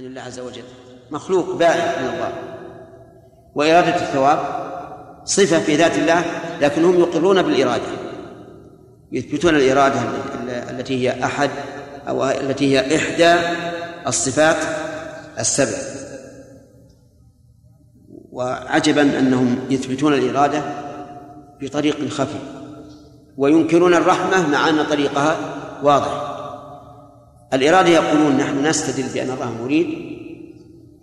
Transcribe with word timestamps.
عن 0.00 0.06
الله 0.06 0.22
عز 0.22 0.40
وجل. 0.40 0.62
مخلوق 1.10 1.56
بائن 1.56 2.02
من 2.02 2.08
الله. 2.08 2.32
وإرادة 3.54 3.96
الثواب. 3.96 4.38
صفة 5.24 5.58
في 5.58 5.76
ذات 5.76 5.98
الله 5.98 6.24
لكنهم 6.60 7.00
يقرون 7.00 7.42
بالإرادة. 7.42 7.82
يثبتون 9.12 9.56
الإرادة 9.56 10.00
التي 10.70 11.08
هي 11.08 11.24
أحد 11.24 11.50
أو 12.08 12.24
التي 12.24 12.78
هي 12.78 12.96
إحدى 12.96 13.34
الصفات 14.06 14.56
السبع. 15.38 15.78
وعجبا 18.32 19.02
أنهم 19.02 19.58
يثبتون 19.70 20.14
الإرادة 20.14 20.62
بطريق 21.60 22.08
خفي. 22.08 22.38
وينكرون 23.36 23.94
الرحمة 23.94 24.48
مع 24.48 24.68
أن 24.68 24.84
طريقها 24.84 25.36
واضح. 25.82 26.29
الإرادة 27.52 27.88
يقولون 27.88 28.36
نحن 28.36 28.66
نستدل 28.66 29.08
بأن 29.14 29.30
الله 29.30 29.62
مريد 29.62 29.86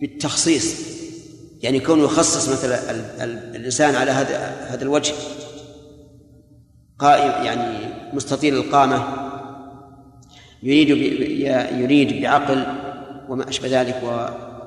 بالتخصيص 0.01 0.75
يعني 1.61 1.79
كونه 1.79 2.03
يخصص 2.03 2.49
مثلا 2.49 2.91
الإنسان 3.55 3.95
على 3.95 4.11
هذا 4.11 4.37
هذا 4.69 4.83
الوجه. 4.83 5.13
قائم 6.99 7.45
يعني 7.45 7.93
مستطيل 8.13 8.55
القامة. 8.55 9.03
يريد 10.63 10.89
يريد 11.79 12.21
بعقل 12.21 12.65
وما 13.29 13.49
أشبه 13.49 13.81
ذلك 13.81 14.01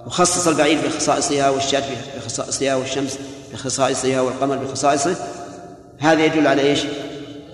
ويخصص 0.06 0.48
البعير 0.48 0.78
بخصائصها 0.86 1.50
والشاة 1.50 1.82
بخصائصها 2.16 2.74
والشمس 2.74 3.18
بخصائصها 3.52 4.20
والقمر 4.20 4.56
بخصائصه. 4.56 5.16
هذا 5.98 6.24
يدل 6.24 6.46
على 6.46 6.62
إيش؟ 6.62 6.80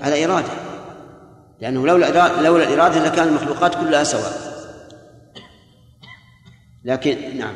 على 0.01 0.25
إرادة. 0.25 0.66
لأنه 1.61 1.87
لولا 1.87 2.43
لولا 2.43 2.65
الإرادة 2.65 3.05
لكان 3.05 3.29
المخلوقات 3.29 3.75
كلها 3.75 4.05
سواء. 4.05 4.57
لكن 6.85 7.39
نعم. 7.39 7.55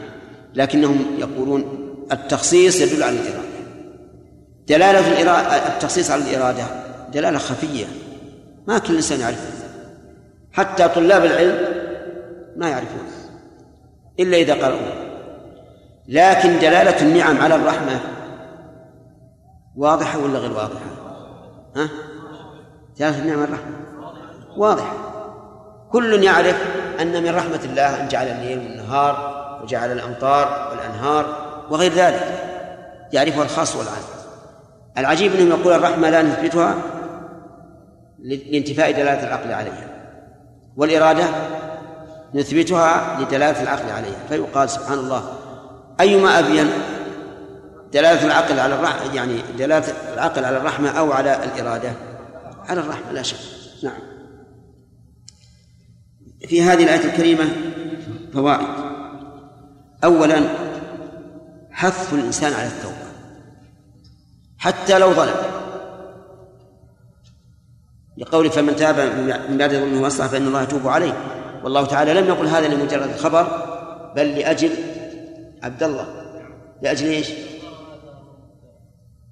لكنهم 0.54 1.04
يقولون 1.18 1.64
التخصيص 2.12 2.80
يدل 2.80 3.02
على 3.02 3.16
الإرادة. 3.16 3.50
دلالة 4.69 5.12
الإرادة 5.12 5.66
التخصيص 5.75 6.10
على 6.10 6.22
الإرادة 6.22 6.64
دلالة 7.12 7.38
خفية. 7.38 7.86
ما 8.66 8.78
كل 8.78 8.97
إنسان 8.97 9.20
يعرفها 9.20 9.50
حتى 10.53 10.88
طلاب 10.88 11.25
العلم 11.25 11.58
ما 12.56 12.69
يعرفون. 12.69 13.06
إلا 14.20 14.36
إذا 14.36 14.55
قرأوا. 14.55 15.10
لكن 16.08 16.58
دلالة 16.58 17.03
النعم 17.03 17.38
على 17.41 17.55
الرحمة 17.55 18.00
واضحة 19.77 20.19
ولا 20.19 20.38
غير 20.38 20.53
واضحة؟ 20.53 20.80
ها؟ 21.77 21.88
دلالة 22.98 23.19
النعم 23.19 23.38
على 23.38 23.48
الرحمة. 23.48 23.89
واضحة 24.56 24.93
كل 25.93 26.23
يعرف 26.23 26.56
أن 27.01 27.23
من 27.23 27.34
رحمة 27.34 27.61
الله 27.65 28.01
أن 28.03 28.09
جعل 28.09 28.27
الليل 28.27 28.59
والنهار 28.59 29.41
وجعل 29.62 29.93
الأمطار 29.93 30.69
والأنهار 30.70 31.37
وغير 31.70 31.93
ذلك. 31.93 32.51
يعرفها 33.12 33.43
الخاص 33.43 33.77
والعام. 33.77 34.03
العجيب 34.98 35.34
أنهم 35.34 35.61
يقول 35.61 35.73
الرحمة 35.73 36.11
لا 36.11 36.23
نثبتها 36.23 36.75
لانتفاء 38.25 38.93
دلالة 38.93 39.27
العقل 39.27 39.53
عليها 39.53 39.89
والإرادة 40.77 41.25
نثبتها 42.34 43.17
لدلالة 43.21 43.62
العقل 43.62 43.91
عليها. 43.91 44.19
فيقال 44.28 44.71
سبحان 44.71 44.98
الله 44.98 45.33
أيما 46.01 46.39
أبين 46.39 46.71
دلالة 47.93 48.27
العقل 48.27 48.61
على 48.61 48.75
الرحمة 48.75 49.15
يعني 49.15 49.43
دلالة 49.59 49.87
العقل 50.15 50.45
على 50.45 50.56
الرحمة 50.56 50.98
أو 50.98 51.12
على 51.12 51.39
الإرادة 51.45 51.93
على 52.69 52.81
الرحمة 52.81 53.12
لا 53.12 53.23
شك. 53.23 53.37
نعم. 53.83 54.09
في 56.48 56.62
هذه 56.62 56.84
الآية 56.84 57.05
الكريمة 57.05 57.44
فوائد. 58.33 58.66
أولا 60.05 60.41
حث 61.70 62.14
الإنسان 62.14 62.52
على 62.52 62.66
التوبة. 62.66 63.10
حتى 64.58 64.98
لو 64.98 65.12
ظلم. 65.12 65.34
لقول 68.19 68.50
فمن 68.50 68.76
تاب 68.76 68.97
من 69.50 69.59
بعد 69.59 69.70
ظلمه 69.70 70.03
وأصلح 70.03 70.26
فإن 70.26 70.47
الله 70.47 70.62
يتوب 70.62 70.88
عليه. 70.88 71.12
والله 71.65 71.87
تعالى 71.87 72.15
لم 72.15 72.26
يقل 72.26 72.47
هذا 72.47 72.69
لمجرد 72.69 73.09
الخبر 73.09 73.47
بل 74.16 74.38
لأجل 74.38 74.70
عبد 75.62 75.82
الله. 75.82 76.06
لأجل 76.82 77.06
إيش؟ 77.06 77.28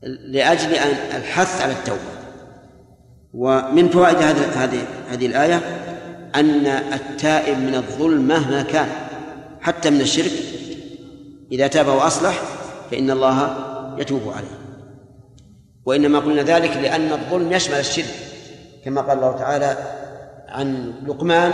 لأجل 0.02 0.74
ان 0.74 1.16
الحث 1.16 1.62
على 1.62 1.72
التوبة. 1.72 2.18
ومن 3.34 3.88
فوائد 3.88 4.16
هذه 4.16 4.64
هذه 4.64 4.86
هذه 5.08 5.26
الآية 5.26 5.77
أن 6.34 6.66
التائب 6.66 7.58
من 7.58 7.74
الظلم 7.74 8.28
مهما 8.28 8.62
كان 8.62 8.88
حتى 9.60 9.90
من 9.90 10.00
الشرك. 10.00 10.32
إذا 11.52 11.66
تاب 11.66 11.86
وأصلح 11.86 12.42
فإن 12.90 13.10
الله 13.10 13.56
يتوب 13.98 14.22
عليه. 14.28 14.58
وإنما 15.84 16.18
قلنا 16.18 16.42
ذلك 16.42 16.76
لأن 16.76 17.12
الظلم 17.12 17.52
يشمل 17.52 17.78
الشرك 17.78 18.14
كما 18.84 19.00
قال 19.00 19.18
الله 19.18 19.36
تعالى 19.36 19.76
عن 20.48 20.92
لقمان 21.06 21.52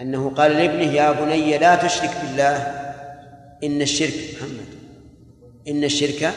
أنه 0.00 0.30
قال 0.30 0.50
لابنه 0.50 0.92
يا 0.92 1.12
بني 1.12 1.58
لا 1.58 1.74
تشرك 1.74 2.10
بالله 2.22 2.56
إن 3.64 3.82
الشرك 3.82 4.14
محمد 4.36 4.66
إن 5.68 5.84
الشرك 5.84 6.32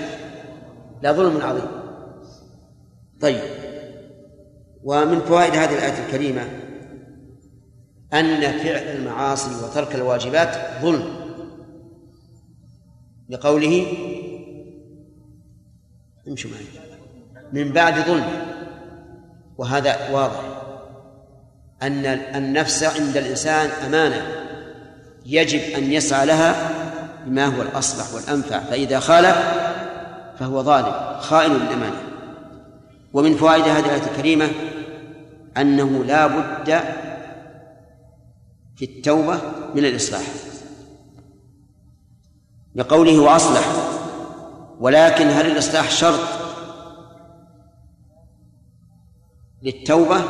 لظلم 1.03 1.41
عظيم. 1.41 1.67
طيب 3.21 3.41
ومن 4.83 5.19
فوائد 5.19 5.55
هذه 5.55 5.73
الآية 5.73 6.05
الكريمة 6.05 6.41
أن 8.13 8.41
فعل 8.41 8.83
المعاصي 8.97 9.49
وترك 9.63 9.95
الواجبات 9.95 10.81
ظلم. 10.81 11.15
لقوله 13.29 13.87
امشوا 16.27 16.51
معي. 16.51 16.65
من 17.53 17.71
بعد 17.71 17.99
ظلم. 17.99 18.25
وهذا 19.57 20.09
واضح. 20.09 20.41
أن 21.81 22.05
النفس 22.05 22.83
عند 22.83 23.17
الإنسان 23.17 23.69
أمانة. 23.69 24.27
يجب 25.25 25.59
أن 25.59 25.91
يسعى 25.91 26.25
لها 26.25 26.71
بما 27.25 27.45
هو 27.45 27.61
الأصلح 27.61 28.13
والأنفع. 28.13 28.59
فإذا 28.59 28.99
خالف 28.99 29.37
فهو 30.39 30.63
ظالم 30.63 31.19
خائن 31.19 31.53
للأمانة. 31.53 32.01
ومن 33.13 33.35
فوائد 33.35 33.63
هذه 33.63 33.85
الآية 33.85 34.11
الكريمة 34.11 34.49
أنه 35.57 36.03
لا 36.03 36.27
بد 36.27 36.79
في 38.75 38.85
التوبة 38.85 39.39
من 39.75 39.85
الإصلاح. 39.85 40.23
لقوله 42.75 43.19
وأصلح 43.19 43.65
ولكن 44.79 45.27
هل 45.27 45.51
الإصلاح 45.51 45.91
شرط 45.91 46.19
للتوبة 49.63 50.21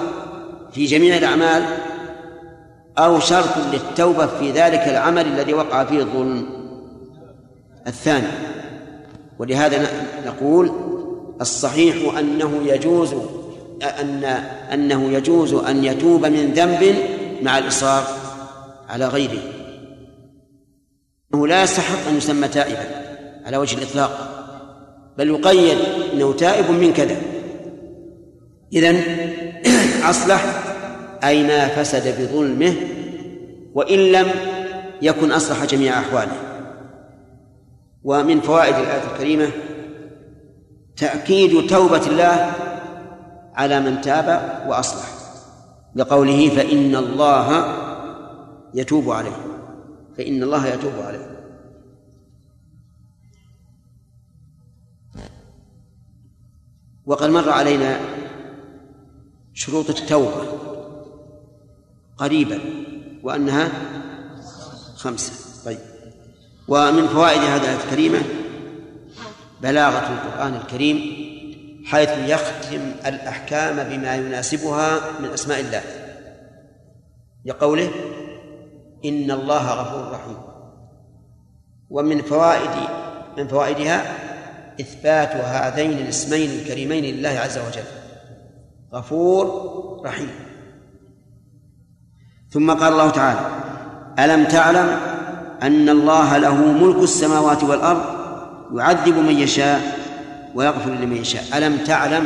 في 0.71 0.85
جميع 0.85 1.17
الأعمال 1.17 1.65
أو 2.97 3.19
شرط 3.19 3.57
للتوبة 3.73 4.27
في 4.27 4.51
ذلك 4.51 4.79
العمل 4.79 5.25
الذي 5.27 5.53
وقع 5.53 5.83
فيه 5.83 5.99
الظلم؟ 5.99 6.45
الثاني 7.87 8.27
ولهذا 9.39 9.89
نقول 10.25 10.71
الصحيح 11.41 12.17
أنه 12.17 12.61
يجوز 12.65 13.15
أن 13.83 14.23
أنه 14.73 15.11
يجوز 15.11 15.53
أن 15.53 15.83
يتوب 15.83 16.25
من 16.25 16.53
ذنب 16.53 16.95
مع 17.41 17.57
الإصرار. 17.57 18.24
على 18.89 19.07
غيره. 19.07 19.41
أنه 21.33 21.47
لا 21.47 21.63
يستحق 21.63 22.07
أن 22.09 22.17
يسمى 22.17 22.47
تائبا 22.47 22.85
على 23.45 23.57
وجه 23.57 23.77
الإطلاق. 23.77 24.31
بل 25.17 25.29
يقيد 25.29 25.77
أنه 26.13 26.33
تائب 26.33 26.71
من 26.71 26.93
كذا. 26.93 27.17
إذن 28.73 29.01
أصلح 30.09 30.63
أي 31.23 31.43
ما 31.43 31.67
فسد 31.67 32.21
بظلمه 32.21 32.75
وإن 33.73 33.99
لم 33.99 34.31
يكن 35.01 35.31
أصلح 35.31 35.65
جميع 35.65 35.99
أحواله. 35.99 36.37
ومن 38.03 38.41
فوائد 38.41 38.75
الآية 38.75 39.03
الكريمة 39.13 39.49
تأكيد 40.97 41.67
توبة 41.67 42.07
الله 42.07 42.51
على 43.55 43.79
من 43.79 44.01
تاب 44.01 44.59
وأصلح. 44.67 45.15
بقوله 45.95 46.49
فإن 46.49 46.95
الله 46.95 47.65
يتوب 48.75 49.11
عليه. 49.11 49.37
فإن 50.17 50.43
الله 50.43 50.67
يتوب 50.67 50.93
عليه. 50.99 51.35
وقد 57.05 57.29
مر 57.29 57.49
علينا 57.49 57.99
شروط 59.53 59.89
التوبة 59.89 60.47
قريبا 62.17 62.59
وأنها 63.23 63.71
خمسة. 64.95 65.33
طيب. 65.65 65.79
ومن 66.67 67.07
فوائد 67.07 67.41
هذه 67.41 67.57
الآية 67.57 67.83
الكريمة 67.83 68.21
بلاغة 69.61 70.13
القرآن 70.13 70.55
الكريم 70.55 71.25
حيث 71.85 72.09
يختم 72.09 72.91
الأحكام 73.05 73.89
بما 73.89 74.15
يناسبها 74.15 75.19
من 75.19 75.29
أسماء 75.29 75.59
الله. 75.59 75.83
لقوله 77.45 77.91
إن 79.05 79.31
الله 79.31 79.73
غفور 79.73 80.11
رحيم. 80.11 80.37
ومن 81.89 82.21
فوائد 82.21 82.89
من 83.37 83.47
فوائدها 83.47 84.03
إثبات 84.79 85.35
هذين 85.35 85.91
الاسمين 85.91 86.49
الكريمين 86.59 87.03
لله 87.15 87.29
عز 87.29 87.57
وجل. 87.57 87.83
غفور 88.93 89.45
رحيم. 90.05 90.29
ثم 92.49 92.71
قال 92.71 92.93
الله 92.93 93.09
تعالى 93.09 93.39
ألم 94.19 94.45
تعلم 94.45 94.99
أن 95.63 95.89
الله 95.89 96.37
له 96.37 96.55
ملك 96.55 97.03
السماوات 97.03 97.63
والأرض 97.63 98.03
يعذب 98.73 99.17
من 99.17 99.37
يشاء 99.37 99.99
ويغفر 100.55 100.91
لمن 100.91 101.15
يشاء. 101.15 101.57
ألم 101.57 101.77
تعلم 101.77 102.25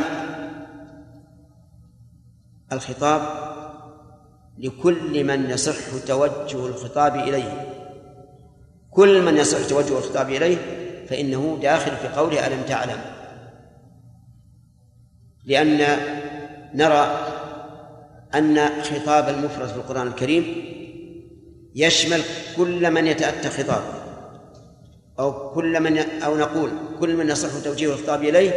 الخطاب؟ 2.72 3.49
لكل 4.60 5.24
من 5.24 5.50
يصح 5.50 6.04
توجه 6.06 6.66
الخطاب 6.66 7.16
إليه. 7.16 7.66
كل 8.90 9.22
من 9.22 9.36
يصح 9.36 9.68
توجه 9.68 9.98
الخطاب 9.98 10.30
إليه 10.30 10.56
فإنه 11.08 11.58
داخل 11.62 11.96
في 11.96 12.08
قوله 12.08 12.46
ألم 12.46 12.62
تعلم. 12.62 13.00
لأن 15.46 15.98
نرى 16.74 17.26
أن 18.34 18.68
خطاب 18.82 19.28
المفرد 19.28 19.68
في 19.68 19.76
القرآن 19.76 20.06
الكريم 20.06 20.64
يشمل 21.74 22.22
كل 22.56 22.90
من 22.90 23.06
يتأتى 23.06 23.50
خطاب. 23.50 23.82
أو 25.18 25.50
كل 25.50 25.80
من 25.80 25.98
أو 25.98 26.36
نقول 26.36 26.70
كل 27.00 27.16
من 27.16 27.30
يصح 27.30 27.64
توجيه 27.64 27.92
الخطاب 27.92 28.22
إليه 28.22 28.50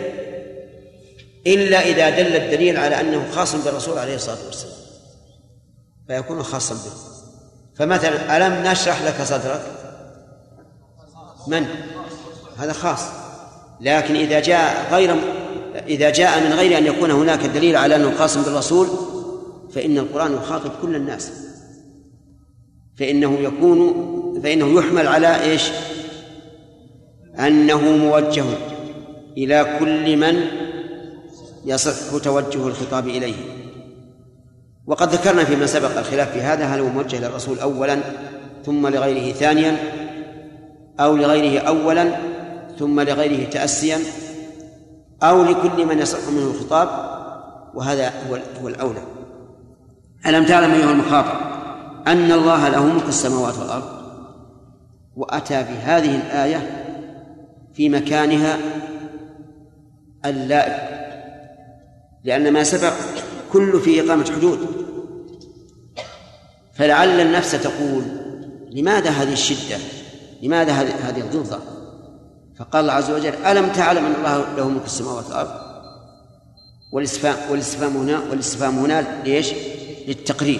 إلا 1.47 1.79
إذا 1.79 2.09
دل 2.09 2.35
الدليل 2.35 2.77
على 2.77 3.01
أنه 3.01 3.31
خاص 3.31 3.55
بالرسول 3.55 3.97
عليه 3.97 4.15
الصلاة 4.15 4.45
والسلام. 4.45 4.82
فيكون 6.07 6.43
خاصا 6.43 6.75
به 6.75 6.91
فمثلا 7.75 8.37
ألم 8.37 8.67
نشرح 8.67 9.01
لك 9.01 9.21
صدرك؟ 9.21 9.61
من؟ 11.47 11.65
هذا 12.57 12.73
خاص. 12.73 13.01
لكن 13.81 14.15
إذا 14.15 14.39
جاء 14.39 14.93
غير 14.93 15.15
إذا 15.87 16.09
جاء 16.09 16.47
من 16.47 16.53
غير 16.53 16.77
أن 16.77 16.85
يكون 16.85 17.11
هناك 17.11 17.45
دليل 17.45 17.75
على 17.75 17.95
أنه 17.95 18.17
خاص 18.17 18.37
بالرسول 18.37 18.87
فإن 19.75 19.97
القرآن 19.97 20.33
يخاطب 20.33 20.71
كل 20.81 20.95
الناس. 20.95 21.31
فإنه 22.99 23.39
يكون 23.39 23.93
فإنه 24.43 24.79
يحمل 24.79 25.07
على 25.07 25.41
إيش؟ 25.41 25.63
أنه 27.39 27.81
موجه 27.81 28.45
إلى 29.37 29.77
كل 29.79 30.17
من 30.17 30.45
يصح 31.65 32.17
توجه 32.23 32.67
الخطاب 32.67 33.07
إليه. 33.07 33.62
وقد 34.87 35.09
ذكرنا 35.09 35.43
فيما 35.43 35.65
سبق 35.65 35.97
الخلاف 35.97 36.31
في 36.31 36.41
هذا 36.41 36.65
هل 36.65 36.79
هو 36.79 36.89
موجه 36.89 37.19
للرسول 37.19 37.59
أولا 37.59 37.99
ثم 38.65 38.87
لغيره 38.87 39.33
ثانيا 39.33 39.77
أو 40.99 41.15
لغيره 41.15 41.61
أولا 41.61 42.15
ثم 42.79 43.01
لغيره 43.01 43.49
تأسيا 43.49 43.99
أو 45.23 45.43
لكل 45.43 45.85
من 45.85 45.99
يصح 45.99 46.29
منه 46.29 46.51
الخطاب؟ 46.51 47.13
وهذا 47.73 48.13
هو 48.29 48.39
هو 48.61 48.67
الأولى. 48.67 49.01
ألم 50.25 50.45
تعلم 50.45 50.71
أيها 50.71 50.91
المخاطب 50.91 51.39
أن 52.07 52.31
الله 52.31 52.69
له 52.69 52.85
ملك 52.85 53.07
السماوات 53.07 53.57
والأرض؟ 53.57 54.03
وأتى 55.15 55.63
بهذه 55.63 56.15
الآية 56.15 56.83
في 57.73 57.89
مكانها 57.89 58.57
اللائق 60.25 60.93
لأن 62.23 62.53
ما 62.53 62.63
سبق 62.63 62.93
كل 63.53 63.79
في 63.79 64.01
إقامة 64.01 64.31
حدود. 64.31 64.59
فلعل 66.75 67.19
النفس 67.19 67.51
تقول 67.51 68.03
لماذا 68.71 69.09
هذه 69.09 69.33
الشدة؟ 69.33 69.77
لماذا 70.41 70.71
هذه 70.73 71.21
الغلظة؟ 71.21 71.59
فقال 72.59 72.81
الله 72.81 72.93
عز 72.93 73.11
وجل 73.11 73.33
ألم 73.35 73.69
تعلم 73.69 74.05
أن 74.05 74.15
الله 74.15 74.55
له 74.57 74.69
ملك 74.69 74.85
السماوات 74.85 75.25
والأرض؟ 75.25 75.51
والاستفهام 76.93 77.51
والاستفهام 77.51 77.97
هنا 77.97 78.19
والاستفهام 78.29 78.79
هنا 78.79 79.23
ليش؟ 79.23 79.53
للتقرير. 80.07 80.59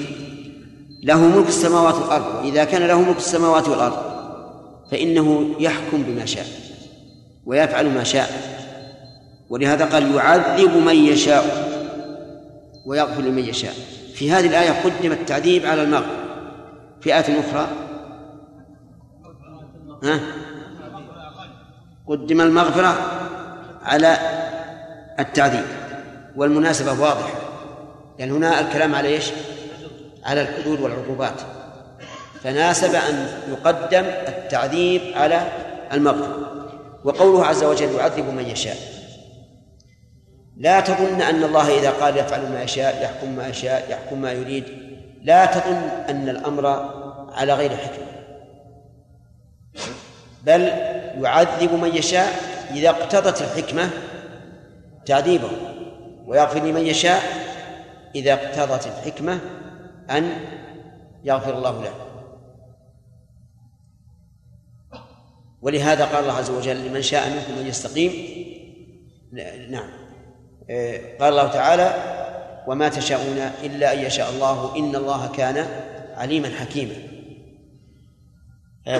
له 1.04 1.28
ملك 1.28 1.48
السماوات 1.48 1.96
والأرض 1.96 2.36
وإذا 2.36 2.64
كان 2.64 2.88
له 2.88 3.02
ملك 3.02 3.18
السماوات 3.18 3.70
والأرض 3.70 3.98
فإنه 4.92 5.56
يحكم 5.60 6.04
بما 6.04 6.26
شاء 6.26 6.48
ويفعل 7.46 7.90
ما 7.90 8.04
شاء. 8.04 8.54
ولهذا 9.50 9.86
قال 9.86 10.16
يعذب 10.16 10.78
من 10.78 10.96
يشاء. 10.96 11.73
ويغفر 12.86 13.22
لمن 13.22 13.44
يشاء. 13.44 13.74
في 14.14 14.32
هذه 14.32 14.48
الآية 14.48 14.72
قدم 14.84 15.12
التعذيب 15.12 15.66
على 15.66 15.84
المغفرة. 15.84 16.24
في 17.02 17.16
آية 17.16 17.40
أخرى 17.40 17.68
ها؟ 20.04 20.20
قدم 22.08 22.42
المغفرة 22.42 22.96
على 23.84 24.18
التعذيب. 25.20 25.66
والمناسبة 26.36 27.02
واضحة 27.02 27.34
لأن 28.20 28.32
هنا 28.32 28.60
الكلام 28.60 28.96
على 28.96 29.08
إيش؟ 29.08 29.32
على 30.24 30.42
الحدود 30.42 30.82
والعقوبات. 30.82 31.42
فناسب 32.44 32.96
أن 32.96 33.28
يقدم 33.50 34.06
التعذيب 34.28 35.02
على 35.16 35.52
المغفرة. 35.94 36.38
وقوله 37.04 37.46
عز 37.46 37.64
وجل 37.64 37.96
يعذب 37.96 38.34
من 38.34 38.46
يشاء. 38.46 39.03
لا 40.58 40.80
تظن 40.80 41.22
أن 41.22 41.44
الله 41.44 41.80
إذا 41.80 41.92
قال 41.92 42.18
يفعل 42.18 42.52
ما 42.52 42.64
يشاء 42.64 43.04
يحكم 43.04 43.36
ما 43.36 43.48
يشاء 43.48 43.92
يحكم 43.92 44.22
ما 44.22 44.32
يريد. 44.32 44.66
لا 45.24 45.46
تظن 45.46 45.90
أن 46.10 46.30
الأمر 46.30 46.68
على 47.34 47.54
غير 47.54 47.78
حكمة. 47.78 48.08
بل 50.44 50.62
يعذب 51.24 51.74
من 51.74 51.96
يشاء 51.96 52.34
إذا 52.72 52.90
اقتضت 52.90 53.42
الحكمة 53.42 53.90
تعذيبه 55.06 55.52
ويغفر 56.26 56.60
لمن 56.60 56.82
يشاء 56.88 57.22
إذا 58.16 58.34
اقتضت 58.34 58.88
الحكمة 58.88 59.40
أن 60.10 60.32
يغفر 61.24 61.58
الله 61.58 61.84
له. 61.84 61.94
ولهذا 65.62 66.06
قال 66.06 66.24
الله 66.24 66.34
عز 66.34 66.50
وجل 66.50 66.88
لمن 66.88 67.02
شاء 67.02 67.30
منكم 67.30 67.60
أن 67.60 67.68
يستقيم. 67.68 68.12
نعم. 69.70 70.03
قال 71.20 71.30
الله 71.30 71.48
تعالى 71.48 71.94
وما 72.68 72.90
تشاءون 72.90 73.38
إلا 73.64 73.94
أن 73.94 74.00
يشاء 74.00 74.30
الله 74.30 74.76
إن 74.78 74.96
الله 74.96 75.32
كان 75.32 75.68
عليما 76.16 76.50
حكيما. 76.50 76.96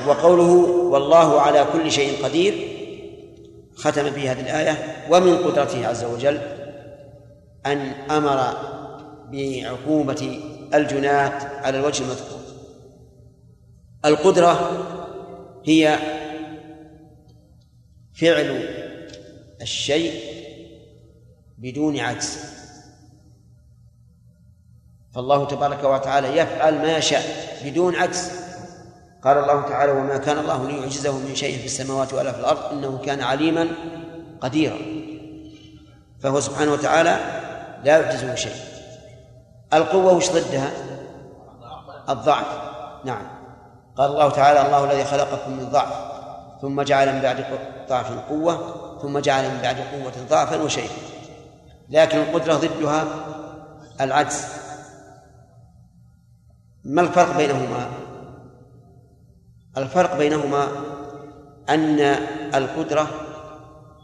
وقوله 0.08 0.52
والله 0.92 1.42
على 1.42 1.66
كل 1.74 1.92
شيء 1.92 2.24
قدير 2.24 2.54
ختم 3.76 4.10
به 4.10 4.32
هذه 4.32 4.42
الآية 4.42 5.06
ومن 5.10 5.38
قدرته 5.38 5.88
عز 5.88 6.04
وجل 6.04 6.40
أن 7.66 7.92
أمر 8.12 8.54
بعقوبة 9.32 10.40
الجنات 10.74 11.44
على 11.44 11.80
الوجه 11.80 12.04
المذكور. 12.04 12.40
القدرة 14.06 14.72
هي 15.66 15.98
فعل 18.14 18.70
الشيء 19.62 20.33
بدون 21.64 22.00
عجز. 22.00 22.38
فالله 25.16 25.48
تبارك 25.48 25.84
وتعالى 25.84 26.38
يفعل 26.38 26.78
ما 26.78 26.98
يشاء 26.98 27.24
بدون 27.66 27.96
عجز. 27.96 28.32
قال 29.24 29.38
الله 29.38 29.62
تعالى 29.62 29.92
وما 29.92 30.18
كان 30.18 30.38
الله 30.38 30.68
ليعجزه 30.68 31.18
من 31.18 31.36
شيء 31.36 31.58
في 31.58 31.66
السماوات 31.66 32.14
ولا 32.14 32.32
في 32.32 32.40
الأرض 32.40 32.72
إنه 32.72 32.98
كان 32.98 33.22
عليما 33.22 33.68
قديرا. 34.42 34.78
فهو 36.20 36.40
سبحانه 36.40 36.72
وتعالى 36.72 37.20
لا 37.84 38.00
يعجزه 38.00 38.36
شيء. 38.36 38.56
القوة 39.74 40.14
وش 40.14 40.30
ضدها؟ 40.30 40.72
الضعف. 42.10 42.48
نعم. 43.06 43.28
قال 43.98 44.12
الله 44.12 44.30
تعالى 44.30 44.66
الله 44.66 44.92
الذي 44.92 45.06
خلقكم 45.06 45.52
من 45.52 45.70
ضعف 45.70 45.94
ثم 46.62 46.82
جعل 46.82 47.14
من 47.14 47.22
بعد 47.22 47.46
ضعف 47.90 48.30
قوة 48.30 48.76
ثم 49.02 49.20
جعل 49.20 49.44
من 49.44 49.60
بعد 49.62 49.76
قوة 49.78 50.28
ضعفا 50.30 50.62
وشيئا 50.62 51.13
لكن 51.94 52.18
القدرة 52.18 52.54
ضدها 52.54 53.06
العجز. 54.02 54.46
ما 56.84 57.02
الفرق 57.02 57.38
بينهما؟ 57.38 57.90
الفرق 59.78 60.18
بينهما 60.18 60.68
أن 61.70 62.00
القدرة 62.56 63.08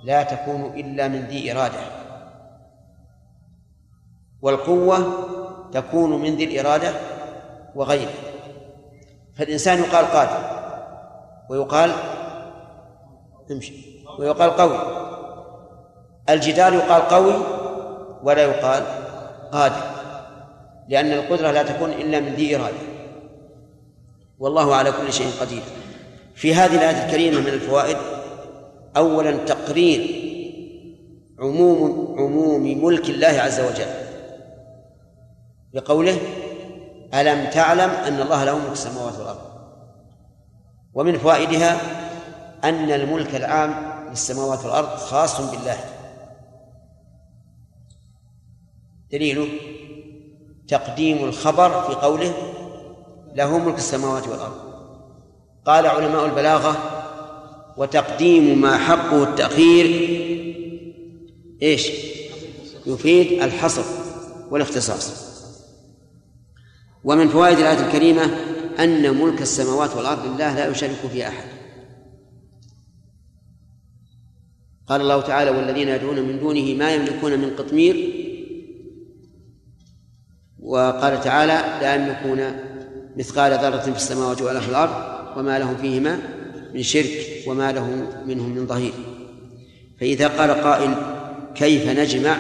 لا 0.03 0.23
تكون 0.23 0.65
إلا 0.65 1.07
من 1.07 1.25
ذي 1.25 1.51
إرادة 1.51 1.79
والقوة 4.41 4.97
تكون 5.71 6.21
من 6.21 6.35
ذي 6.35 6.43
الإرادة 6.43 6.93
وغيره. 7.75 8.13
فالإنسان 9.35 9.79
يقال 9.79 10.05
قادر 10.05 10.59
ويقال 11.49 11.91
امشي 13.51 14.03
ويقال 14.19 14.49
قوي. 14.49 14.79
الجدار 16.29 16.73
يقال 16.73 17.01
قوي 17.01 17.58
ولا 18.23 18.41
يقال 18.43 18.83
قادر 19.51 19.81
لأن 20.89 21.11
القدرة 21.11 21.51
لا 21.51 21.63
تكون 21.63 21.89
إلا 21.89 22.19
من 22.19 22.33
ذي 22.33 22.55
إرادة. 22.55 22.89
والله 24.39 24.75
على 24.75 24.91
كل 24.91 25.13
شيء 25.13 25.31
قدير. 25.41 25.61
في 26.35 26.55
هذه 26.55 26.75
الآية 26.75 27.05
الكريمة 27.05 27.39
من 27.39 27.47
الفوائد 27.47 27.97
أولا 28.97 29.31
تقرير 29.31 30.19
عموم 31.39 32.15
عموم 32.19 32.85
ملك 32.85 33.09
الله 33.09 33.27
عز 33.27 33.59
وجل. 33.59 33.93
بقوله 35.73 36.17
ألم 37.13 37.49
تعلم 37.49 37.89
أن 37.89 38.21
الله 38.21 38.43
له 38.43 38.57
ملك 38.57 38.71
السماوات 38.71 39.13
والأرض؟ 39.19 39.49
ومن 40.93 41.17
فوائدها 41.17 41.77
أن 42.63 42.91
الملك 42.91 43.35
العام 43.35 43.75
للسماوات 44.09 44.65
والأرض 44.65 44.87
خاص 44.87 45.41
بالله. 45.41 45.77
دليله 49.11 49.47
تقديم 50.67 51.23
الخبر 51.23 51.81
في 51.81 51.93
قوله 51.95 52.33
له 53.35 53.57
ملك 53.57 53.77
السماوات 53.77 54.27
والأرض. 54.27 54.69
قال 55.65 55.85
علماء 55.85 56.25
البلاغة 56.25 56.77
وتقديم 57.77 58.61
ما 58.61 58.77
حقه 58.77 59.23
التأخير 59.23 59.85
إيش؟ 61.61 61.89
يفيد 62.85 63.41
الحصر 63.41 63.83
والاختصاص. 64.51 65.29
ومن 67.03 67.27
فوائد 67.27 67.59
الآية 67.59 67.87
الكريمة 67.87 68.23
أن 68.79 69.17
ملك 69.21 69.41
السماوات 69.41 69.95
والأرض 69.95 70.25
لله 70.25 70.55
لا 70.55 70.67
يشارك 70.67 70.95
فيه 71.11 71.27
أحد. 71.27 71.49
قال 74.87 75.01
الله 75.01 75.21
تعالى 75.21 75.51
والذين 75.51 75.87
يدعون 75.87 76.19
من 76.19 76.39
دونه 76.39 76.73
ما 76.73 76.95
يملكون 76.95 77.39
من 77.39 77.55
قطمير 77.55 78.18
وقال 80.69 81.21
تعالى 81.21 81.61
لا 81.81 81.95
يملكون 81.95 82.39
مثقال 83.17 83.51
ذرة 83.51 83.79
في 83.79 83.89
السماوات 83.89 84.41
ولا 84.41 84.59
في 84.59 84.69
الأرض 84.69 84.93
وما 85.37 85.59
لهم 85.59 85.77
فيهما 85.77 86.19
من 86.73 86.83
شرك 86.83 87.43
وما 87.47 87.71
له 87.71 88.07
منهم 88.25 88.49
من 88.49 88.67
ظهير. 88.67 88.93
فإذا 89.99 90.27
قال 90.27 90.51
قائل 90.51 90.95
كيف 91.55 91.87
نجمع 91.87 92.37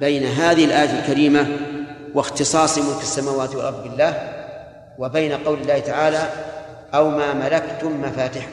بين 0.00 0.22
هذه 0.22 0.64
الآية 0.64 1.00
الكريمة 1.00 1.46
واختصاص 2.14 2.78
ملك 2.78 3.00
السماوات 3.02 3.54
والأرض 3.54 3.82
بالله 3.82 4.32
وبين 4.98 5.32
قول 5.32 5.58
الله 5.60 5.78
تعالى 5.78 6.28
أو 6.94 7.10
ما 7.10 7.34
ملكتم 7.34 8.00
مفاتحه 8.02 8.48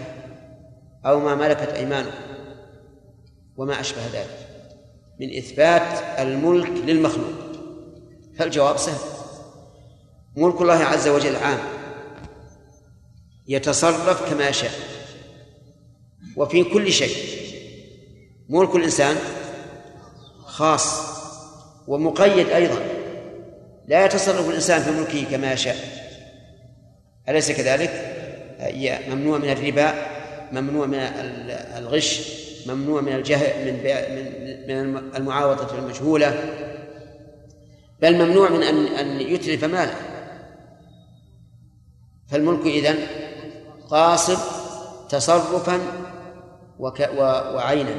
أو 1.05 1.19
ما 1.19 1.35
ملكت 1.35 1.69
أيمانكم 1.75 2.11
وما 3.57 3.79
أشبه 3.79 4.01
ذلك 4.13 4.37
من 5.19 5.37
إثبات 5.37 6.19
الملك 6.19 6.71
للمخلوق. 6.87 7.42
فالجواب 8.37 8.77
سهل. 8.77 8.99
ملك 10.35 10.61
الله 10.61 10.73
عز 10.73 11.07
وجل 11.07 11.35
عام. 11.35 11.59
يتصرف 13.47 14.29
كما 14.29 14.49
يشاء 14.49 14.71
وفي 16.35 16.63
كل 16.63 16.91
شيء. 16.91 17.17
ملك 18.49 18.75
الإنسان 18.75 19.15
خاص 20.45 21.13
ومقيد 21.87 22.49
أيضا. 22.49 22.79
لا 23.87 24.05
يتصرف 24.05 24.49
الإنسان 24.49 24.81
في 24.81 24.91
ملكه 24.91 25.31
كما 25.31 25.53
يشاء 25.53 25.75
أليس 27.29 27.51
كذلك؟ 27.51 28.09
ممنوع 29.09 29.37
من 29.37 29.49
الربا 29.49 29.93
ممنوع 30.51 30.85
من 30.85 30.99
الغش 31.77 32.21
ممنوع 32.67 33.01
من 33.01 33.15
الجهل 33.15 33.65
من 33.65 33.83
من 34.67 34.97
المعاوضة 35.15 35.79
المجهولة. 35.79 36.29
بل 38.03 38.15
ممنوع 38.15 38.49
من 38.49 38.63
أن 38.63 38.85
أن 38.85 39.21
يتلف 39.21 39.63
ماله. 39.63 39.95
فالملك 42.27 42.65
إذن 42.65 42.97
قاصر 43.89 44.37
تصرفا 45.09 45.79
وك 46.79 46.99
وعينا. 47.55 47.95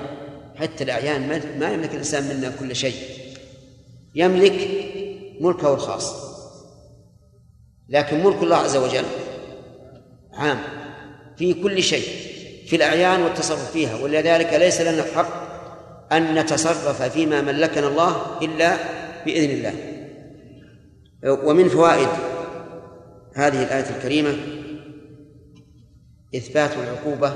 حتى 0.57 0.85
الأعيان 0.85 1.29
ما 1.59 1.73
يملك 1.73 1.91
الإنسان 1.91 2.25
منا 2.25 2.53
كل 2.61 2.77
شيء. 2.77 2.95
يملك 4.15 4.85
ملكه 5.41 5.75
الخاص. 5.75 6.15
لكن 7.89 8.25
ملك 8.25 8.43
الله 8.43 8.57
عز 8.57 8.77
وجل 8.77 9.05
عام 10.33 10.59
في 11.37 11.55
كل 11.55 11.83
شيء 11.83 12.09
في 12.67 12.77
الأعيان 12.77 13.23
والتصرف 13.23 13.71
فيها. 13.73 13.97
ولذلك 13.97 14.55
ليس 14.55 14.81
لنا 14.81 15.05
الحق 15.05 15.45
أن 16.13 16.35
نتصرف 16.35 17.03
فيما 17.03 17.41
ملكنا 17.41 17.89
الله 17.89 18.39
إلا 18.43 18.77
بإذن 19.27 19.51
الله. 19.51 19.94
ومن 21.25 21.69
فوائد 21.69 22.09
هذه 23.35 23.63
الآية 23.63 23.97
الكريمة 23.97 24.37
إثبات 26.37 26.71
العقوبة 26.77 27.33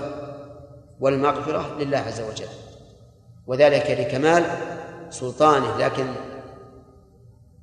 والمغفرة 1.00 1.78
لله 1.80 1.98
عز 1.98 2.20
وجل 2.20 2.48
وذلك 3.46 3.90
لكمال 3.90 4.44
سلطانه 5.10 5.78
لكن 5.78 6.06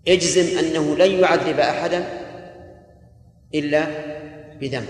اجزم 0.08 0.60
أنه 0.60 0.96
لن 0.96 1.12
يعذب 1.12 1.60
أحدا 1.60 2.06
إلا 3.56 3.88
بذنب 4.60 4.88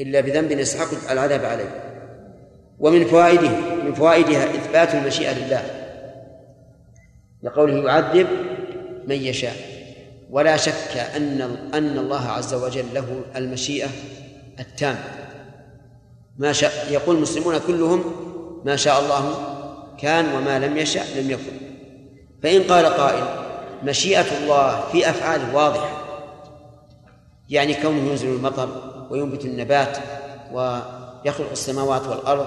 إلا 0.00 0.20
بذنب 0.20 0.50
يستحق 0.50 1.10
العذاب 1.10 1.44
عليه. 1.44 1.90
ومن 2.78 3.04
فوائده 3.04 3.50
من 3.84 3.94
فوائدها 3.94 4.44
إثبات 4.44 4.94
المشيئة 4.94 5.32
لله 5.32 5.62
لقوله 7.42 7.74
يعذب 7.74 8.26
من 9.06 9.16
يشاء. 9.16 9.56
ولا 10.30 10.56
شك 10.56 10.96
أن 11.16 11.40
أن 11.74 11.98
الله 11.98 12.28
عز 12.28 12.54
وجل 12.54 12.84
له 12.94 13.22
المشيئة 13.36 13.88
التامة. 14.60 15.04
ما 16.38 16.52
شاء 16.52 16.72
يقول 16.90 17.16
المسلمون 17.16 17.58
كلهم 17.58 18.04
ما 18.64 18.76
شاء 18.76 19.00
الله 19.00 19.34
كان 19.98 20.34
وما 20.34 20.58
لم 20.58 20.76
يشاء 20.76 21.06
لم 21.16 21.30
يكن. 21.30 21.52
فإن 22.42 22.62
قال 22.62 22.86
قائل 22.86 23.24
مشيئة 23.84 24.38
الله 24.42 24.80
في 24.92 25.10
أفعاله 25.10 25.56
واضحة 25.56 26.00
يعني 27.48 27.74
كونه 27.74 28.10
ينزل 28.10 28.28
المطر 28.28 28.68
وينبت 29.10 29.44
النبات 29.44 29.98
ويخلق 30.52 31.50
السماوات 31.50 32.06
والأرض 32.06 32.46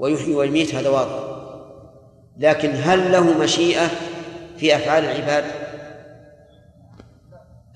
ويحيي 0.00 0.34
ويميت 0.34 0.74
هذا 0.74 0.88
واضح. 0.88 1.40
لكن 2.38 2.70
هل 2.74 3.12
له 3.12 3.38
مشيئة 3.38 3.90
في 4.58 4.76
أفعال 4.76 5.04
العباد؟ 5.04 5.44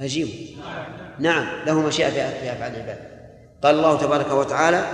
أجيب. 0.00 0.28
نعم 1.18 1.46
له 1.66 1.80
مشيئة 1.80 2.10
في 2.10 2.52
أفعال 2.52 2.74
العباد. 2.74 2.98
قال 3.62 3.74
الله 3.74 3.98
تبارك 3.98 4.30
وتعالى 4.30 4.86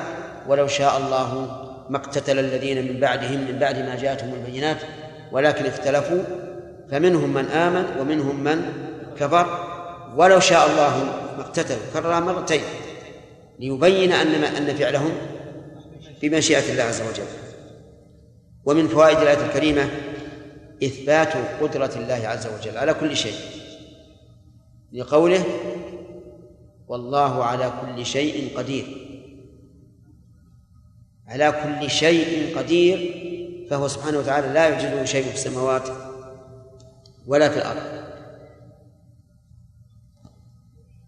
ولو 0.48 0.66
شاء 0.66 0.98
الله 0.98 1.56
ما 1.90 1.96
اقتتل 1.96 2.38
الذين 2.38 2.92
من 2.92 3.00
بعدهم 3.00 3.40
من 3.40 3.58
بعد 3.58 3.78
ما 3.78 3.96
جاءتهم 3.96 4.34
البينات 4.34 4.76
ولكن 5.32 5.66
اختلفوا 5.66 6.22
فمنهم 6.90 7.34
من 7.34 7.44
آمن 7.44 7.84
ومنهم 8.00 8.44
من 8.44 8.62
كفر. 9.20 9.66
ولو 10.16 10.40
شاء 10.40 10.70
الله 10.70 11.04
ما 11.36 11.42
اقتتلوا 11.42 11.78
كررها 11.94 12.20
مرتين 12.20 12.62
ليبين 13.58 14.12
أن 14.12 14.44
أن 14.44 14.74
فعلهم 14.74 15.12
بمشيئة 16.22 16.72
الله 16.72 16.82
عز 16.82 17.00
وجل. 17.00 17.26
ومن 18.64 18.88
فوائد 18.88 19.18
الآية 19.18 19.46
الكريمة 19.46 19.88
إثبات 20.84 21.32
قدرة 21.60 21.90
الله 21.96 22.28
عز 22.28 22.46
وجل 22.46 22.78
على 22.78 22.94
كل 22.94 23.16
شيء. 23.16 23.59
لقوله 24.92 25.44
والله 26.88 27.44
على 27.44 27.72
كل 27.80 28.06
شيء 28.06 28.58
قدير. 28.58 28.86
على 31.26 31.52
كل 31.52 31.90
شيء 31.90 32.58
قدير 32.58 33.20
فهو 33.70 33.88
سبحانه 33.88 34.18
وتعالى 34.18 34.48
لا 34.48 34.66
يوجد 34.66 35.04
شيء 35.04 35.24
في 35.24 35.34
السماوات 35.34 35.88
ولا 37.26 37.48
في 37.48 37.56
الأرض. 37.56 38.00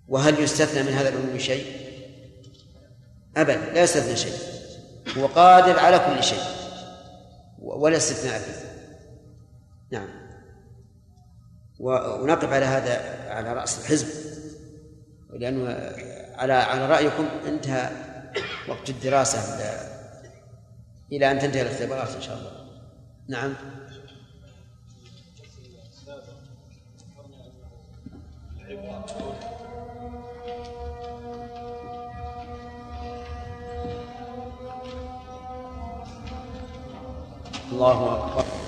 وهل 0.08 0.40
يستثنى 0.40 0.82
من 0.82 0.92
هذا 0.92 1.08
العموم 1.08 1.38
شيء؟ 1.38 1.66
أبدا 3.36 3.72
لا 3.72 3.82
يستثنى 3.82 4.16
شيء. 4.16 4.38
هو 5.18 5.26
قادر 5.26 5.78
على 5.78 5.98
كل 5.98 6.24
شيء 6.24 6.42
ولا 7.58 7.96
استثناء 7.96 8.38
فيه. 8.38 8.72
نعم. 9.90 10.22
ونقف 11.82 12.52
على 12.52 12.64
هذا 12.64 12.94
على 13.30 13.52
رأس 13.52 13.78
الحزب. 13.78 14.06
لأنه 15.30 15.68
على 16.36 16.52
على 16.52 16.86
رأيكم 16.86 17.26
انتهى 17.46 17.90
وقت 18.68 18.90
الدراسة 18.90 19.38
إلى 21.12 21.30
أن 21.30 21.38
تنتهي 21.38 21.62
الاختبارات 21.62 22.14
إن 22.14 22.22
شاء 22.22 22.36
الله. 22.38 22.52
نعم. 23.28 23.54
الله 37.72 38.28
أكبر. 38.28 38.62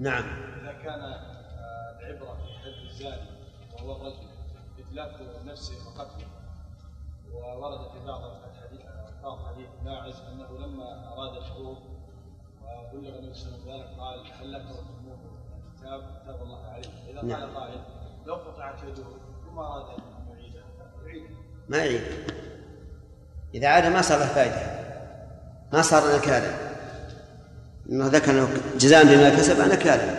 نعم. 0.00 0.24
إذا 0.60 0.72
كان 0.72 1.00
آه، 1.00 1.98
العبرة 2.00 2.34
في 2.34 2.58
حد 2.58 2.86
الزاني 2.90 3.30
وهو 3.74 3.96
الرجل 3.96 4.28
إتلاف 4.78 5.20
نفسه 5.44 5.74
وقتله 5.86 6.26
وورد 7.32 7.90
في 7.92 8.06
بعض 8.06 8.20
الحديث 8.24 8.80
بعض 9.22 9.38
حديث 9.46 9.68
ماعز 9.84 10.20
أنه 10.20 10.66
لما 10.66 11.12
أراد 11.12 11.36
الخروج 11.36 11.76
وبلغ 12.62 13.18
النبي 13.18 13.34
صلى 13.34 13.54
الله 13.54 13.72
عليه 13.72 13.84
وسلم 13.84 13.92
ذلك 13.92 14.00
قال 14.00 14.32
هل 14.40 14.52
لك 14.52 14.62
تركتموه 14.62 15.18
كتاب 15.76 16.20
كتاب 16.22 16.42
الله 16.42 16.66
عليه 16.66 17.10
إذا 17.10 17.18
قال 17.18 17.28
نعم. 17.28 17.56
قائل 17.56 17.80
لو 18.26 18.34
قطعت 18.34 18.82
يده 18.82 19.04
ثم 19.46 19.58
أراد 19.58 19.98
أن 19.98 20.36
يعيده 20.36 20.62
يعيده. 21.06 21.34
ما 21.68 21.76
يعيد. 21.76 22.02
إذا 23.54 23.68
عاد 23.68 23.86
ما 23.86 24.02
صار 24.02 24.18
له 24.18 24.26
فائدة. 24.26 24.84
ما 25.72 25.82
صار 25.82 26.16
نكالا 26.16 26.73
إنه 27.90 28.06
ذكر 28.06 28.48
جزاء 28.78 29.04
بما 29.04 29.28
كسب 29.30 29.60
نكالا 29.60 30.14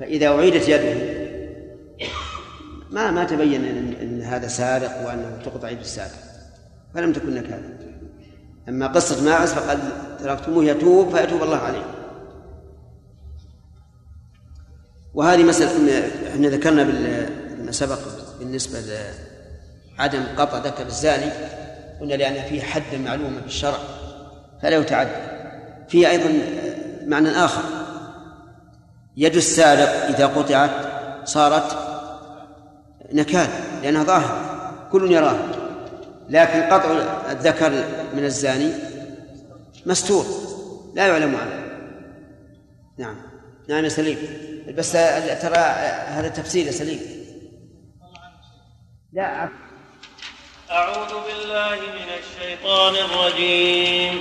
فإذا 0.00 0.28
أعيدت 0.28 0.68
يده 0.68 1.22
ما 2.90 3.10
ما 3.10 3.24
تبين 3.24 3.64
ان, 3.64 3.94
إن 4.02 4.22
هذا 4.22 4.48
سارق 4.48 5.06
وأنه 5.06 5.38
تقطع 5.44 5.70
يد 5.70 5.80
السارق. 5.80 6.12
فلم 6.94 7.12
تكن 7.12 7.34
نكالا 7.34 7.78
أما 8.68 8.86
قصة 8.86 9.24
ماعز 9.24 9.52
فقد 9.52 9.78
تركتموه 10.18 10.64
يتوب 10.64 11.16
فيتوب 11.16 11.42
الله 11.42 11.56
عليه. 11.56 11.84
وهذه 15.14 15.42
مسألة 15.42 16.08
إحنا 16.28 16.48
ذكرنا 16.48 16.82
بما 16.82 17.72
سبق 17.72 17.98
بالنسبة 18.38 18.78
لعدم 19.98 20.22
قطع 20.38 20.58
ذكر 20.58 20.86
الزاني 20.86 21.32
قلنا 22.00 22.14
لأن 22.14 22.42
فيه 22.42 22.62
معلوما 22.98 23.40
في 23.40 23.46
الشرع 23.46 23.78
فلا 24.62 24.76
يتعدى 24.76 25.31
فيه 25.92 26.10
أيضا 26.10 26.32
معنى 27.06 27.30
آخر. 27.30 27.62
يد 29.16 29.36
السارق 29.36 30.04
إذا 30.04 30.26
قطعت 30.26 30.70
صارت 31.24 31.76
نكال 33.12 33.48
لأنها 33.82 34.04
ظاهرة 34.04 34.88
كل 34.92 35.12
يراها. 35.12 35.48
لكن 36.28 36.62
قطع 36.62 36.90
الذكر 37.30 37.70
من 38.14 38.24
الزاني 38.24 38.72
مستور 39.86 40.24
لا 40.94 41.06
يعلم 41.06 41.36
عنه. 41.36 41.62
نعم. 42.98 43.16
نعم 43.68 43.84
يا 43.84 43.88
سليم. 43.88 44.18
بس 44.78 44.92
ترى 45.42 45.58
هذا 46.16 46.28
تفسير 46.28 46.66
يا 46.66 46.72
سليم. 46.72 47.00
لا. 49.12 49.48
أعوذ 50.70 51.12
بالله 51.26 51.76
من 51.76 52.08
الشيطان 52.20 52.94
الرجيم. 52.94 54.20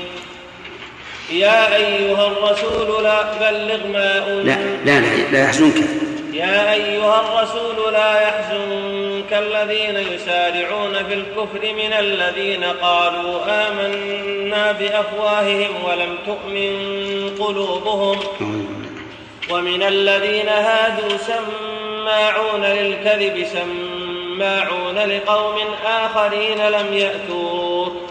يا 1.31 1.75
أيها 1.75 2.27
الرسول 2.27 3.03
لا 3.03 3.23
بلغ 3.23 3.88
ما 3.88 4.27
أنزل 4.27 4.47
لا 4.47 4.55
لا 4.85 5.00
لا, 5.00 5.31
لا 5.31 5.43
يحزنك. 5.43 5.75
يا 6.33 6.73
أيها 6.73 7.21
الرسول 7.21 7.93
لا 7.93 8.21
يحزنك 8.21 9.33
الذين 9.33 10.13
يسارعون 10.13 10.93
في 11.07 11.13
الكفر 11.13 11.73
من 11.73 11.93
الذين 11.93 12.63
قالوا 12.63 13.39
آمنا 13.47 14.71
بأفواههم 14.71 15.83
ولم 15.85 16.17
تؤمن 16.25 16.73
قلوبهم. 17.39 18.19
ومن 19.50 19.83
الذين 19.83 20.50
هادوا 20.50 21.17
سماعون 21.17 22.63
للكذب 22.63 23.45
سماعون 23.45 24.97
لقوم 24.97 25.55
آخرين 25.85 26.67
لم 26.67 26.93
يأتوك. 26.93 28.11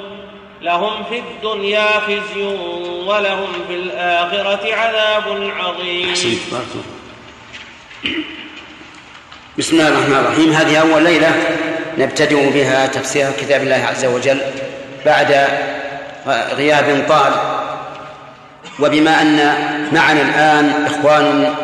لهم 0.61 1.03
في 1.03 1.19
الدنيا 1.19 1.99
خزي 1.99 2.43
ولهم 3.07 3.49
في 3.67 3.75
الآخرة 3.75 4.75
عذاب 4.75 5.51
عظيم. 5.59 6.13
بسم 9.57 9.75
الله 9.75 9.87
الرحمن 9.87 10.15
الرحيم. 10.15 10.51
هذه 10.51 10.77
أول 10.77 11.03
ليلة 11.03 11.31
نبتدئ 11.97 12.49
بها 12.49 12.87
تفسير 12.87 13.31
كتاب 13.31 13.61
الله 13.61 13.75
عز 13.75 14.05
وجل 14.05 14.41
بعد 15.05 15.47
غياب 16.53 17.05
طال 17.09 17.33
وبما 18.79 19.21
أن 19.21 19.37
معنا 19.91 20.21
الآن 20.21 20.85
إخوان 20.85 21.55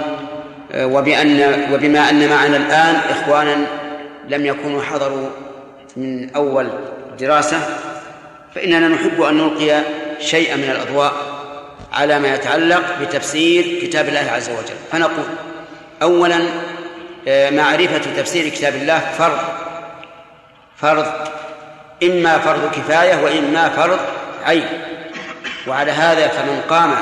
وبأن 0.75 1.67
وبما 1.73 2.10
أن 2.10 2.29
معنا 2.29 2.57
الآن 2.57 2.95
إخوانا 2.95 3.57
لم 4.29 4.45
يكونوا 4.45 4.81
حضروا 4.81 5.29
من 5.97 6.36
أول 6.36 6.69
دراسة. 7.19 7.87
فإننا 8.58 8.88
نحب 8.88 9.22
أن 9.22 9.38
نلقي 9.38 9.82
شيئا 10.20 10.56
من 10.56 10.70
الأضواء 10.70 11.13
على 11.93 12.20
ما 12.20 12.36
يتعلق 12.36 12.84
بتفسير 13.02 13.80
كتاب 13.82 14.08
الله 14.08 14.32
عز 14.32 14.50
وجل. 14.50 14.76
فنقول 14.91 15.26
أولا 16.02 16.39
آه، 17.28 17.50
معرفة 17.50 18.02
تفسير 18.17 18.50
كتاب 18.50 18.76
الله 18.76 19.00
فرض. 19.00 19.39
فرض 20.78 21.06
إما 22.04 22.38
فرض 22.38 22.72
كفاية 22.72 23.24
وإما 23.24 23.70
فرض 23.70 24.00
عين. 24.46 24.67
وعلى 25.67 25.91
هذا 25.91 26.28
فمن 26.28 26.62
قام 26.70 26.96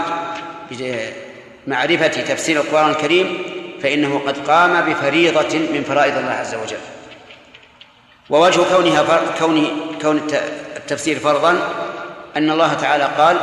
بمعرفة 0.72 2.08
تفسير 2.08 2.62
القرآن 2.62 2.90
الكريم 2.90 3.38
فإنه 3.84 4.22
قد 4.28 4.38
قام 4.48 4.82
بفريضة 4.82 5.58
من 5.58 5.84
فرائض 5.88 6.18
الله 6.18 6.32
عز 6.32 6.56
وجل. 6.56 6.78
ووجه 8.30 8.62
كونها 8.76 9.04
فرض 9.04 9.28
كون 9.40 9.70
كون 10.02 10.28
التفسير 10.86 11.20
فرضا 11.20 11.52
أن 12.38 12.52
الله 12.52 12.74
تعالى 12.74 13.04
قال 13.18 13.38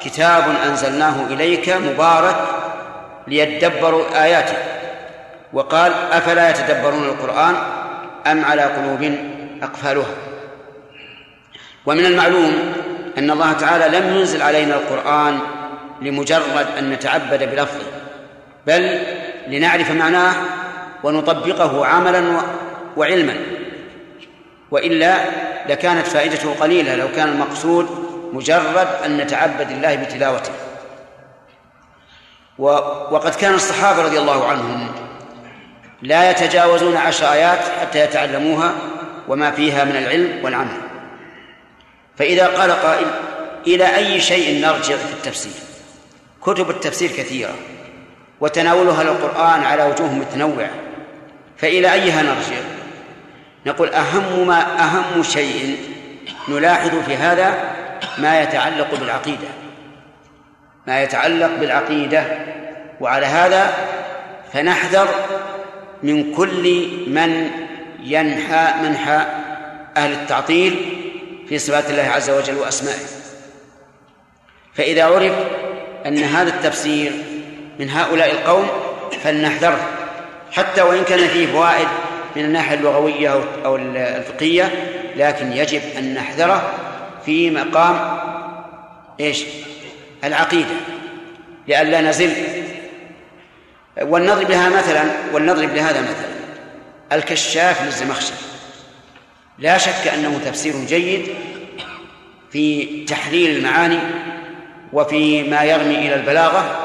كتاب 0.00 0.44
أنزلناه 0.66 1.26
إليك 1.30 1.68
مبارك 1.68 2.36
ليدبروا 3.26 4.24
آياته. 4.24 4.56
وقال 5.52 5.92
أفلا 6.12 6.50
يتدبرون 6.50 7.04
القرآن 7.04 7.54
أم 8.26 8.44
على 8.44 8.62
قلوب 8.62 9.16
أقفالها؟ 9.62 10.14
ومن 11.86 12.06
المعلوم 12.06 12.52
أن 13.18 13.30
الله 13.30 13.52
تعالى 13.52 13.98
لم 13.98 14.16
ينزل 14.16 14.42
علينا 14.42 14.74
القرآن 14.74 15.38
لمجرد 16.02 16.66
أن 16.78 16.90
نتعبد 16.90 17.50
بلفظه 17.50 17.86
بل 18.66 18.98
لنعرف 19.48 19.90
معناه 19.90 20.34
ونطبقه 21.02 21.86
عملا 21.86 22.22
وعلما 22.96 23.36
وإلا 24.70 25.16
لكانت 25.68 26.06
فائدته 26.06 26.54
قليلة 26.60 26.94
لو 26.94 27.08
كان 27.16 27.28
المقصود 27.28 27.86
مجرد 28.32 28.88
أن 29.04 29.16
نتعبد 29.16 29.70
الله 29.70 29.94
بتلاوته. 29.94 30.52
وقد 32.58 33.34
كان 33.34 33.54
الصحابة 33.54 34.02
رضي 34.02 34.18
الله 34.18 34.48
عنهم 34.48 34.88
لا 36.02 36.30
يتجاوزون 36.30 36.96
عشر 36.96 37.32
آيات 37.32 37.58
حتى 37.80 38.00
يتعلموها 38.00 38.72
وما 39.28 39.50
فيها 39.50 39.84
من 39.84 39.96
العلم 39.96 40.44
والعمل. 40.44 40.80
فإذا 42.18 42.46
قال 42.46 42.72
قائل 42.72 43.06
إلى 43.66 43.96
أي 43.96 44.20
شيء 44.20 44.60
نرجع 44.60 44.96
في 44.96 45.12
التفسير؟ 45.12 45.52
كتب 46.42 46.70
التفسير 46.70 47.10
كثيرة 47.10 47.54
وتناولها 48.40 49.04
للقرآن 49.04 49.64
على 49.64 49.84
وجوه 49.84 50.12
متنوعة 50.12 50.70
فإلى 51.56 51.92
أيها 51.92 52.22
نرجع؟ 52.22 52.73
نقول 53.66 53.88
أهم 53.88 54.46
ما 54.46 54.84
أهم 54.84 55.22
شيء 55.22 55.78
نلاحظ 56.48 56.90
في 57.06 57.16
هذا 57.16 57.74
ما 58.18 58.42
يتعلق 58.42 58.94
بالعقيدة 59.00 59.48
ما 60.86 61.02
يتعلق 61.02 61.50
بالعقيدة 61.60 62.24
وعلى 63.00 63.26
هذا 63.26 63.74
فنحذر 64.52 65.08
من 66.02 66.34
كل 66.34 66.88
من 67.06 67.50
ينحى 68.02 68.82
منحى 68.82 69.26
أهل 69.96 70.12
التعطيل 70.12 70.98
في 71.48 71.58
صفات 71.58 71.90
الله 71.90 72.02
عز 72.02 72.30
وجل 72.30 72.56
وأسمائه. 72.56 73.04
فإذا 74.74 75.04
عرف 75.04 75.32
أن 76.06 76.18
هذا 76.18 76.48
التفسير 76.48 77.12
من 77.78 77.90
هؤلاء 77.90 78.30
القوم 78.30 78.68
فلنحذره 79.24 79.88
حتى 80.52 80.82
وإن 80.82 81.04
كان 81.04 81.28
فيه 81.28 81.46
فوائد 81.46 81.88
من 82.36 82.44
الناحية 82.44 82.74
اللغوية 82.76 83.44
أو 83.64 83.76
الفقهية 83.76 84.70
لكن 85.16 85.52
يجب 85.52 85.80
أن 85.98 86.14
نحذره 86.14 86.72
في 87.26 87.50
مقام 87.50 88.18
إيش؟ 89.20 89.44
العقيدة 90.24 90.74
لئلا 91.68 92.00
نزل. 92.00 92.32
ولنضرب 94.02 94.50
لها 94.50 94.68
مثلا 94.68 95.02
ولنضرب 95.32 95.74
لهذا 95.74 96.00
مثلا. 96.00 96.34
الكشاف 97.12 97.84
للزمخشري. 97.84 98.36
لا 99.58 99.78
شك 99.78 100.08
أنه 100.14 100.40
تفسير 100.44 100.74
جيد 100.88 101.26
في 102.50 103.04
تحليل 103.04 103.56
المعاني 103.56 103.98
وفي 104.92 105.42
ما 105.42 105.62
يرمي 105.62 105.98
إلى 105.98 106.14
البلاغة 106.14 106.80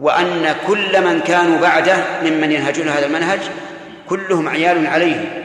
وأن 0.00 0.54
كل 0.66 1.04
من 1.04 1.20
كانوا 1.20 1.60
بعده 1.60 1.96
ممن 2.22 2.52
ينهجون 2.52 2.88
هذا 2.88 3.06
المنهج 3.06 3.40
كلهم 4.08 4.48
عيال 4.48 4.86
عليه 4.86 5.42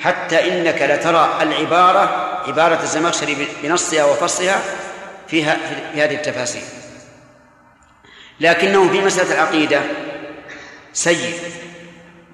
حتى 0.00 0.48
إنك 0.48 0.82
لترى 0.82 1.38
العبارة 1.42 2.28
عبارة 2.48 2.82
الزمخشري 2.82 3.48
بنصها 3.62 4.04
وفصلها 4.04 4.60
فيها 5.28 5.56
في 5.94 6.02
هذه 6.02 6.14
التفاسير 6.14 6.62
لكنه 8.40 8.88
في 8.88 9.00
مسألة 9.00 9.34
العقيدة 9.34 9.80
سيء 10.92 11.34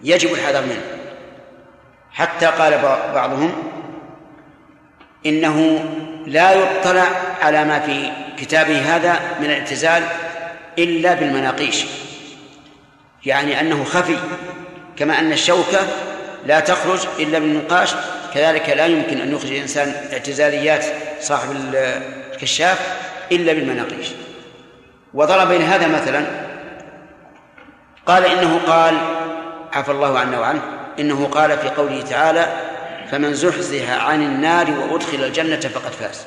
يجب 0.02 0.32
الحذر 0.32 0.62
منه. 0.62 0.82
حتى 2.12 2.46
قال 2.46 2.78
بعضهم 3.14 3.52
إنه 5.26 5.84
لا 6.26 6.52
يطلع 6.52 7.06
على 7.42 7.64
ما 7.64 7.80
في 7.80 8.12
كتابه 8.38 8.96
هذا 8.96 9.20
من 9.40 9.44
الاعتزال 9.44 10.02
إلا 10.78 11.14
بالمناقيش. 11.14 11.84
يعني 13.26 13.60
أنه 13.60 13.84
خفي. 13.84 14.16
كما 14.96 15.18
أن 15.18 15.32
الشوكة 15.32 15.80
لا 16.46 16.60
تخرج 16.60 17.06
إلا 17.18 17.38
بالنقاش 17.38 17.94
كذلك 18.34 18.68
لا 18.68 18.86
يمكن 18.86 19.20
أن 19.20 19.32
يخرج 19.32 19.50
الإنسان 19.50 19.94
اعتزاليات 20.12 20.84
صاحب 21.20 21.50
الكشاف 22.32 22.96
إلا 23.32 23.52
بالمناقيش. 23.52 24.08
وضرب 25.14 25.48
بين 25.48 25.62
هذا 25.62 25.88
مثلا 25.88 26.26
قال 28.06 28.24
إنه 28.24 28.60
قال 28.66 28.98
عفى 29.72 29.90
الله 29.90 30.18
عنا 30.18 30.40
وعنه 30.40 30.62
إنه 30.98 31.26
قال 31.26 31.58
في 31.58 31.68
قوله 31.68 32.02
تعالى 32.02 32.46
فمن 33.10 33.34
زحزح 33.34 33.90
عن 33.90 34.22
النار 34.22 34.70
وأدخل 34.70 35.24
الجنة 35.24 35.60
فقد 35.60 35.92
فاز. 35.92 36.20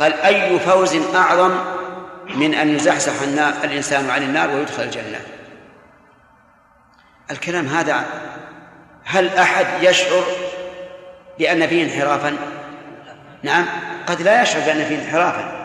قال 0.00 0.14
أي 0.14 0.58
فوز 0.58 0.96
أعظم 1.14 1.54
من 2.34 2.54
أن 2.54 2.76
يزحزح 2.76 3.12
الإنسان 3.64 4.10
عن 4.10 4.22
النار 4.22 4.50
ويدخل 4.50 4.82
الجنة؟ 4.82 5.20
الكلام 7.30 7.66
هذا 7.66 8.04
هل 9.04 9.28
أحد 9.28 9.66
يشعر 9.82 10.24
بأن 11.38 11.66
فيه 11.66 11.84
انحرافا؟ 11.84 12.36
نعم 13.42 13.66
قد 14.06 14.22
لا 14.22 14.42
يشعر 14.42 14.60
بأن 14.60 14.84
فيه 14.84 14.96
انحرافا 14.96 15.64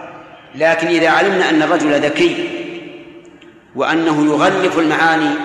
لكن 0.55 0.87
إذا 0.87 1.09
علمنا 1.09 1.49
أن 1.49 1.61
الرجل 1.61 2.01
ذكي 2.01 2.49
وأنه 3.75 4.25
يغلف 4.25 4.79
المعاني 4.79 5.35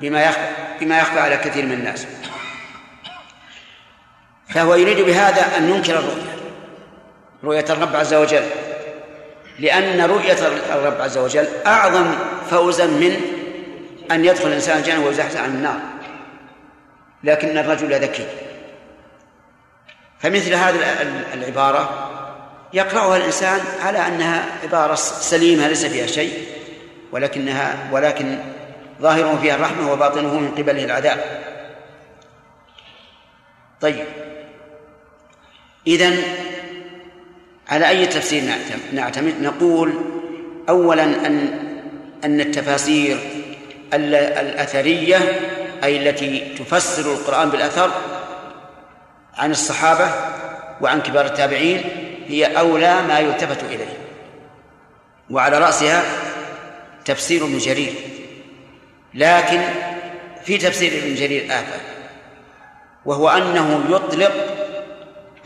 بما 0.00 0.24
يخفى 0.24 0.48
بما 0.80 0.98
يخفى 0.98 1.20
على 1.20 1.36
كثير 1.36 1.66
من 1.66 1.72
الناس 1.72 2.06
فهو 4.48 4.74
يريد 4.74 5.00
بهذا 5.00 5.56
أن 5.58 5.68
ينكر 5.70 5.98
الرؤية 5.98 6.38
رؤية 7.44 7.64
الرب 7.70 7.96
عز 7.96 8.14
وجل 8.14 8.42
لأن 9.58 10.00
رؤية 10.00 10.38
الرب 10.72 11.00
عز 11.00 11.18
وجل 11.18 11.48
أعظم 11.66 12.14
فوزا 12.50 12.86
من 12.86 13.37
أن 14.10 14.24
يدخل 14.24 14.46
الإنسان 14.46 14.78
الجنة 14.78 15.06
ويزحزح 15.06 15.40
عن 15.40 15.50
النار. 15.50 15.80
لكن 17.24 17.58
الرجل 17.58 17.94
ذكي. 17.94 18.26
فمثل 20.18 20.54
هذه 20.54 20.76
العبارة 21.34 22.10
يقرأها 22.72 23.16
الإنسان 23.16 23.60
على 23.80 23.98
أنها 23.98 24.44
عبارة 24.62 24.94
سليمة 24.94 25.68
ليس 25.68 25.86
فيها 25.86 26.06
شيء 26.06 26.32
ولكنها 27.12 27.88
ولكن 27.92 28.38
ظاهره 29.00 29.38
فيها 29.42 29.54
الرحمة 29.54 29.92
وباطنه 29.92 30.40
من 30.40 30.50
قبله 30.50 30.84
العذاب. 30.84 31.44
طيب. 33.80 34.06
إذن 35.86 36.22
على 37.68 37.88
أي 37.88 38.06
تفسير 38.06 38.42
نعتمد؟ 38.92 39.34
نقول 39.42 39.94
أولا 40.68 41.04
أن 41.04 41.58
أن 42.24 42.40
التفاسير 42.40 43.37
الأثرية 43.94 45.40
أي 45.84 46.08
التي 46.08 46.54
تفسر 46.58 47.12
القرآن 47.12 47.50
بالأثر 47.50 47.90
عن 49.36 49.50
الصحابة 49.50 50.10
وعن 50.80 51.02
كبار 51.02 51.26
التابعين 51.26 51.84
هي 52.28 52.58
أولى 52.58 53.02
ما 53.02 53.18
يلتفت 53.18 53.64
إليه. 53.64 53.98
وعلى 55.30 55.58
رأسها 55.58 56.02
تفسير 57.04 57.44
ابن 57.44 57.58
جرير. 57.58 57.92
لكن 59.14 59.60
في 60.44 60.58
تفسير 60.58 60.92
ابن 61.04 61.14
جرير 61.14 61.44
آفة 61.44 61.80
وهو 63.04 63.28
أنه 63.28 63.84
يطلق 63.88 64.32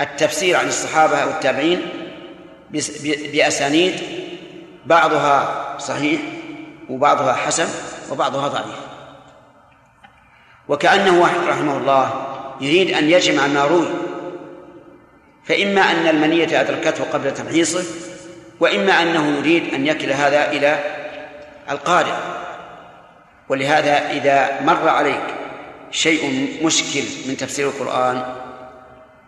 التفسير 0.01 0.57
عن 0.57 0.69
الصحابة 0.69 1.27
والتابعين 1.27 1.89
بأسانيد 3.33 3.95
بعضها 4.87 5.79
صحيح 5.79 6.21
وبعضها 6.89 7.33
حسن. 7.33 7.67
وبعضها 8.13 8.49
ضعيف. 8.49 8.81
وكأنه 10.69 11.23
رحمه 11.49 11.77
الله 11.77 12.27
يريد 12.61 12.91
أن 12.91 13.11
يجمع 13.11 13.47
ما 13.47 13.65
روي. 13.65 13.89
فإما 15.45 15.81
أن 15.81 16.09
المنية 16.09 16.61
أدركته 16.61 17.05
قبل 17.05 17.35
تمحيصه 17.35 17.85
وإما 18.61 19.03
أنه 19.03 19.39
يريد 19.39 19.75
أن 19.75 19.87
يكل 19.87 20.13
هذا 20.13 20.51
إلى 20.51 20.79
القارئ. 21.71 22.15
ولهذا 23.49 24.11
إذا 24.11 24.61
مر 24.61 24.89
عليك 24.89 25.35
شيء 25.91 26.49
مشكل 26.63 27.05
من 27.29 27.37
تفسير 27.37 27.69
القرآن 27.69 28.35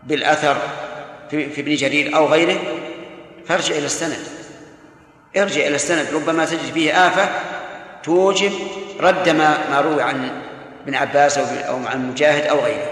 بالأثر 0.03 0.57
في 1.31 1.61
ابن 1.61 1.75
جرير 1.75 2.17
أو 2.17 2.27
غيره 2.27 2.59
فارجع 3.47 3.75
إلى 3.75 3.87
السند. 3.87 4.27
ارجع 5.37 5.67
إلى 5.67 5.75
السند 5.75 6.07
ربما 6.15 6.45
تجد 6.45 6.73
فيه 6.75 7.07
آفة 7.07 7.54
توجب 8.05 8.53
رد 9.01 9.29
ما 9.29 9.71
ما 9.71 9.81
روي 9.81 10.03
عن 10.03 10.43
ابن 10.83 10.95
عباس 10.95 11.39
أو 11.39 11.77
أو 11.77 11.87
عن 11.87 12.11
مجاهد 12.11 12.47
أو 12.47 12.61
غيره. 12.61 12.91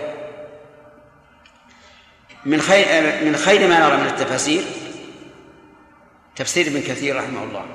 من 2.44 2.60
خير 2.60 2.86
من 3.24 3.36
خير 3.36 3.68
ما 3.68 3.88
نرى 3.88 3.96
من 3.96 4.06
التفاسير 4.06 4.62
تفسير 6.36 6.66
ابن 6.66 6.80
كثير 6.80 7.16
رحمه 7.16 7.42
الله 7.42 7.66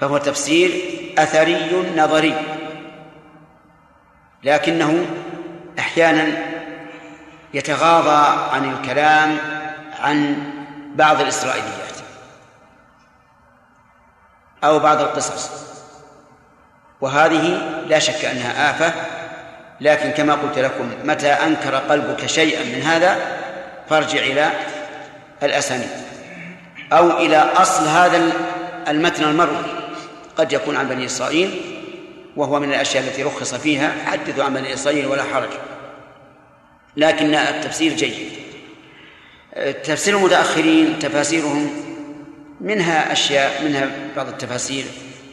فهو 0.00 0.18
تفسير 0.18 0.70
أثري 1.18 1.84
نظري 1.96 2.34
لكنه 4.44 5.06
أحيانا 5.78 6.26
يتغاضى 7.54 8.54
عن 8.54 8.72
الكلام 8.72 9.38
عن 10.00 10.36
بعض 10.94 11.20
الإسرائيليات 11.20 11.98
أو 14.64 14.78
بعض 14.78 15.00
القصص. 15.00 15.67
وهذه 17.00 17.60
لا 17.88 17.98
شك 17.98 18.24
أنها 18.24 18.70
آفة 18.70 18.92
لكن 19.80 20.10
كما 20.10 20.34
قلت 20.34 20.58
لكم 20.58 20.90
متى 21.04 21.28
أنكر 21.28 21.74
قلبك 21.74 22.26
شيئا 22.26 22.64
من 22.64 22.82
هذا 22.82 23.16
فارجع 23.90 24.18
إلى 24.18 24.50
الأسانيد 25.42 25.88
أو 26.92 27.18
إلى 27.18 27.36
أصل 27.36 27.88
هذا 27.88 28.32
المتن 28.88 29.24
المروي. 29.24 29.64
قد 30.36 30.52
يكون 30.52 30.76
عن 30.76 30.88
بني 30.88 31.04
إسرائيل 31.06 31.60
وهو 32.36 32.60
من 32.60 32.68
الأشياء 32.68 33.04
التي 33.04 33.22
رخص 33.22 33.54
فيها 33.54 33.92
حدثوا 34.06 34.44
عن 34.44 34.54
بني 34.54 34.74
إسرائيل 34.74 35.06
ولا 35.06 35.22
حرج. 35.22 35.48
لكن 36.96 37.34
التفسير 37.34 37.92
جيد. 37.92 38.32
تفسير 39.84 40.16
المتأخرين 40.16 40.98
تفاسيرهم 40.98 41.70
منها 42.60 43.12
أشياء 43.12 43.62
منها 43.64 43.90
بعض 44.16 44.28
التفاسير. 44.28 44.84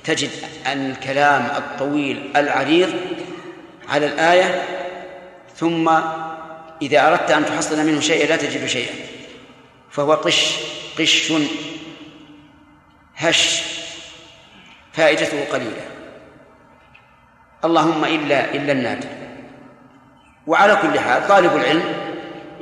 تجد 0.06 0.30
أن 0.68 0.92
الكلام 0.92 1.46
الطويل 1.46 2.32
العريض 2.36 2.94
على 3.90 4.06
الآية 4.06 4.64
ثم 5.56 5.92
إذا 6.82 7.08
أردت 7.08 7.32
أن 7.32 7.46
تحصل 7.46 7.88
منه 7.88 8.00
شيئا 8.00 8.28
لا 8.28 8.36
تجد 8.36 8.66
شيئا. 8.66 8.94
فهو 9.92 10.14
قش 10.14 10.56
قش 11.00 11.34
هش 13.18 13.62
فائدته 14.94 15.46
قليلة. 15.52 15.86
اللهم 17.66 18.06
إلا 18.06 18.56
إلا 18.56 18.72
النادر. 18.72 19.08
وعلى 20.48 20.76
كل 20.76 21.00
حال 21.00 21.28
طالب 21.28 21.56
العلم 21.56 21.84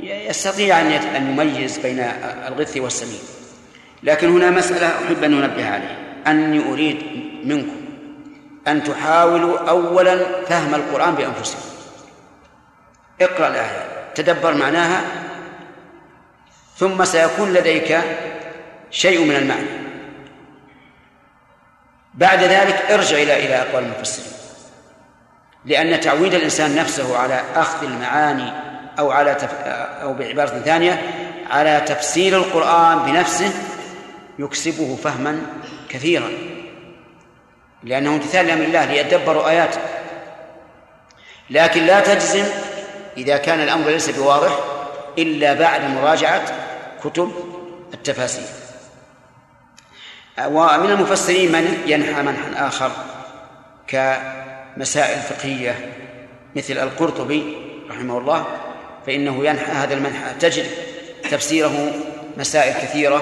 يستطيع 0.03 0.81
أن 0.81 0.91
يميز 1.15 1.77
بين 1.77 1.99
الغث 2.47 2.77
والسمين 2.77 3.19
لكن 4.03 4.29
هنا 4.29 4.49
مسألة 4.49 4.87
أحب 4.87 5.23
أن 5.23 5.43
أنبه 5.43 5.69
عليها 5.69 5.97
أني 6.27 6.71
أريد 6.71 7.22
منكم 7.45 7.81
أن 8.67 8.83
تحاولوا 8.83 9.69
أولا 9.69 10.45
فهم 10.45 10.75
القرآن 10.75 11.15
بأنفسكم. 11.15 11.61
اقرأ 13.21 13.47
الآية 13.47 13.87
تدبر 14.15 14.53
معناها 14.53 15.01
ثم 16.77 17.05
سيكون 17.05 17.53
لديك 17.53 17.99
شيء 18.91 19.25
من 19.25 19.35
المعنى. 19.35 19.83
بعد 22.13 22.43
ذلك 22.43 22.91
ارجع 22.91 23.17
إلى 23.17 23.45
إلى 23.45 23.61
أقوال 23.61 23.83
المفسرين. 23.83 24.33
لأن 25.65 25.99
تعويد 25.99 26.33
الإنسان 26.33 26.75
نفسه 26.75 27.17
على 27.17 27.41
أخذ 27.55 27.85
المعاني 27.85 28.51
أو 28.99 29.11
على 29.11 29.35
تف... 29.35 29.53
أو 30.01 30.13
بعبارة 30.13 30.59
ثانية 30.59 31.01
على 31.49 31.81
تفسير 31.87 32.37
القرآن 32.37 32.99
بنفسه 33.11 33.53
يكسبه 34.39 34.97
فهما 35.03 35.41
كثيرا. 35.89 36.29
لأنه 37.83 38.13
امتثال 38.13 38.47
لأمر 38.47 38.63
الله 38.63 38.85
ليدبروا 38.85 39.49
آياته. 39.49 39.79
لكن 41.49 41.85
لا 41.85 41.99
تجزم 41.99 42.45
إذا 43.17 43.37
كان 43.37 43.59
الأمر 43.59 43.89
ليس 43.89 44.09
بواضح 44.09 44.59
إلا 45.17 45.53
بعد 45.53 45.81
مراجعة 45.89 46.43
كتب 47.03 47.31
التفاسير. 47.93 48.63
ومن 50.41 50.91
المفسرين 50.91 51.51
من 51.51 51.83
ينحى 51.85 52.21
منحا 52.21 52.67
آخر 52.67 52.91
كمسائل 53.87 55.19
فقهية 55.19 55.93
مثل 56.55 56.73
القرطبي 56.73 57.57
رحمه 57.89 58.17
الله 58.17 58.45
فإنه 59.07 59.45
ينحى 59.45 59.71
هذا 59.71 59.93
المنحى 59.93 60.33
تجد 60.39 60.65
تفسيره 61.31 61.91
مسائل 62.37 62.73
كثيرة 62.73 63.21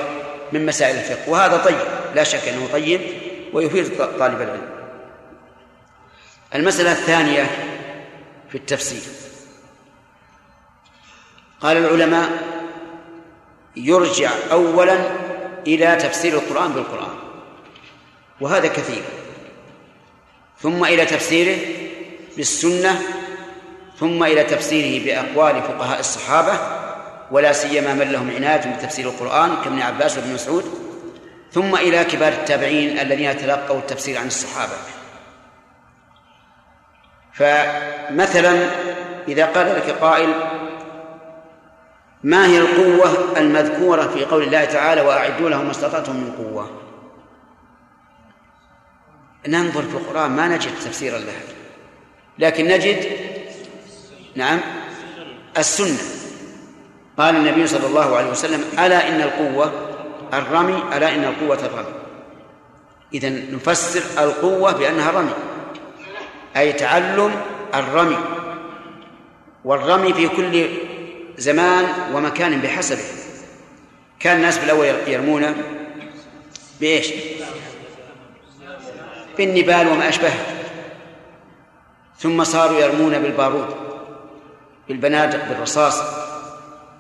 من 0.52 0.65
مسائل 0.65 0.95
الفقه 0.95 1.30
وهذا 1.30 1.58
طيب 1.58 1.78
لا 2.15 2.24
شك 2.24 2.47
أنه 2.47 2.67
طيب 2.74 3.02
ويفيد 3.53 3.97
طالب 3.97 4.41
العلم. 4.41 4.69
المسألة 6.55 6.91
الثانية 6.91 7.43
في 8.49 8.57
التفسير. 8.57 9.01
قال 11.61 11.77
العلماء 11.77 12.29
يرجع 13.75 14.31
أولا 14.51 14.97
إلى 15.67 15.95
تفسير 15.95 16.33
القرآن 16.33 16.71
بالقرآن 16.71 17.15
وهذا 18.41 18.67
كثير. 18.67 19.03
ثم 20.59 20.85
إلى 20.85 21.05
تفسيره 21.05 21.57
بالسنة 22.37 23.01
ثم 23.99 24.23
إلى 24.23 24.43
تفسيره 24.43 25.05
بأقوال 25.05 25.61
فقهاء 25.61 25.99
الصحابة 25.99 26.59
ولا 27.31 27.53
سيما 27.53 27.93
من 27.93 28.11
لهم 28.11 28.31
عناية 28.31 28.75
بتفسير 28.75 29.09
القرآن 29.09 29.55
كابن 29.63 29.81
عباس 29.81 30.17
وابن 30.17 30.33
مسعود. 30.33 30.90
ثم 31.53 31.75
إلى 31.75 32.03
كبار 32.03 32.33
التابعين 32.33 32.99
الذين 32.99 33.37
تلقوا 33.37 33.77
التفسير 33.77 34.17
عن 34.17 34.27
الصحابة. 34.27 34.77
فمثلا 37.33 38.69
إذا 39.27 39.45
قال 39.45 39.75
لك 39.75 39.89
قائل 39.89 40.33
ما 42.23 42.45
هي 42.47 42.57
القوة 42.57 43.37
المذكورة 43.37 44.07
في 44.07 44.25
قول 44.25 44.43
الله 44.43 44.65
تعالى 44.65 45.01
وأعدوا 45.01 45.49
لهم 45.49 45.65
ما 45.65 45.71
استطعتم 45.71 46.15
من 46.15 46.31
قوة؟ 46.37 46.81
ننظر 49.47 49.81
في 49.81 49.97
القرآن 49.97 50.31
ما 50.31 50.47
نجد 50.47 50.71
تفسيرا 50.85 51.17
لها. 51.17 51.41
لكن 52.39 52.67
نجد 52.67 53.05
نعم 54.35 54.59
السنة. 55.57 55.99
قال 57.17 57.35
النبي 57.35 57.67
صلى 57.67 57.87
الله 57.87 58.17
عليه 58.17 58.29
وسلم 58.29 58.63
ألا 58.79 59.09
إن 59.09 59.21
القوة 59.21 59.90
الرمي 60.34 60.84
ألا 60.98 61.15
إن 61.15 61.24
القوة 61.24 61.65
الرمي. 61.65 61.94
إذا 63.13 63.30
نفسر 63.30 64.24
القوة 64.24 64.72
بأنها 64.72 65.10
الرمي 65.10 65.34
أي 66.58 66.74
تعلم 66.74 67.36
الرمي. 67.76 68.17
والرمي 69.65 70.13
في 70.13 70.28
كل 70.28 70.70
زمان 71.38 71.86
ومكان 72.13 72.62
بحسبه. 72.62 73.04
كان 74.20 74.38
الناس 74.38 74.58
بالأول 74.58 74.86
يرمون 75.08 75.56
بإيش؟ 76.80 77.08
بالنبال 79.38 79.88
وما 79.88 80.10
أشبهه 80.10 80.46
ثم 82.20 82.44
صاروا 82.44 82.80
يرمون 82.80 83.20
بالبارود 83.20 83.76
بالبنادق 84.88 85.50
بالرصاص. 85.50 86.02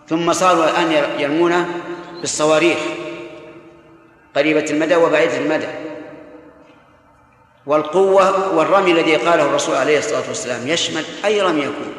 ثم 0.09 0.33
صاروا 0.33 0.69
الآن 0.69 1.19
يرمون 1.19 1.81
بالصواريخ. 2.21 2.77
قريبة 4.35 4.65
المدى 4.69 4.95
وبعيدة 4.95 5.37
المدى. 5.37 5.67
والقوة 7.65 8.55
والرمي 8.55 8.91
الذي 8.91 9.15
قاله 9.15 9.45
الرسول 9.45 9.75
عليه 9.75 9.97
الصلاة 9.97 10.27
والسلام 10.27 10.67
يشمل 10.67 11.05
أي 11.25 11.41
رمي 11.41 11.61
يكون. 11.61 11.93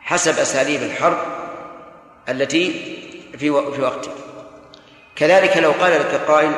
حسب 0.00 0.38
أساليب 0.38 0.82
الحرب 0.82 1.18
التي 2.28 2.70
في 3.32 3.72
في 3.72 3.82
وقته. 3.82 4.10
كذلك 5.16 5.56
لو 5.56 5.70
قال 5.72 5.92
لك 5.92 6.14
قائل 6.14 6.52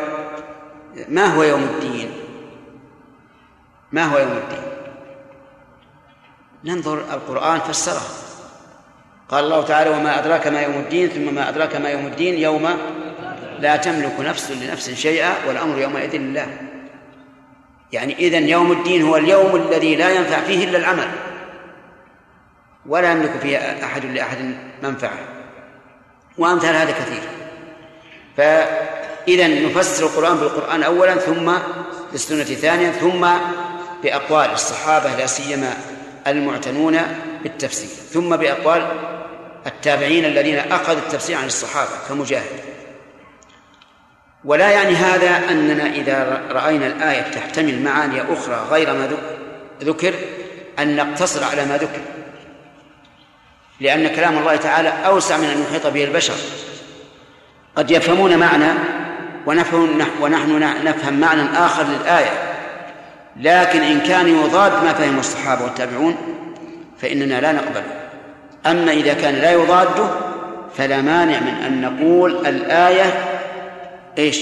ما 1.09 1.27
هو 1.27 1.43
يوم 1.43 1.63
الدين؟ 1.63 2.13
ما 3.93 4.05
هو 4.05 4.19
يوم 4.19 4.33
الدين؟ 4.33 4.63
ننظر 6.65 6.99
القرآن 6.99 7.61
فسره. 7.61 8.03
قال 9.29 9.45
الله 9.45 9.65
تعالى 9.65 9.91
وما 9.91 10.19
أدراك 10.19 10.47
ما 10.47 10.63
يوم 10.63 10.75
الدين 10.75 11.09
ثم 11.09 11.35
ما 11.35 11.49
أدراك 11.49 11.77
ما 11.77 11.89
يوم 11.89 12.07
الدين 12.07 12.39
يوم 12.39 12.67
لا 13.65 13.77
تملك 13.77 14.21
نفس 14.21 14.51
لنفس 14.51 14.91
شيئا 14.91 15.35
والأمر 15.49 15.79
يومئذ 15.79 16.17
لله. 16.17 16.47
يعني 17.93 18.19
إذن 18.19 18.49
يوم 18.49 18.73
الدين 18.73 19.03
هو 19.03 19.17
اليوم 19.17 19.57
الذي 19.57 19.97
لا 19.97 20.11
ينفع 20.11 20.41
فيه 20.41 20.65
إلا 20.65 20.79
العمل. 20.79 21.09
ولا 22.87 23.13
يملك 23.13 23.31
فيه 23.43 23.59
أحد 23.59 24.05
لأحد 24.05 24.39
منفعة. 24.83 25.19
وأمثال 26.39 26.77
هذا 26.77 26.91
كثير. 26.91 27.23
فإذا 28.37 29.49
نفسر 29.49 30.07
القرآن 30.07 30.37
بالقرآن 30.37 30.83
أولا 30.83 31.17
ثم 31.17 31.53
بالسنة 32.13 32.45
ثانيا 32.45 32.91
ثم 32.91 33.29
بأقوال 34.03 34.51
الصحابة 34.51 35.17
لا 35.17 35.27
سيما 35.27 35.77
المعتنون 36.27 37.01
بالتفسير. 37.43 37.89
ثم 37.89 38.37
بأقوال 38.37 38.87
التابعين 39.67 40.25
الذين 40.25 40.59
أخذوا 40.59 40.99
التفسير 40.99 41.37
عن 41.37 41.47
الصحابة 41.47 41.91
كمجاهد. 42.09 42.74
ولا 44.45 44.71
يعني 44.71 44.95
هذا 44.95 45.51
أننا 45.51 45.87
إذا 45.87 46.43
رأينا 46.51 46.87
الآية 46.87 47.23
تحتمل 47.23 47.83
معاني 47.83 48.23
أخرى 48.33 48.67
غير 48.71 48.95
ما 48.95 49.09
ذكر 49.83 50.15
أن 50.79 50.97
نقتصر 50.97 51.45
على 51.45 51.65
ما 51.65 51.77
ذكر. 51.77 52.01
لأن 53.81 54.09
كلام 54.09 54.39
الله 54.39 54.57
تعالى 54.57 54.89
أوسع 54.89 55.37
من 55.37 55.45
أن 55.45 55.63
يحيط 55.63 55.87
به 55.87 56.05
البشر. 56.05 56.35
قد 57.77 57.91
يفهمون 57.91 58.39
معنى 58.39 58.73
ونحن 59.47 60.69
نفهم 60.85 61.21
معنى 61.21 61.43
آخر 61.59 61.83
للآية. 61.83 62.55
لكن 63.37 63.83
إن 63.83 64.01
كان 64.01 64.29
يضاد 64.29 64.85
ما 64.85 64.93
فهم 64.93 65.19
الصحابة 65.19 65.65
والتابعون 65.65 66.17
فإننا 66.99 67.41
لا 67.41 67.53
نقبله 67.53 67.85
أما 68.67 68.93
إذا 68.93 69.15
كان 69.15 69.35
لا 69.35 69.53
يضاده 69.53 70.07
فلا 70.77 71.01
مانع 71.01 71.41
من 71.41 71.63
أن 71.67 71.81
نقول 71.81 72.47
الآية 72.47 73.34
إيش؟ 74.19 74.41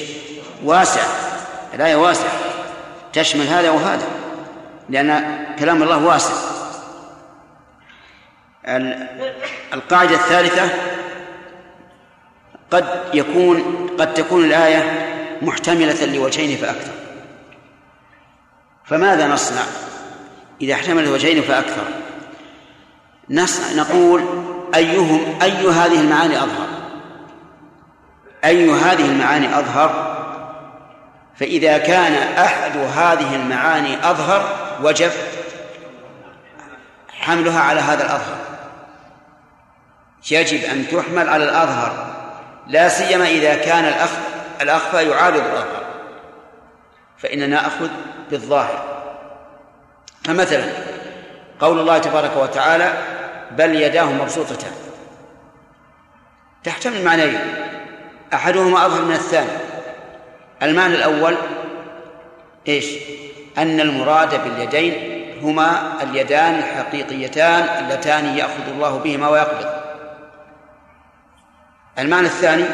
واسعة 0.65 1.07
الآية 1.75 1.97
واسعة 1.97 2.33
تشمل 3.13 3.47
هذا 3.47 3.71
وهذا. 3.71 4.07
لأن 4.89 5.39
كلام 5.59 5.83
الله 5.83 6.05
واسع. 6.05 6.33
القاعدة 9.75 10.15
الثالثة 10.15 10.69
قد 12.71 12.85
يكون 13.15 13.87
قد 13.99 14.15
تكون 14.15 14.45
الآية 14.45 15.09
محتملة 15.43 16.07
لوجهين 16.07 16.57
فأكثر. 16.57 16.93
فماذا 18.85 19.27
نصنع 19.27 19.63
إذا 20.61 20.75
احتملت 20.75 21.09
وجهين 21.09 21.43
فأكثر؟ 21.43 21.85
نصنع 23.31 23.83
نقول 23.83 24.25
أيهم 24.75 25.39
أي 25.43 25.69
هذه 25.69 26.01
المعاني 26.01 26.39
أظهر. 26.39 26.72
أي 28.44 28.70
هذه 28.70 29.05
المعاني 29.05 29.59
أظهر؟ 29.59 30.12
فإذا 31.37 31.78
كان 31.78 32.38
أحد 32.38 32.76
هذه 32.76 33.37
المعاني 33.37 34.11
أظهر 34.11 34.57
وجب 34.83 35.11
حملها 37.09 37.61
على 37.61 37.81
هذا 37.81 38.05
الأظهر. 38.05 38.37
يجب 40.31 40.64
أن 40.64 40.88
تحمل 40.88 41.28
على 41.28 41.44
الأظهر 41.44 42.14
لا 42.66 42.88
سيما 42.88 43.28
إذا 43.28 43.55
كان 43.55 43.85
الأخ 43.85 44.11
الأخفى 44.61 45.09
يعارض 45.09 45.37
الأظهر. 45.37 45.83
فإننا 47.18 47.46
نأخذ 47.46 47.88
بالظاهر. 48.31 48.85
فمثلا 50.24 50.64
قول 51.61 51.78
الله 51.78 51.98
تبارك 51.98 52.37
وتعالى 52.37 52.92
بل 53.50 53.74
يداه 53.74 54.05
مبسوطتان 54.05 54.72
تحتمل 56.64 57.05
معنيين. 57.05 57.40
أحدهما 58.35 58.87
أظهر 58.87 59.03
من 59.03 59.12
الثاني. 59.12 59.51
المعنى 60.62 60.95
الأول 60.95 61.37
إيش؟ 62.68 62.87
أن 63.59 63.81
المراد 63.81 64.42
باليدين 64.45 64.95
هما 65.42 65.92
اليدان 66.03 66.55
الحقيقيتان 66.55 67.85
اللتان 67.85 68.25
يأخذ 68.25 68.68
الله 68.75 68.99
بهما 68.99 69.29
ويقبض. 69.29 69.66
المعنى 71.99 72.27
الثاني 72.27 72.64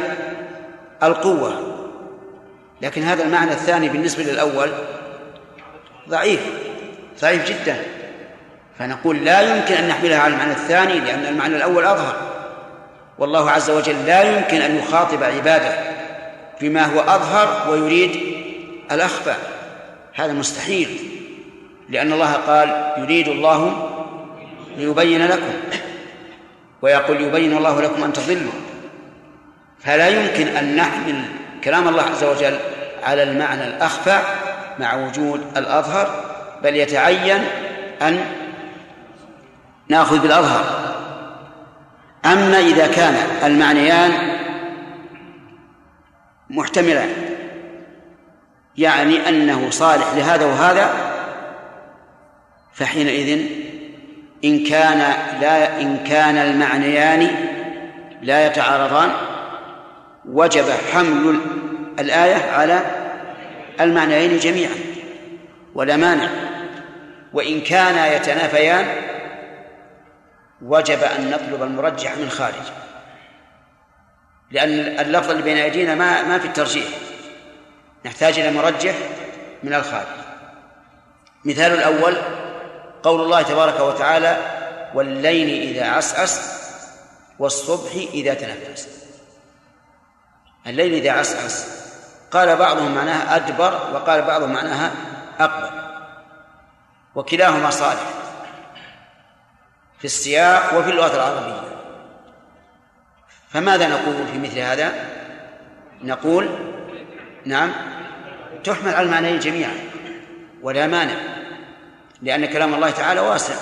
القوة. 1.03 1.75
لكن 2.83 3.03
هذا 3.03 3.23
المعنى 3.23 3.51
الثاني 3.51 3.89
بالنسبة 3.89 4.23
للأول 4.23 4.73
ضعيف 6.09 6.41
ضعيف 7.21 7.49
جدا. 7.49 7.83
فنقول 8.79 9.25
لا 9.25 9.41
يمكن 9.41 9.75
أن 9.75 9.89
نحملها 9.89 10.19
على 10.19 10.35
المعنى 10.35 10.53
الثاني 10.53 11.01
لأن 11.01 11.27
المعنى 11.27 11.57
الأول 11.57 11.85
أظهر. 11.85 12.28
والله 13.19 13.51
عز 13.51 13.71
وجل 13.71 14.07
لا 14.07 14.23
يمكن 14.23 14.61
أن 14.61 14.77
يخاطب 14.77 15.23
عباده 15.23 15.79
بما 16.61 16.85
هو 16.85 17.01
أظهر 17.01 17.71
ويريد 17.71 18.21
الأخفى. 18.93 19.35
هذا 20.15 20.33
مستحيل 20.33 20.99
لأن 21.89 22.13
الله 22.13 22.33
قال 22.33 22.95
يريد 22.99 23.29
الله 23.29 23.89
ليبين 24.77 25.27
لكم 25.27 25.53
ويقول 26.83 27.21
يبين 27.21 27.57
الله 27.57 27.81
لكم 27.81 28.05
أن 28.05 28.13
تضلوا. 28.13 28.53
فلا 29.81 30.09
يمكن 30.09 30.47
أن 30.57 30.77
نحمل 30.77 31.23
كلام 31.65 31.89
الله 31.89 32.03
عز 32.03 32.25
وجل 32.25 32.59
على 33.03 33.23
المعنى 33.23 33.65
الأخفى 33.65 34.19
مع 34.79 34.95
وجود 34.95 35.41
الأظهر 35.57 36.25
بل 36.63 36.77
يتعين 36.77 37.45
أن 38.03 38.25
نأخذ 39.89 40.19
بالأظهر. 40.19 40.88
أما 42.33 42.59
إذا 42.59 42.87
كان 42.87 43.15
المعنيان 43.45 44.13
محتملان 46.51 47.09
يعني 48.79 49.29
أنه 49.29 49.71
صالح 49.71 50.15
لهذا 50.17 50.47
وهذا 50.47 50.91
فحينئذ 52.75 53.47
إن 54.45 54.65
كان 54.65 54.99
لا 55.41 55.81
إن 55.81 55.97
كان 55.97 56.37
المعنيان 56.37 57.31
لا 58.23 58.47
يتعارضان 58.47 59.11
وجب 60.25 60.65
حمل 60.93 61.41
الآية 61.99 62.51
على 62.53 62.81
المعنيين 63.81 64.39
جميعا 64.39 64.75
ولا 65.75 65.97
مانع. 65.97 66.29
وإن 67.33 67.61
كانا 67.61 68.17
يتنافيان 68.17 68.87
وجب 70.63 71.03
أن 71.03 71.31
نطلب 71.31 71.63
المرجح 71.63 72.17
من 72.17 72.31
خارج. 72.31 72.73
لأن 74.51 74.71
اللفظ 74.79 75.31
اللي 75.31 75.43
بين 75.43 75.57
أيدينا 75.57 75.95
ما 75.95 76.23
ما 76.23 76.39
في 76.39 76.47
الترجيح. 76.47 76.87
نحتاج 78.07 78.39
إلى 78.39 78.53
مرجح 78.53 78.95
من 79.63 79.75
الخارج. 79.75 80.07
مثال 81.45 81.73
الأول 81.73 82.17
قول 83.03 83.21
الله 83.21 83.43
تبارك 83.43 83.81
وتعالى 83.81 84.37
والليل 84.95 85.77
إذا 85.77 85.91
عسعس 85.91 86.41
والصبح 87.39 87.93
إذا 88.13 88.35
تنفس. 88.35 88.89
الليل 90.67 90.95
إذا 90.95 91.11
عسعس. 91.11 91.79
قال 92.31 92.57
بعضهم 92.57 92.95
معناها 92.95 93.37
أدبر 93.37 93.91
وقال 93.95 94.23
بعضهم 94.23 94.53
معناها 94.53 94.91
أقبل 95.41 95.71
وكلاهما 97.15 97.71
صالح. 97.71 98.28
في 99.99 100.05
السياق 100.05 100.79
وفي 100.79 100.91
اللغة 100.91 101.15
العربية. 101.15 101.63
فماذا 103.49 103.89
نقول 103.89 104.27
في 104.33 104.39
مثل 104.39 104.59
هذا؟ 104.59 104.93
نقول 106.03 106.49
نعم 107.45 107.73
تحمل 108.65 108.95
على 108.95 109.07
المعنيين 109.07 109.39
جميعا 109.39 109.75
ولا 110.63 110.87
مانع 110.87 111.15
لأن 112.23 112.47
كلام 112.47 112.75
الله 112.75 112.91
تعالى 112.91 113.21
واسع. 113.21 113.55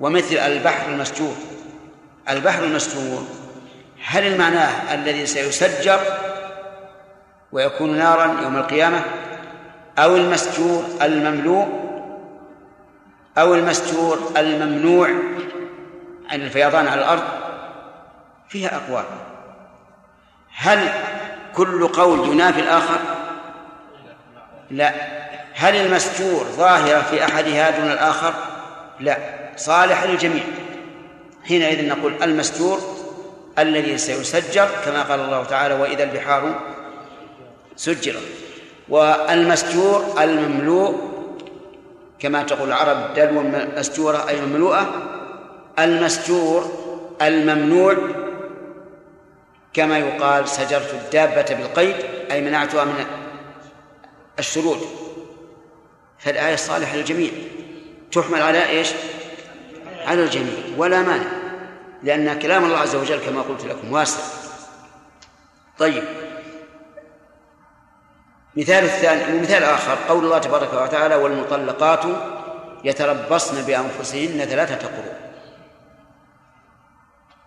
ومثل 0.00 0.36
البحر 0.36 0.88
المسجور 0.88 1.34
البحر 2.28 2.64
المسجور 2.64 3.26
هل 4.04 4.26
المعنى 4.26 4.94
الذي 4.94 5.26
سيسجر 5.26 6.00
ويكون 7.52 7.98
نارا 7.98 8.42
يوم 8.42 8.56
القيامة؟ 8.56 9.04
أو 9.98 10.16
المسجور 10.16 10.84
المملوء 11.02 11.79
أو 13.38 13.54
المستور 13.54 14.32
الممنوع 14.36 15.08
عن 16.30 16.42
الفيضان 16.42 16.88
على 16.88 17.00
الأرض 17.00 17.22
فيها 18.48 18.76
أقوال. 18.76 19.04
هل 20.56 20.88
كل 21.54 21.88
قول 21.88 22.28
ينافي 22.28 22.60
الآخر؟ 22.60 22.98
لا. 24.70 24.94
هل 25.54 25.76
المستور 25.76 26.44
ظاهرة 26.44 27.00
في 27.00 27.24
أحدها 27.24 27.70
دون 27.80 27.90
الآخر؟ 27.90 28.34
لا. 29.00 29.18
صالح 29.56 30.04
للجميع. 30.04 30.42
حينئذ 31.44 31.88
نقول 31.88 32.22
المستور 32.22 32.78
الذي 33.58 33.98
سيسجر 33.98 34.68
كما 34.84 35.02
قال 35.02 35.20
الله 35.20 35.44
تعالى 35.44 35.74
وإذا 35.74 36.02
البحار 36.02 36.60
سجرت. 37.76 38.22
والمستور 38.88 40.14
المملوء 40.20 41.09
كما 42.20 42.42
تقول 42.42 42.68
العرب 42.68 43.14
دلو 43.14 43.42
مستورة 43.76 44.28
أي 44.28 44.40
مملوءة 44.40 44.92
المستور 45.78 46.70
الممنوع 47.22 47.96
كما 49.72 49.98
يقال 49.98 50.48
سجرت 50.48 50.94
الدابة 50.94 51.54
بالقيد 51.54 51.94
أي 52.30 52.40
منعتها 52.40 52.84
من 52.84 53.04
الشرود 54.38 54.80
فالآية 56.18 56.56
صالحة 56.56 56.96
للجميع. 56.96 57.30
تحمل 58.12 58.42
على 58.42 58.68
إيش؟ 58.68 58.88
على 60.06 60.22
الجميع. 60.22 60.54
ولا 60.76 61.02
مانع 61.02 61.30
لأن 62.02 62.38
كلام 62.38 62.64
الله 62.64 62.78
عز 62.78 62.96
وجل 62.96 63.18
كما 63.18 63.42
قلت 63.42 63.64
لكم 63.64 63.92
واسع. 63.92 64.20
طيب. 65.78 66.02
مثال 68.56 68.84
الثاني 68.84 69.40
مثال 69.40 69.64
آخر 69.64 69.98
قول 70.08 70.24
الله 70.24 70.38
تبارك 70.38 70.74
وتعالى 70.74 71.14
والمطلقات 71.14 72.04
يتربصن 72.84 73.62
بأنفسهن 73.62 74.44
ثلاثة 74.44 74.86
قروء 74.86 75.14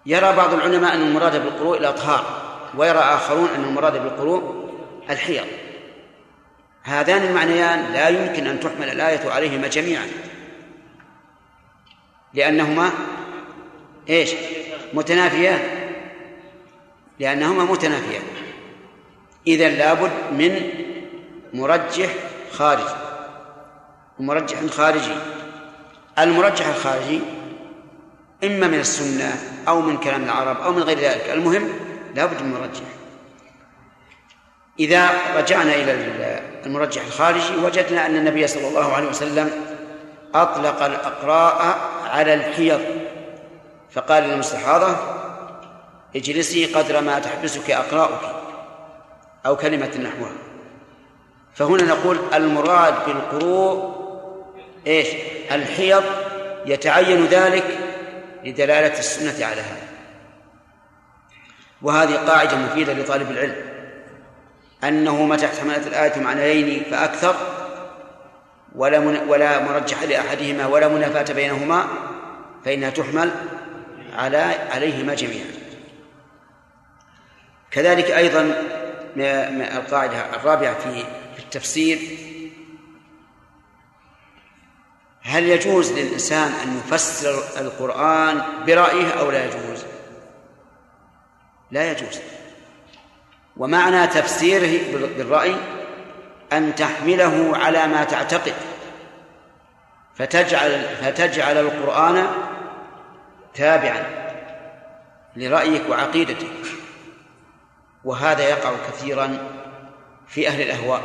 يرى 0.06 0.36
بعض 0.36 0.54
العلماء 0.54 0.96
أن 0.96 1.02
المراد 1.02 1.44
بالقروء 1.44 1.78
الأطهار 1.78 2.26
ويرى 2.78 3.00
آخرون 3.00 3.50
أن 3.56 3.64
المراد 3.64 4.04
بالقروء 4.04 4.70
الحيض. 5.10 5.46
هذان 6.84 7.24
المعنيان 7.24 7.94
لا 7.94 8.10
يمكن 8.10 8.48
أن 8.48 8.60
تحمل 8.60 8.90
الآية 8.90 9.32
عليهما 9.32 9.68
جميعا. 9.68 10.08
لأنهما 12.34 12.90
إيش؟ 14.10 14.32
متنافيان. 14.94 15.60
لأنهما 17.20 17.64
متنافيان. 17.64 18.24
إذا 19.48 19.70
لابد 19.70 20.12
من 20.32 20.70
مرجح 21.54 22.10
خارجي. 22.52 22.84
ومرجح 24.20 24.66
خارجي. 24.66 25.16
المرجح 26.20 26.68
الخارجي 26.68 27.22
إما 28.44 28.68
من 28.68 28.80
السنة 28.80 29.38
أو 29.68 29.82
من 29.82 29.98
كلام 29.98 30.24
العرب 30.24 30.62
أو 30.62 30.72
من 30.72 30.84
غير 30.84 31.00
ذلك. 31.00 31.30
المهم 31.30 31.70
لابد 32.16 32.42
من 32.42 32.52
مرجح. 32.52 32.86
إذا 34.80 35.10
رجعنا 35.38 35.76
إلى 35.76 36.42
المرجح 36.66 37.06
الخارجي 37.06 37.56
وجدنا 37.56 38.06
أن 38.06 38.16
النبي 38.16 38.48
صلى 38.48 38.68
الله 38.68 38.94
عليه 38.94 39.08
وسلم 39.08 39.52
أطلق 40.36 40.84
الأقراء 40.84 41.80
على 42.06 42.34
الحيض. 42.34 42.82
فقال 43.92 44.24
للمستحاضة 44.24 44.96
اجلسي 46.16 46.66
قدر 46.66 47.02
ما 47.02 47.20
تحبسك 47.20 47.72
أقراؤك 47.72 48.22
أو 49.46 49.56
كلمة 49.56 49.98
نحوها. 49.98 50.53
فهنا 51.56 51.84
نقول 51.84 52.20
المراد 52.34 52.94
بالقروء 53.06 54.04
إيش؟ 54.88 55.08
الحيض 55.52 56.04
يتعين 56.66 57.26
ذلك 57.26 57.80
لدلالة 58.44 59.00
السنة 59.00 59.46
على 59.46 59.62
هذا. 59.62 59.88
وهذه 61.82 62.16
قاعدة 62.16 62.58
مفيدة 62.58 62.94
لطالب 62.94 63.32
العلم. 63.32 63.56
أنه 64.84 65.26
متى 65.26 65.46
احتملت 65.46 65.88
الآية 65.88 66.20
معنيين 66.20 66.84
فأكثر 66.92 67.36
ولا 68.76 69.00
من 69.00 69.18
ولا 69.28 69.60
مرجح 69.60 70.04
لأحدهما 70.04 70.66
ولا 70.66 70.88
منافاة 70.88 71.34
بينهما 71.34 71.88
فإنها 72.66 72.90
تحمل 72.90 73.32
على 74.14 74.38
عليهما 74.72 75.14
جميعا. 75.14 75.46
كذلك 77.72 78.12
أيضا 78.12 78.54
القاعدة 79.18 80.36
الرابعة 80.36 80.80
في 81.36 81.40
التفسير. 81.40 82.00
هل 85.22 85.44
يجوز 85.44 85.92
للإنسان 85.92 86.52
أن 86.64 86.78
يفسر 86.78 87.44
القرآن 87.62 88.42
برأيه 88.68 89.12
أو 89.20 89.32
لا 89.32 89.46
يجوز؟ 89.46 89.86
لا 91.72 91.92
يجوز. 91.92 92.20
ومعنى 93.58 94.08
تفسيره 94.08 94.80
بالرأي 95.18 95.56
أن 96.54 96.76
تحمله 96.76 97.58
على 97.58 97.88
ما 97.88 98.04
تعتقد. 98.04 98.54
فتجعل 100.16 100.86
فتجعل 101.02 101.58
القرآن 101.58 102.28
تابعا 103.54 104.06
لرأيك 105.36 105.90
وعقيدتك. 105.90 106.48
وهذا 108.06 108.50
يقع 108.50 108.72
كثيرا 108.88 109.38
في 110.28 110.48
أهل 110.48 110.62
الأهواء. 110.62 111.02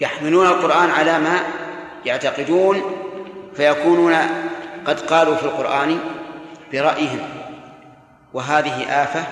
يحملون 0.00 0.46
القرآن 0.46 0.90
على 0.90 1.18
ما 1.18 1.40
يعتقدون 2.04 2.82
فيكونون 3.54 4.14
قد 4.86 5.00
قالوا 5.00 5.36
في 5.36 5.44
القرآن 5.44 5.98
برأيهم. 6.72 7.28
وهذه 8.32 9.02
آفة 9.02 9.24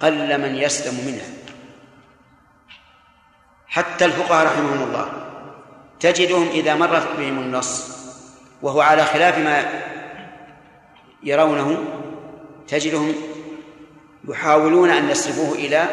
قل 0.00 0.40
من 0.40 0.54
يسلم 0.56 1.06
منها. 1.06 1.36
حتى 3.68 4.04
الفقهاء 4.04 4.46
رحمهم 4.46 4.82
الله 4.82 5.08
تجدهم 6.00 6.48
إذا 6.48 6.74
مر 6.74 7.02
بهم 7.18 7.38
النص 7.38 7.96
وهو 8.62 8.80
على 8.80 9.04
خلاف 9.04 9.38
ما 9.38 9.64
يرونه 11.22 11.84
تجدهم 12.68 13.14
يحاولون 14.28 14.90
أن 14.90 15.10
يصرفوه 15.10 15.54
إلى 15.54 15.88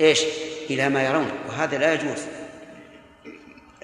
إيش؟ 0.00 0.22
إلى 0.70 0.88
ما 0.88 1.02
يرون 1.02 1.30
وهذا 1.48 1.78
لا 1.78 1.94
يجوز. 1.94 2.26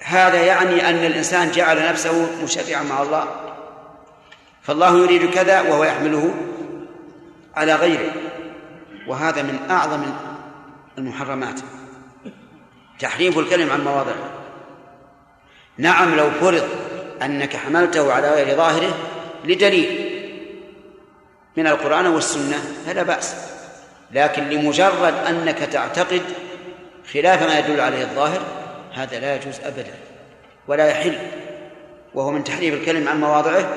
هذا 0.03 0.41
يعني 0.41 0.89
أن 0.89 1.05
الإنسان 1.05 1.51
جعل 1.51 1.89
نفسه 1.89 2.43
مشرعا 2.43 2.83
مع 2.83 3.01
الله. 3.01 3.27
فالله 4.61 5.03
يريد 5.03 5.29
كذا 5.29 5.61
وهو 5.61 5.83
يحمله 5.83 6.33
على 7.55 7.75
غيره. 7.75 8.11
وهذا 9.07 9.41
من 9.41 9.59
أعظم 9.69 10.03
المحرمات. 10.97 11.59
تحريف 12.99 13.37
الكلم 13.37 13.71
عن 13.71 13.83
مواضعه 13.83 14.31
نعم 15.77 16.15
لو 16.15 16.31
فرض 16.31 16.69
أنك 17.21 17.55
حملته 17.55 18.13
على 18.13 18.29
غير 18.29 18.57
ظاهره 18.57 18.97
لدليل. 19.45 20.08
من 21.57 21.67
القرآن 21.67 22.07
والسنة 22.07 22.57
فلا 22.85 23.03
بأس. 23.03 23.35
لكن 24.11 24.49
لمجرد 24.49 25.13
أنك 25.27 25.57
تعتقد 25.57 26.21
خلاف 27.13 27.43
ما 27.43 27.59
يدل 27.59 27.81
عليه 27.81 28.03
الظاهر 28.03 28.41
هذا 28.93 29.19
لا 29.19 29.35
يجوز 29.35 29.59
أبدا 29.63 29.93
ولا 30.67 30.87
يحل. 30.87 31.17
وهو 32.13 32.31
من 32.31 32.43
تحريف 32.43 32.73
الكلم 32.73 33.07
عن 33.07 33.19
مواضعه 33.19 33.69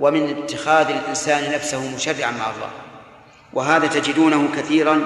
ومن 0.00 0.42
اتخاذ 0.42 0.90
الإنسان 0.90 1.52
نفسه 1.52 1.94
مشرعا 1.94 2.30
مع 2.30 2.50
الله. 2.50 2.70
وهذا 3.52 3.86
تجدونه 3.86 4.48
كثيرا 4.56 5.04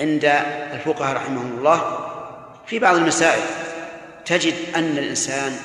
عند 0.00 0.24
الفقهاء 0.72 1.16
رحمهم 1.16 1.58
الله 1.58 1.98
في 2.66 2.78
بعض 2.78 2.96
المسائل. 2.96 3.42
تجد 4.24 4.54
أن 4.76 4.98
الإنسان 4.98 5.56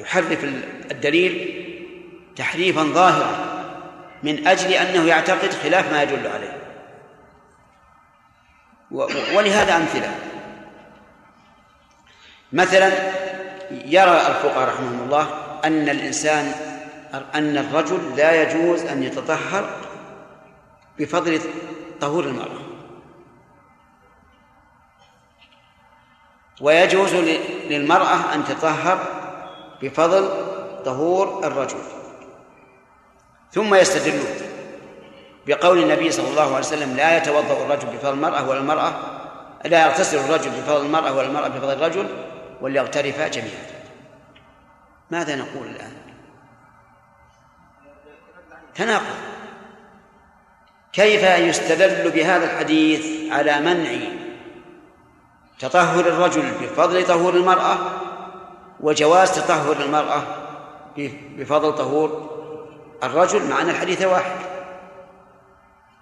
يحرف 0.00 0.44
الدليل 0.90 1.59
تحريفا 2.36 2.82
ظاهرا 2.82 3.60
من 4.22 4.46
أجل 4.46 4.72
أنه 4.72 5.08
يعتقد 5.08 5.52
خلاف 5.52 5.92
ما 5.92 6.02
يدل 6.02 6.26
عليه. 6.26 6.60
ولهذا 9.34 9.76
أمثلة. 9.76 10.14
مثلا 12.52 12.88
يرى 13.70 14.16
الفقهاء 14.26 14.68
رحمهم 14.68 15.00
الله 15.00 15.26
أن 15.64 15.88
الإنسان 15.88 16.52
أن 17.34 17.58
الرجل 17.58 18.16
لا 18.16 18.42
يجوز 18.42 18.84
أن 18.84 19.02
يتطهر 19.02 19.70
بفضل 20.98 21.40
طهور 22.00 22.24
المرأة. 22.24 22.60
ويجوز 26.60 27.14
للمرأة 27.70 28.34
أن 28.34 28.44
تطهر 28.44 28.98
بفضل 29.82 30.28
طهور 30.84 31.46
الرجل. 31.46 31.78
ثم 33.52 33.74
يستدلون 33.74 34.50
بقول 35.46 35.82
النبي 35.82 36.10
صلى 36.10 36.28
الله 36.28 36.42
عليه 36.42 36.66
وسلم 36.66 36.96
لا 36.96 37.16
يتوضأ 37.16 37.64
الرجل 37.64 37.86
بفضل 37.88 38.12
المرأة 38.12 38.48
ولا 38.48 38.58
المرأة 38.58 38.92
لا 39.64 39.86
يغتسل 39.86 40.18
الرجل 40.18 40.50
بفضل 40.50 40.86
المرأة 40.86 41.12
ولا 41.12 41.26
المرأة 41.26 41.48
بفضل 41.48 41.72
الرجل 41.72 42.06
وليغترفا 42.60 43.28
جميعا. 43.28 43.66
ماذا 45.10 45.36
نقول 45.36 45.66
الآن؟ 45.66 45.92
تناقض. 48.74 49.30
كيف 50.92 51.22
يستدل 51.22 52.10
بهذا 52.10 52.44
الحديث 52.44 53.32
على 53.32 53.60
منع 53.60 53.90
تطهر 55.58 56.06
الرجل 56.06 56.52
بفضل 56.62 57.06
طهور 57.06 57.34
المرأة 57.34 57.78
وجواز 58.80 59.32
تطهر 59.32 59.76
المرأة 59.80 60.22
بفضل 61.36 61.74
طهور 61.74 62.39
الرجل 63.02 63.50
مع 63.50 63.60
أن 63.60 63.70
الحديث 63.70 64.02
واحد. 64.02 64.36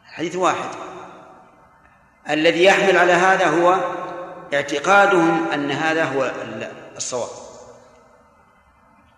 الحديث 0.08 0.36
واحد. 0.36 0.68
الذي 2.30 2.64
يحمل 2.64 2.96
على 2.96 3.12
هذا 3.12 3.46
هو 3.46 3.78
اعتقادهم 4.54 5.48
أن 5.54 5.70
هذا 5.70 6.04
هو 6.04 6.32
الصواب. 6.96 7.28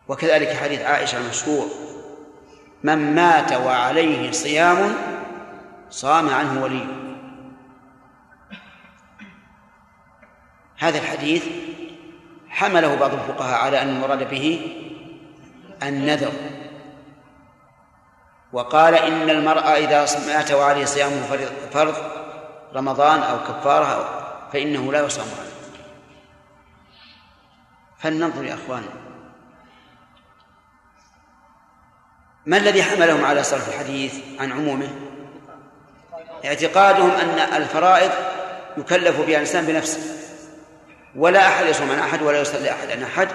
وكذلك 0.08 0.56
حديث 0.56 0.80
عائشة 0.80 1.18
المشهور 1.18 1.66
من 2.82 3.14
مات 3.14 3.52
وعليه 3.52 4.32
صيام 4.32 4.94
صام 5.90 6.28
عنه 6.28 6.62
ولي. 6.62 6.86
هذا 10.78 10.98
الحديث 10.98 11.44
حمله 12.48 12.94
بعض 12.94 13.12
الفقهاء 13.12 13.64
على 13.64 13.82
أن 13.82 13.88
المراد 13.88 14.30
به 14.30 14.76
النذر. 15.82 16.32
وقال 18.52 18.94
إن 18.94 19.30
المرأة 19.30 19.76
إذا 19.76 20.06
مات 20.26 20.52
وعليه 20.52 20.84
صيام 20.84 21.10
فرض 21.72 21.94
رمضان 22.74 23.22
أو 23.22 23.38
كفارة 23.38 24.20
فإنه 24.52 24.92
لا 24.92 25.06
يصام 25.06 25.26
عنه 25.38 25.50
فلننظر 27.98 28.44
يا 28.44 28.54
أخوان. 28.54 28.82
ما 32.46 32.56
الذي 32.56 32.82
حملهم 32.82 33.24
على 33.24 33.42
صرف 33.42 33.68
الحديث 33.68 34.14
عن 34.38 34.52
عمومه؟ 34.52 34.90
اعتقادهم 36.44 37.10
أن 37.10 37.38
الفرائض 37.62 38.10
يكلف 38.76 39.16
بها 39.16 39.34
الإنسان 39.36 39.66
بنفسه. 39.66 40.00
ولا 41.16 41.48
أحد 41.48 41.66
يصوم 41.66 41.90
عن 41.90 41.98
أحد 41.98 42.22
ولا 42.22 42.40
يصلي 42.40 42.70
أحد 42.70 42.90
عن 42.90 43.02
أحد. 43.02 43.28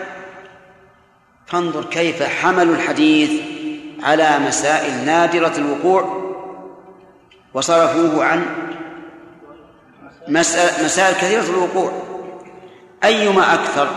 فانظر 1.48 1.86
كيف 1.86 2.24
حملوا 2.24 2.76
الحديث 2.76 3.55
على 4.04 4.40
مسائل 4.40 5.06
نادرة 5.06 5.54
الوقوع 5.58 6.26
وصرفوه 7.54 8.26
عن 8.26 8.46
مسائل 10.28 11.16
كثيرة 11.16 11.50
الوقوع. 11.50 11.92
أيما 13.04 13.54
أكثر 13.54 13.88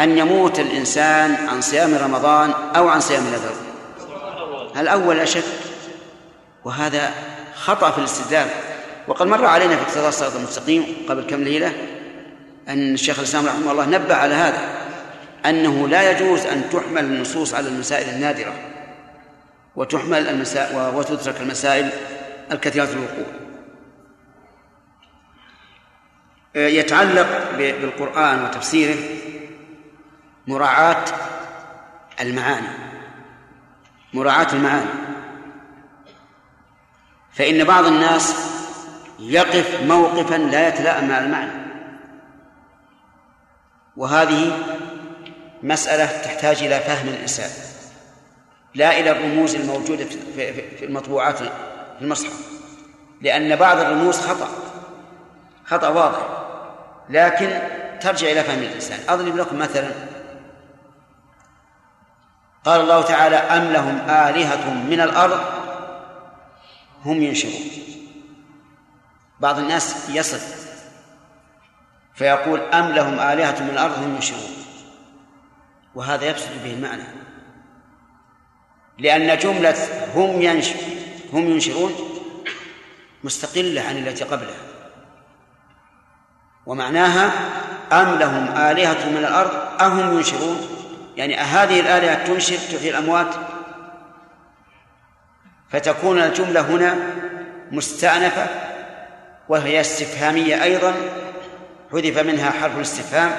أن 0.00 0.18
يموت 0.18 0.60
الإنسان 0.60 1.34
عن 1.48 1.60
صيام 1.60 1.94
رمضان 1.94 2.50
أو 2.76 2.88
عن 2.88 3.00
صيام 3.00 3.22
النذر 3.22 3.54
الأول 4.80 5.20
أشد. 5.20 5.42
وهذا 6.64 7.10
خطأ 7.54 7.90
في 7.90 7.98
الاستدلال. 7.98 8.46
وقد 9.08 9.26
مر 9.26 9.44
علينا 9.44 9.76
في 9.76 9.82
اقتضاء 9.82 10.08
الصراط 10.08 10.36
المستقيم 10.36 10.86
قبل 11.08 11.22
كم 11.22 11.42
ليلة 11.42 11.72
أن 12.68 12.94
الشيخ 12.94 13.18
الإسلام 13.18 13.46
رحمه 13.46 13.72
الله 13.72 13.86
نبه 13.86 14.14
على 14.14 14.34
هذا 14.34 14.60
أنه 15.46 15.88
لا 15.88 16.10
يجوز 16.10 16.46
أن 16.46 16.62
تحمل 16.72 17.04
النصوص 17.04 17.54
على 17.54 17.68
المسائل 17.68 18.08
النادرة. 18.08 18.52
وتحمل 19.78 20.28
المسائل 20.28 20.94
وتترك 20.94 21.40
المسائل 21.40 21.90
الكثيرة 22.52 22.88
الوقوع. 22.92 23.26
يتعلق 26.54 27.56
بالقرآن 27.56 28.44
وتفسيره 28.44 28.98
مراعاة 30.46 31.04
المعاني. 32.20 32.68
مراعاة 34.14 34.52
المعاني. 34.52 34.90
فإن 37.32 37.64
بعض 37.64 37.84
الناس 37.84 38.34
يقف 39.18 39.82
موقفا 39.82 40.34
لا 40.34 40.68
يتلائم 40.68 41.08
مع 41.08 41.18
المعنى. 41.18 41.52
وهذه 43.96 44.58
مسألة 45.62 46.22
تحتاج 46.22 46.62
إلى 46.62 46.80
فهم 46.80 47.08
الإنسان. 47.08 47.67
لا 48.74 48.98
إلى 48.98 49.10
الرموز 49.10 49.54
الموجودة 49.54 50.04
في 50.04 50.84
المطبوعات 50.84 51.36
في 51.36 51.50
المصحف. 52.00 52.48
لأن 53.22 53.56
بعض 53.56 53.78
الرموز 53.78 54.20
خطأ. 54.20 54.48
خطأ 55.66 55.88
واضح. 55.88 56.18
لكن 57.10 57.58
ترجع 58.00 58.30
إلى 58.30 58.42
فهم 58.44 58.58
الإنسان. 58.58 58.98
أضرب 59.08 59.36
لكم 59.36 59.58
مثلا. 59.58 59.90
قال 62.64 62.80
الله 62.80 63.02
تعالى 63.02 63.36
أم 63.36 63.72
لهم 63.72 63.96
آلهة 64.10 64.74
من 64.74 65.00
الأرض؟ 65.00 65.40
هم 67.04 67.22
ينشرون. 67.22 67.70
بعض 69.40 69.58
الناس 69.58 70.10
يصف 70.10 70.68
فيقول 72.14 72.60
أم 72.60 72.88
لهم 72.92 73.20
آلهة 73.20 73.62
من 73.62 73.70
الأرض؟ 73.70 73.98
هم 73.98 74.14
ينشرون. 74.14 74.50
وهذا 75.94 76.24
يفسد 76.24 76.64
به 76.64 76.72
المعنى. 76.72 77.17
لأن 78.98 79.38
جملة 79.38 79.76
هم 80.14 80.42
ينشر 80.42 80.76
هم 81.32 81.50
ينشرون 81.50 81.94
مستقلة 83.24 83.80
عن 83.80 83.96
التي 83.96 84.24
قبلها. 84.24 84.60
ومعناها 86.66 87.32
أم 87.92 88.18
لهم 88.18 88.56
آلهة 88.56 89.08
من 89.08 89.16
الأرض 89.16 89.82
أهم 89.82 90.16
ينشرون؟ 90.16 90.68
يعني 91.16 91.36
هذه 91.36 91.80
الآلهة 91.80 92.24
تنشر 92.26 92.56
تحيي 92.56 92.90
الأموات؟ 92.90 93.34
فتكون 95.70 96.18
الجملة 96.22 96.60
هنا 96.60 96.96
مستأنفة 97.70 98.46
وهي 99.48 99.80
استفهامية 99.80 100.62
أيضا 100.62 100.94
حذف 101.92 102.18
منها 102.18 102.50
حرف 102.50 102.76
الاستفهام 102.76 103.32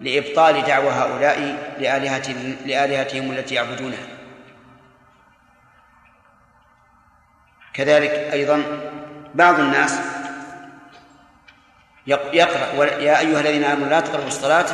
لإبطال 0.00 0.62
دعوى 0.62 0.90
هؤلاء 0.90 1.56
لآلهتهم 2.66 3.30
التي 3.30 3.54
يعبدونها. 3.54 4.19
كذلك 7.80 8.10
أيضا 8.10 8.62
بعض 9.34 9.60
الناس 9.60 9.94
يقرأ 12.06 12.84
يا 12.84 13.18
أيها 13.18 13.40
الذين 13.40 13.64
آمنوا 13.64 13.88
لا 13.88 14.00
تقربوا 14.00 14.26
الصلاة 14.26 14.66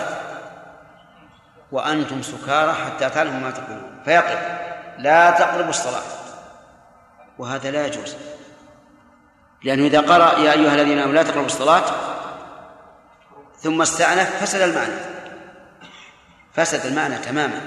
وأنتم 1.73 2.23
سكارى 2.23 2.73
حتى 2.73 3.11
تعلموا 3.11 3.41
ما 3.41 3.51
تقولون. 3.51 4.01
فيقف 4.05 4.39
لا 4.99 5.31
تقربوا 5.31 5.71
الصلاة. 5.71 6.03
وهذا 7.39 7.71
لا 7.71 7.87
يجوز. 7.87 8.17
لأنه 9.65 9.87
إذا 9.87 10.01
قرأ 10.01 10.39
يا 10.39 10.53
أيها 10.53 10.75
الذين 10.75 10.99
آمنوا 10.99 11.15
لا 11.15 11.23
تقربوا 11.23 11.47
الصلاة 11.47 11.85
ثم 13.59 13.83
استأنف 13.83 14.43
فسد 14.43 14.61
المعنى. 14.61 15.01
فسد 16.55 16.87
المعنى 16.87 17.19
تماما. 17.19 17.61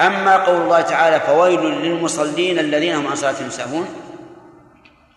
أما 0.00 0.36
قول 0.36 0.60
الله 0.60 0.80
تعالى 0.80 1.20
فويل 1.20 1.60
للمصلين 1.60 2.58
الذين 2.58 2.94
هم 2.94 3.06
عن 3.06 3.16
صلاتهم 3.16 3.50
ساهون 3.50 3.88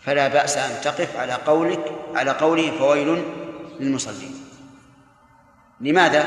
فلا 0.02 0.28
بأس 0.28 0.58
أن 0.58 0.82
تقف 0.82 1.18
على 1.18 1.34
قولك 1.34 1.92
على 2.16 2.32
قوله 2.32 2.72
فويل 2.80 3.24
للمصلين. 3.80 4.46
لماذا؟ 5.82 6.26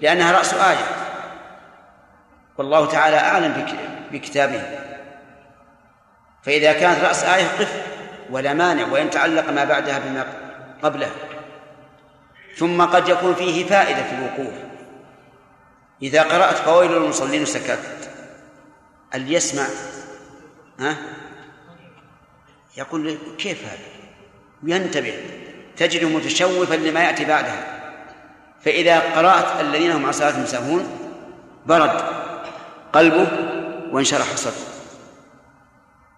لأنها 0.00 0.32
رأس 0.32 0.54
آية. 0.54 0.86
والله 2.58 2.86
تعالى 2.86 3.16
أعلم 3.16 3.66
بكتابه. 4.12 4.62
فإذا 6.42 6.72
كانت 6.72 7.04
رأس 7.04 7.24
آية 7.24 7.46
قف 7.46 7.82
ولا 8.30 8.52
مانع 8.52 8.86
وإن 8.86 9.10
تعلق 9.10 9.50
ما 9.50 9.64
بعدها 9.64 9.98
بما 9.98 10.26
قبلها 10.82 11.10
ثم 12.56 12.82
قد 12.82 13.08
يكون 13.08 13.34
فيه 13.34 13.66
فائدة 13.66 14.02
في 14.02 14.12
الوقوف 14.14 14.69
إذا 16.02 16.22
قرأت 16.22 16.56
فويل 16.56 16.92
للمصلين 16.92 17.42
وسكت 17.42 18.10
اللي 19.14 19.34
يسمع؟ 19.34 19.66
ها؟ 20.80 20.96
يقول 22.76 23.18
كيف 23.38 23.64
هذا؟ 23.64 23.78
وينتبه 24.64 25.14
تجده 25.76 26.08
متشوفا 26.08 26.74
لما 26.74 27.00
يأتي 27.00 27.24
بعدها. 27.24 27.80
فإذا 28.64 29.00
قرأت 29.00 29.60
الذين 29.60 29.90
هم 29.90 30.06
عن 30.06 30.12
صلاتهم 30.12 30.46
ساهون 30.46 30.98
برد 31.66 32.02
قلبه 32.92 33.28
وانشرح 33.92 34.36
صدره. 34.36 34.70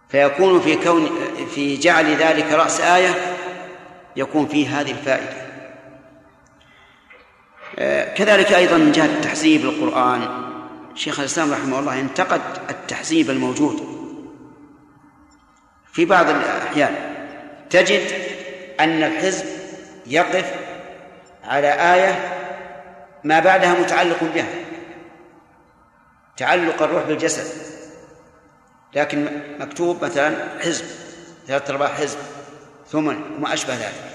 فيكون 0.09 0.61
في 0.61 0.76
كون 0.76 1.11
في 1.55 1.76
جعل 1.76 2.16
ذلك 2.16 2.53
رأس 2.53 2.80
آية 2.80 3.37
يكون 4.16 4.47
فيه 4.47 4.80
هذه 4.80 4.91
الفائدة. 4.91 5.41
كذلك 8.16 8.53
أيضا 8.53 8.77
من 8.77 8.93
جهة 8.93 9.20
تحزيب 9.20 9.64
القرآن. 9.64 10.29
شيخ 10.95 11.20
الإسلام 11.20 11.53
رحمه 11.53 11.79
الله 11.79 12.01
انتقد 12.01 12.41
التحزيب 12.70 13.31
الموجود 13.31 13.83
في 15.93 16.05
بعض 16.05 16.29
الأحيان. 16.29 16.95
تجد 17.70 18.03
أن 18.81 19.03
الحزب 19.03 19.47
يقف 20.07 20.55
على 21.45 21.95
آية 21.95 22.39
ما 23.25 23.41
بعدها 23.41 23.81
متعلق 23.81 24.25
بها 24.35 24.49
تعلق 26.37 26.83
الروح 26.83 27.03
بالجسد 27.03 27.47
لكن 28.95 29.43
مكتوب 29.61 30.05
مثلا 30.05 30.61
حزب 30.61 30.85
ثلاثة 31.47 31.73
أرباع 31.73 31.89
حزب 31.89 32.18
ثمن 32.89 33.23
وما 33.39 33.55
أشبه 33.55 33.75
ذلك. 33.75 34.11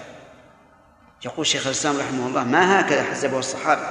يقول 1.25 1.45
شيخ 1.45 1.65
الإسلام 1.65 1.97
رحمه 1.99 2.27
الله 2.27 2.43
ما 2.43 2.81
هكذا 2.81 3.03
حزبه 3.03 3.39
الصحابة؟ 3.39 3.89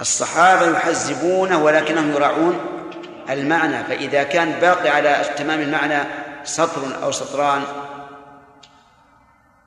الصحابة 0.00 0.70
يحزبونه 0.70 1.64
ولكنهم 1.64 2.10
يراعون 2.10 2.58
المعنى 3.30 3.84
فإذا 3.84 4.22
كان 4.22 4.52
باقي 4.60 4.88
على 4.88 5.34
تمام 5.36 5.60
المعنى 5.60 5.98
سطر 6.44 7.02
أو 7.02 7.12
سطران 7.12 7.62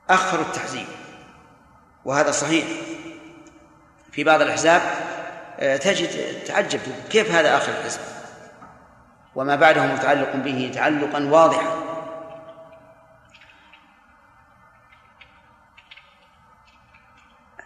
أخروا 0.09 0.45
التحزيب. 0.45 0.88
وهذا 2.05 2.32
صحيح. 2.32 2.66
في 4.11 4.24
بعض 4.24 4.41
الأحزاب 4.41 4.82
آه، 5.59 5.78
تجد 5.78 6.43
تعجب 6.43 6.80
كيف 7.09 7.32
هذا 7.32 7.57
آخر 7.57 7.72
الحزب؟ 7.72 7.99
وما 9.36 9.55
بعده 9.55 9.86
متعلق 9.86 10.36
به 10.36 10.72
تعلقا 10.76 11.24
واضحا. 11.24 11.92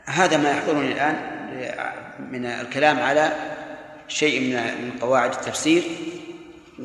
هذا 0.07 0.37
ما 0.37 0.51
يحضرني 0.51 0.91
الآن 0.91 1.37
من 2.31 2.45
الكلام 2.45 2.99
على 2.99 3.33
شيء 4.07 4.55
من 4.81 4.99
قواعد 5.01 5.31
التفسير 5.31 5.83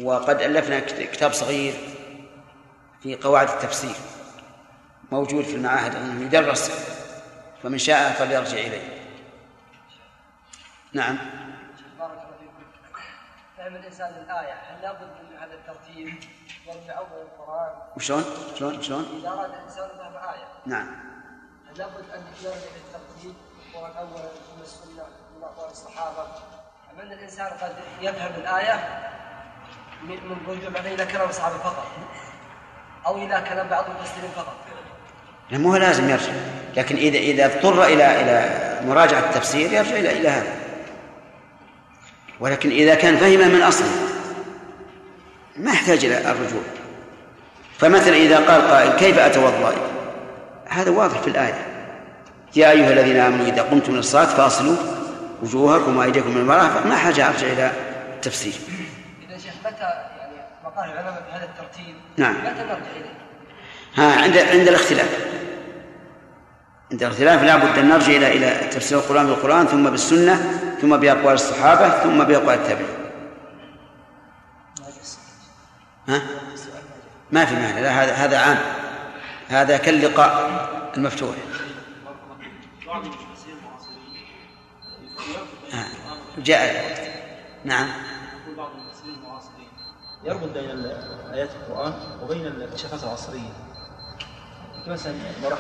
وقد 0.03 0.43
ألفنا 0.43 0.81
كتاب 0.81 1.33
صغير 1.33 1.75
في 3.03 3.17
قواعد 3.17 3.49
التفسير 3.49 3.95
موجود 5.13 5.45
في 5.45 5.57
المعاهد 5.57 6.23
يدرس 6.23 6.71
فمن 7.63 7.79
شاء 7.79 8.13
فليرجع 8.13 8.59
إليه. 8.59 9.03
نعم. 10.93 11.19
بارك 11.99 12.11
الله 12.13 12.37
فيكم 12.39 13.03
فهم 13.59 13.77
الإنسان 13.77 14.09
الآية 14.09 14.53
هل 14.53 14.83
لابد 14.83 15.09
من 15.31 15.39
هذا 15.39 15.55
الترتيب؟ 15.55 16.15
يرجع 16.67 16.99
أول 16.99 17.23
القرآن؟ 17.23 17.71
وشلون؟ 17.97 18.25
شلون؟ 18.59 18.83
شلون؟ 18.83 19.07
إذا 19.21 19.29
أراد 19.29 19.51
الإنسان 19.51 19.89
فهم 19.89 20.17
آية. 20.17 20.49
نعم. 20.67 21.12
لابد 21.77 22.05
أن 22.15 22.23
يرجع 22.43 22.57
للترتيب 22.57 23.35
القرآن 23.67 23.97
أولا 23.97 24.23
ثم 24.23 24.63
السنة 24.63 25.05
ثم 25.05 25.45
أقوال 25.45 25.71
الصحابة 25.71 26.23
أم 26.93 27.01
أن 27.01 27.13
الإنسان 27.13 27.47
قد 27.47 27.73
يفهم 28.01 28.33
الآية 28.37 29.09
من 30.03 30.37
رجوع 30.49 30.71
مثلا 30.71 30.95
إلى 30.95 31.07
كلام 31.07 31.29
الصحابة 31.29 31.59
فقط 31.59 31.87
أو 33.07 33.17
إلى 33.17 33.45
كلام 33.49 33.69
بعض 33.69 33.85
المفسرين 33.85 34.31
فقط. 34.37 34.57
لا 35.51 35.59
مو 35.59 35.77
لازم 35.77 36.11
يرجع 36.11 36.33
لكن 36.77 36.97
إذا 36.97 37.19
إذا 37.19 37.47
اضطر 37.47 37.85
إلى 37.85 38.21
إلى 38.21 38.81
مراجعة 38.89 39.21
التفسير 39.21 39.73
يرجع 39.73 39.97
إلى 39.97 40.13
إلى 40.13 40.29
هذا. 40.29 40.57
ولكن 42.41 42.71
إذا 42.71 42.95
كان 42.95 43.17
فهم 43.17 43.49
من 43.49 43.63
أصله 43.63 43.91
ما 45.57 45.73
يحتاج 45.73 46.05
إلى 46.05 46.31
الرجوع. 46.31 46.63
فمثلا 47.79 48.17
إذا 48.17 48.37
قال 48.37 48.71
قائل 48.71 48.93
كيف 48.93 49.19
أتوضأ؟ 49.19 49.92
هذا 50.73 50.91
واضح 50.91 51.21
في 51.21 51.29
الآية. 51.29 51.67
يا 52.57 52.71
أيها 52.71 52.93
الذين 52.93 53.17
آمنوا 53.17 53.47
إذا 53.47 53.63
قمتم 53.63 53.93
من 53.93 53.99
الصلاة 53.99 54.25
فأصلوا 54.25 54.77
وجوهكم 55.43 55.97
وأيديكم 55.97 56.31
من 56.31 56.41
المرافق. 56.41 56.87
ما 56.87 56.97
حاجة 56.97 57.29
أرجع 57.29 57.47
إلى 57.47 57.73
التفسير. 58.15 58.53
إذا 59.29 59.39
شيخ 59.39 59.53
متى 59.65 59.83
يعني 59.83 60.35
مقال 60.65 60.91
العلماء 60.91 61.23
بهذا 61.31 61.45
الترتيب؟ 61.45 61.95
نعم. 62.17 62.35
متى 62.35 62.51
نرجع 62.51 62.91
إليه؟ 62.97 63.13
ها 63.95 64.23
عند 64.23 64.37
عند 64.37 64.69
الاختلاف. 64.69 65.19
عند 66.93 67.03
الاختلاف 67.03 67.43
لا 67.43 67.57
بد 67.57 67.79
أن 67.79 67.89
نرجع 67.89 68.17
إلى 68.17 68.37
إلى 68.37 68.69
تفسير 68.69 68.99
القرآن 68.99 69.27
بالقرآن 69.27 69.67
ثم 69.67 69.91
بالسنة 69.91 70.61
ثم 70.81 70.97
بأقوال 70.97 71.35
الصحابة 71.35 71.89
ثم 71.89 72.25
بأقوال 72.25 72.55
التابعين. 72.55 72.89
ها؟ 76.09 76.23
ما 77.33 77.45
في 77.45 77.55
معنى 77.55 77.83
لا 77.83 78.05
هذا 78.05 78.13
هذا 78.13 78.39
عام. 78.39 78.82
هذا 79.53 79.77
كاللقاء 79.77 80.51
المفتوح. 80.97 81.37
آه. 85.75 85.87
جاء. 86.39 86.85
نعم. 87.65 87.89
يربط 90.25 90.49
بين 90.49 90.87
آيات 91.35 91.51
القرآن 91.51 91.93
وبين 92.23 92.47
الاكتشافات 92.47 93.03
العصريه 93.03 93.53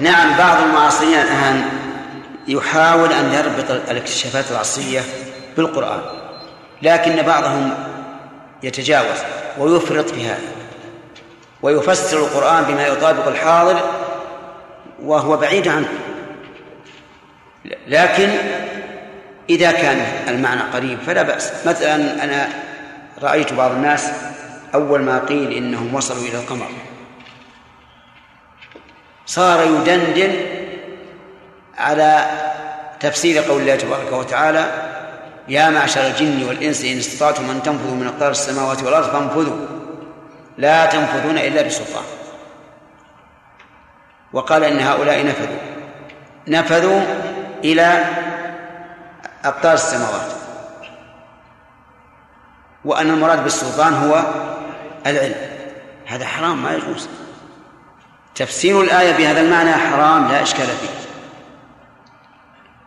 نعم 0.01 0.39
بعض 0.39 0.63
المعاصرين 0.63 1.15
الآن 1.15 1.65
يحاول 2.49 3.13
أن 3.13 3.33
يربط 3.35 3.71
الاكتشافات 3.71 4.51
العصرية 4.51 5.01
بالقرآن 5.57 6.01
لكن 6.83 7.23
بعضهم 7.23 7.75
يتجاوز 8.63 9.19
ويفرط 9.59 10.11
في 10.11 10.27
هذا. 10.27 10.62
ويفسر 11.63 12.19
القرآن 12.19 12.65
بما 12.65 12.87
يطابق 12.87 13.29
الحاضر 13.29 13.81
وهو 15.03 15.37
بعيد 15.37 15.69
عنه. 15.69 15.89
لكن 17.87 18.31
إذا 19.51 19.73
كان 19.73 20.07
المعنى 20.29 20.61
قريب 20.61 20.99
فلا 21.07 21.23
بأس. 21.23 21.67
مثلا 21.67 22.25
أنا 22.25 22.49
رأيت 23.23 23.53
بعض 23.53 23.71
الناس 23.71 24.13
أول 24.75 25.03
ما 25.03 25.19
قيل 25.19 25.53
إنهم 25.53 25.95
وصلوا 25.95 26.23
إلى 26.23 26.39
القمر. 26.39 26.67
صار 29.27 29.67
يدندن 29.67 30.35
على 31.79 32.27
تفسير 33.01 33.43
قول 33.43 33.61
الله 33.61 33.77
تبارك 33.77 34.13
وتعالى 34.13 34.89
يا 35.49 35.71
معشر 35.71 36.07
الجن 36.07 36.45
والإنس 36.49 36.85
إن 36.85 36.99
استطعتم 36.99 37.51
أن 37.51 37.63
تنفذوا 37.63 37.95
من 37.95 38.07
أقطار 38.07 38.31
السماوات 38.31 38.83
والأرض 38.83 39.07
فانفذوا. 39.13 39.82
لا 40.59 40.87
تنفذون 40.87 41.39
إلا 41.39 41.63
بسلطان. 41.63 42.05
وقال 44.33 44.65
إن 44.65 44.81
هؤلاء 44.81 45.27
نفذوا. 45.27 45.59
نفذوا 46.49 47.01
إلى 47.65 48.05
أقطار 49.45 49.75
السماوات. 49.75 50.33
وأن 52.85 53.11
المراد 53.11 53.43
بالسلطان 53.43 53.95
هو 53.95 54.25
العلم. 55.07 55.35
هذا 56.07 56.27
حرام 56.27 56.63
ما 56.63 56.75
يجوز. 56.75 57.09
تفسير 58.35 58.83
الآية 58.83 59.13
بهذا 59.13 59.41
المعنى 59.41 59.73
حرام 59.73 60.29
لا 60.29 60.43
إشكال 60.43 60.67
فيه. 60.67 61.03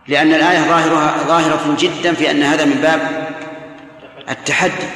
لأن 0.07 0.33
الآية 0.33 0.59
ظاهرها 0.59 1.17
ظاهرة 1.27 1.75
جدا 1.79 2.13
في 2.13 2.31
أن 2.31 2.43
هذا 2.43 2.65
من 2.65 2.81
باب 2.81 3.27
التحدي. 4.29 4.87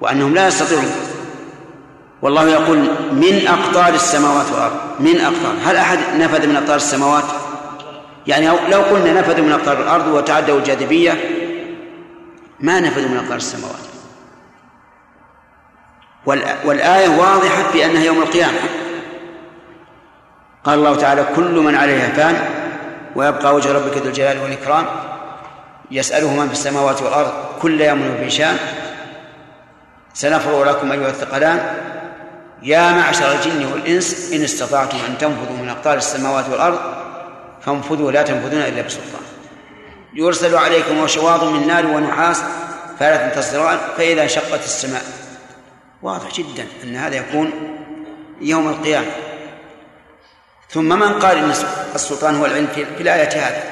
وأنهم 0.00 0.34
لا 0.34 0.48
يستطيعون 0.48 1.09
والله 2.22 2.48
يقول 2.48 2.78
من 3.12 3.48
أقطار 3.48 3.94
السماوات 3.94 4.46
والأرض 4.52 4.80
من 5.00 5.20
أقطار. 5.20 5.54
هل 5.64 5.76
أحد 5.76 5.98
نفذ 6.18 6.46
من 6.46 6.56
أقطار 6.56 6.76
السماوات؟ 6.76 7.24
يعني 8.26 8.46
لو 8.46 8.80
قلنا 8.80 9.20
نفذوا 9.20 9.44
من 9.44 9.52
أقطار 9.52 9.78
الأرض 9.80 10.06
وتعدوا 10.06 10.58
الجاذبية 10.58 11.14
ما 12.60 12.80
نفذوا 12.80 13.08
من 13.08 13.16
أقطار 13.16 13.36
السماوات. 13.36 13.80
والآية 16.64 17.08
واضحة 17.08 17.62
في 17.72 17.84
أنها 17.84 18.04
يوم 18.04 18.22
القيامة. 18.22 18.58
قال 20.64 20.78
الله 20.78 20.96
تعالى 20.96 21.26
كل 21.36 21.60
من 21.60 21.74
عليها 21.74 22.08
فان 22.08 22.36
ويبقى 23.16 23.54
وجه 23.54 23.72
ربك 23.72 23.96
ذو 23.96 24.08
الجلال 24.08 24.42
والإكرام 24.42 24.86
يسأله 25.90 26.34
من 26.34 26.46
في 26.46 26.52
السماوات 26.52 27.02
والأرض 27.02 27.32
كل 27.62 27.80
يوم 27.80 28.16
في 28.20 28.30
شان. 28.30 28.56
سنفرغ 30.14 30.64
لكم 30.64 30.92
أيها 30.92 31.08
الثقلان 31.08 31.89
يا 32.62 32.92
معشر 32.92 33.32
الجن 33.32 33.72
والإنس 33.72 34.32
إن 34.32 34.44
استطعتم 34.44 34.98
أن 35.08 35.18
تنفذوا 35.18 35.56
من 35.56 35.68
أقطار 35.68 35.98
السماوات 35.98 36.48
والأرض 36.48 36.80
فانفذوا 37.62 38.12
لا 38.12 38.22
تنفذون 38.22 38.62
إلا 38.62 38.82
بسلطان. 38.82 39.22
يرسل 40.14 40.56
عليكم 40.56 41.06
شواظ 41.06 41.44
من 41.44 41.66
نار 41.66 41.86
ونحاس 41.86 42.42
فلا 42.98 43.16
تنتصران 43.16 43.78
فإذا 43.96 44.26
شقت 44.26 44.64
السماء. 44.64 45.02
واضح 46.02 46.34
جدا 46.34 46.66
أن 46.84 46.96
هذا 46.96 47.16
يكون 47.16 47.52
يوم 48.40 48.68
القيامة. 48.68 49.10
ثم 50.70 50.98
من 50.98 51.12
قال 51.12 51.38
إن 51.38 51.52
السلطان 51.94 52.34
هو 52.34 52.46
العلم 52.46 52.66
في 52.74 53.02
الآية 53.02 53.28
هذه؟ 53.28 53.62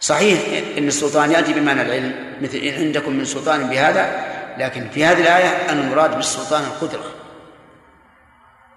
صحيح 0.00 0.40
إن 0.78 0.88
السلطان 0.88 1.32
يأتي 1.32 1.52
بمعنى 1.52 1.82
العلم 1.82 2.36
مثل 2.42 2.56
إن 2.56 2.74
عندكم 2.74 3.12
من 3.12 3.24
سلطان 3.24 3.68
بهذا 3.68 4.34
لكن 4.58 4.88
في 4.88 5.04
هذه 5.04 5.20
الآية 5.20 5.72
المراد 5.72 6.16
بالسلطان 6.16 6.62
القدرة. 6.62 7.04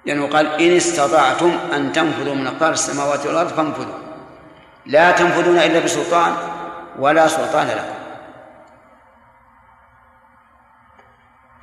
لأنه 0.05 0.28
قال 0.28 0.61
إن 0.61 0.75
استطعتم 0.75 1.59
أن 1.73 1.91
تنفذوا 1.93 2.36
من 2.36 2.47
أقطار 2.47 2.71
السماوات 2.71 3.25
والأرض 3.25 3.47
فانفذوا. 3.47 3.97
لا 4.86 5.11
تنفذون 5.11 5.57
إلا 5.57 5.80
بسلطان 5.80 6.36
ولا 6.99 7.28
سلطان 7.28 7.67
لكم 7.67 7.97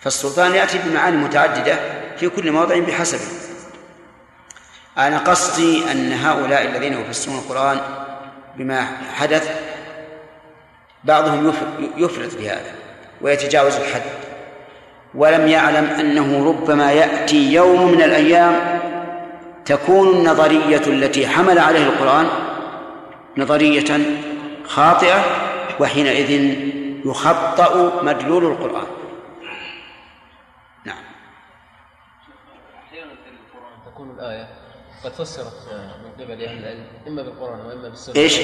فالسلطان 0.01 0.55
يأتي 0.55 0.79
بمعاني 0.79 1.17
متعددة 1.17 1.79
في 2.17 2.29
كل 2.29 2.53
موضع 2.53 2.79
بحسبه. 2.79 3.45
أنا 4.99 5.19
قصدي 5.19 5.91
أن 5.93 6.13
هؤلاء 6.13 6.67
الذين 6.67 6.93
يفسرون 6.93 7.39
القرآن 7.39 7.81
بما 8.57 8.87
حدث 9.15 9.61
بعضهم 11.05 11.53
يفرط 11.97 12.31
في 12.31 12.51
هذا 12.51 12.84
ويتجاوز 13.21 13.77
الحد. 13.77 14.03
ولم 15.15 15.49
يعلم 15.49 15.85
أنه 15.85 16.49
ربما 16.49 16.93
يأتي 16.93 17.53
يوم 17.53 17.93
من 17.93 18.03
الأيام 18.03 18.81
تكون 19.65 20.09
النظرية 20.09 20.87
التي 20.87 21.27
حمل 21.27 21.59
عليه 21.59 21.87
القرآن 21.87 22.29
نظرية 23.37 24.01
خاطئة 24.67 25.25
وحينئذ 25.81 26.31
يخطأ 27.07 28.03
مدلول 28.03 28.45
القرآن. 28.45 28.87
نعم. 30.85 31.05
أحيانا 32.89 33.11
القرآن 33.13 33.93
تكون 33.93 34.11
الآية 34.11 34.49
قد 35.05 35.13
فسرت 35.13 35.69
من 36.05 36.25
قبل 36.25 36.45
أهل 36.45 36.59
العلم 36.59 36.87
إما 37.07 37.23
بالقرآن 37.23 37.61
وإما 37.61 37.89
بالسنة. 37.89 38.17
إيش؟ 38.17 38.39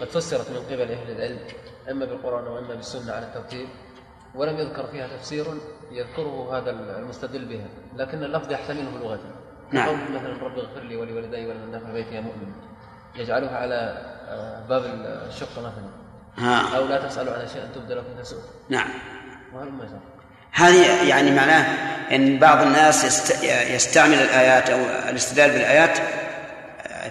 قد 0.00 0.08
فسرت 0.08 0.50
من 0.50 0.56
قبل 0.70 0.92
أهل 0.92 1.10
العلم. 1.16 1.38
إما 1.90 2.04
بالقرآن 2.04 2.46
وإما 2.46 2.74
بالسنة 2.74 3.12
على 3.12 3.26
الترتيب 3.26 3.68
ولم 4.34 4.58
يذكر 4.58 4.86
فيها 4.86 5.08
تفسير 5.16 5.46
يذكره 5.92 6.58
هذا 6.58 6.70
المستدل 6.70 7.44
بها 7.44 7.66
لكن 7.96 8.24
اللفظ 8.24 8.52
يحتمله 8.52 8.98
لغته 9.02 9.30
نعم. 9.72 10.14
مثلا 10.14 10.44
رب 10.44 10.58
اغفر 10.58 10.80
لي 10.80 10.96
ولوالدي 10.96 11.46
ولمن 11.46 11.72
دخل 11.72 11.92
بيتي 11.92 12.14
يا 12.14 12.20
مؤمن 12.20 12.52
يجعلها 13.16 13.56
على 13.56 13.74
آه، 14.28 14.66
باب 14.68 14.84
الشق 15.28 15.58
مثلا. 15.58 15.90
ها. 16.38 16.76
أو 16.76 16.86
لا 16.86 17.08
تسألوا 17.08 17.34
عن 17.34 17.40
أشياء 17.40 17.70
تبدى 17.74 17.94
لكم 17.94 18.22
تسؤ 18.22 18.36
نعم. 18.68 18.88
وهل 19.54 19.70
هذه 20.52 21.08
يعني 21.08 21.30
معناه 21.30 21.64
إن 22.14 22.38
بعض 22.38 22.62
الناس 22.62 23.04
يست... 23.04 23.44
يستعمل 23.44 24.14
الآيات 24.14 24.70
أو 24.70 24.78
الاستدلال 25.08 25.50
بالآيات 25.50 25.98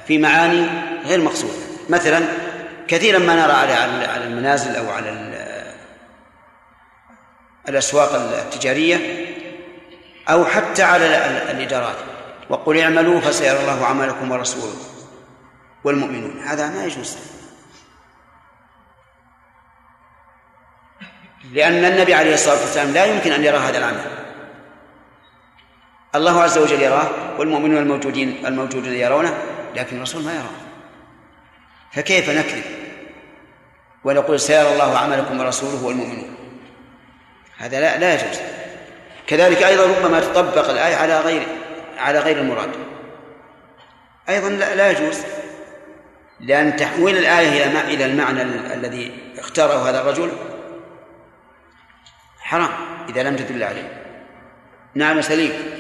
في 0.08 0.18
معاني 0.18 0.68
غير 1.06 1.22
مقصودة. 1.22 1.54
مثلا 1.90 2.20
كثيرا 2.90 3.20
ما 3.20 3.36
نرى 3.36 3.52
على 3.52 3.74
على 4.06 4.24
المنازل 4.24 4.76
أو 4.76 4.90
على 4.90 5.10
الأسواق 7.70 8.14
التجارية 8.14 9.26
أو 10.30 10.46
حتى 10.46 10.84
على 10.84 11.06
الإدارات. 11.52 11.96
وقل 12.50 12.80
اعملوا 12.80 13.20
فسيرى 13.20 13.60
الله 13.60 13.86
عملكم 13.86 14.32
ورسوله 14.32 14.76
والمؤمنون. 15.84 16.40
هذا 16.40 16.70
ما 16.70 16.86
يجوز. 16.86 17.18
لأن 21.52 21.86
النبي 21.86 22.14
عليه 22.14 22.34
الصلاة 22.34 22.60
والسلام 22.60 22.94
لا 22.94 23.06
يمكن 23.06 23.32
أن 23.32 23.44
يرى 23.44 23.58
هذا 23.58 23.78
العمل. 23.78 24.06
الله 26.16 26.42
عز 26.44 26.58
وجل 26.58 26.82
يراه 26.82 27.10
والمؤمنون 27.40 27.78
الموجودين 27.78 28.46
الموجودون 28.46 28.94
يرونه 28.94 29.38
لكن 29.76 29.98
الرسول 29.98 30.24
ما 30.24 30.34
يراه. 30.34 30.60
فكيف 31.94 32.30
نكذب؟ 32.30 32.79
ونقول 34.04 34.40
سيرى 34.40 34.74
الله 34.74 34.98
عملكم 34.98 35.40
ورسوله 35.40 35.86
والمؤمنون. 35.86 36.36
هذا 37.58 37.80
لا 37.80 37.98
لا 37.98 38.14
يجوز. 38.14 38.40
كذلك 39.28 39.64
أيضا 39.64 39.86
ربما 39.86 40.20
تطبق 40.20 40.70
الآية 40.70 40.96
على 40.96 41.20
غير 41.20 41.48
على 41.98 42.20
غير 42.20 42.38
المراد. 42.38 42.72
أيضا 44.30 44.50
لا, 44.50 44.76
لا 44.76 44.92
يجوز 44.92 45.18
لأن 46.40 46.76
تحويل 46.76 47.18
الآية 47.18 47.66
إلى 47.66 47.94
إلى 47.94 48.06
المعنى 48.06 48.42
الذي 48.74 49.34
اختاره 49.40 49.90
هذا 49.90 50.02
الرجل 50.02 50.32
حرام 52.40 52.70
إذا 53.10 53.24
لم 53.24 53.36
تدل 53.36 53.64
عليه. 53.64 54.04
نعم 54.96 55.22
سليم. 55.22 55.79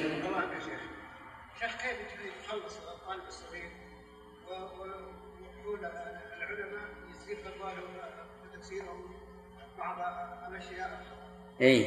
اي 11.62 11.86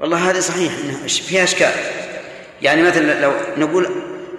والله 0.00 0.30
هذا 0.30 0.40
صحيح 0.40 0.72
إنه 0.84 1.06
فيها 1.06 1.44
أشكال. 1.44 1.72
يعني 2.62 2.82
مثلا 2.82 3.20
لو 3.20 3.32
نقول 3.56 3.88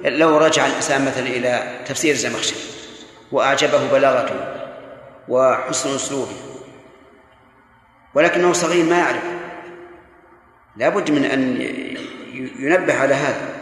لو 0.04 0.38
رجع 0.38 0.68
الإنسان 0.68 1.06
مثلا 1.06 1.28
إلى 1.28 1.80
تفسير 1.86 2.14
الزمخشري 2.14 2.60
وأعجبه 3.32 3.92
بلاغته 3.92 4.36
وحسن 5.28 5.96
أسلوبه 5.96 6.36
ولكنه 8.14 8.54
صغير 8.54 8.86
ما 8.86 8.98
يعرف 8.98 9.24
لا 10.78 10.90
بد 10.90 11.12
من 11.12 11.26
أن 11.26 11.62
ينبه 12.60 12.94
على 12.94 13.14
هذا. 13.14 13.62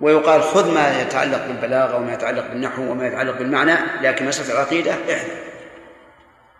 ويقال 0.00 0.42
خذ 0.42 0.74
ما 0.74 1.00
يتعلق 1.02 1.46
بالبلاغة 1.46 1.96
وما 1.96 2.12
يتعلق 2.12 2.48
بالنحو 2.48 2.82
وما 2.82 3.06
يتعلق 3.06 3.38
بالمعنى 3.38 3.74
لكن 4.02 4.26
مسألة 4.26 4.52
العقيدة 4.52 4.92
احذر 4.92 5.28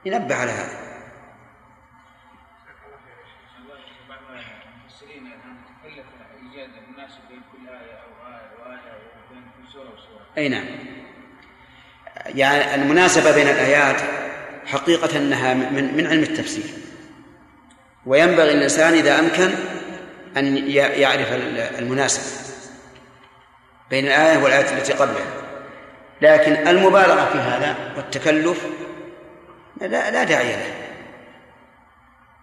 ينبه 0.04 0.34
على 0.34 0.50
هذا. 0.50 0.85
أي 10.38 10.48
نعم. 10.48 10.64
يعني 12.26 12.74
المناسبة 12.74 13.34
بين 13.34 13.48
الآيات 13.48 14.00
حقيقة 14.66 15.18
أنها 15.18 15.54
من 15.54 15.96
من 15.96 16.06
علم 16.06 16.22
التفسير. 16.22 16.64
وينبغي 18.06 18.52
الإنسان 18.52 18.92
إذا 18.92 19.18
أمكن 19.18 19.50
أن 20.36 20.68
يعرف 20.68 21.32
المناسبة 21.78 22.24
بين 23.90 24.06
الآية 24.06 24.38
والآية 24.38 24.78
التي 24.78 24.92
قبلها. 24.92 25.26
لكن 26.22 26.68
المبالغة 26.68 27.28
في 27.32 27.38
هذا 27.38 27.76
والتكلف 27.96 28.66
لا 29.80 30.10
لا 30.10 30.24
داعي 30.24 30.56
له. 30.56 30.74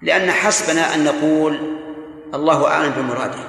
لأن 0.02 0.32
حسبنا 0.32 0.96
أن 0.96 1.04
نقول 1.04 1.78
الله 2.34 2.68
أعلم 2.68 2.92
بمراده. 2.92 3.44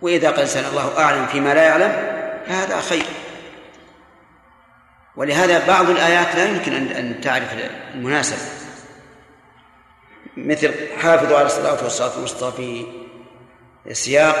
وإذا 0.00 0.30
قال 0.30 0.48
سأل 0.48 0.64
الله 0.64 0.98
أعلم 0.98 1.26
فيما 1.26 1.54
لا 1.54 1.62
يعلم 1.62 1.92
فهذا 2.46 2.80
خير. 2.80 3.04
ولهذا 5.16 5.66
بعض 5.66 5.90
الآيات 5.90 6.34
لا 6.36 6.44
يمكن 6.44 6.72
أن 6.72 7.20
تعرف 7.20 7.48
المناسبة. 7.94 8.38
مثل 10.36 10.74
حافظوا 10.98 11.36
على 11.36 11.46
الصلاة 11.46 11.84
والصلاة 11.84 12.18
الوسطى 12.18 12.52
في 12.56 12.86
سياق 13.94 14.36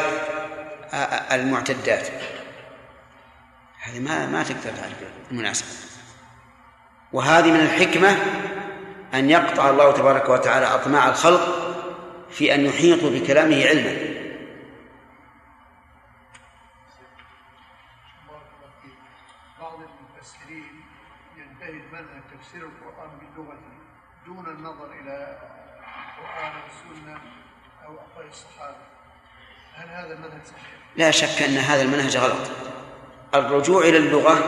المعتدات. 1.32 2.08
هذه 3.82 3.98
ما 4.00 4.26
ما 4.26 4.42
تقدر 4.42 4.76
تعرف 4.76 4.96
المناسبة. 5.30 5.68
وهذه 7.12 7.50
من 7.50 7.60
الحكمة 7.60 8.16
أن 9.14 9.30
يقطع 9.30 9.70
الله 9.70 9.92
تبارك 9.92 10.28
وتعالى 10.28 10.66
أطماع 10.66 11.08
الخلق 11.08 11.74
في 12.30 12.54
أن 12.54 12.66
يحيطوا 12.66 13.10
بكلامه 13.10 13.66
علما. 13.66 14.11
دون 24.32 24.46
النظر 24.46 24.86
إلى 25.00 25.36
القرآن 26.18 26.52
والسنة 26.62 27.18
أو 27.86 27.94
أقوال 27.94 28.28
الصحابة. 28.28 28.76
هل 29.74 29.88
هذا 29.88 30.12
المنهج 30.14 30.44
صحيح؟ 30.44 30.66
لا 30.96 31.10
شك 31.10 31.42
أن 31.42 31.56
هذا 31.56 31.82
المنهج 31.82 32.16
غلط. 32.16 32.50
الرجوع 33.34 33.82
إلى 33.82 33.96
اللغة 33.96 34.38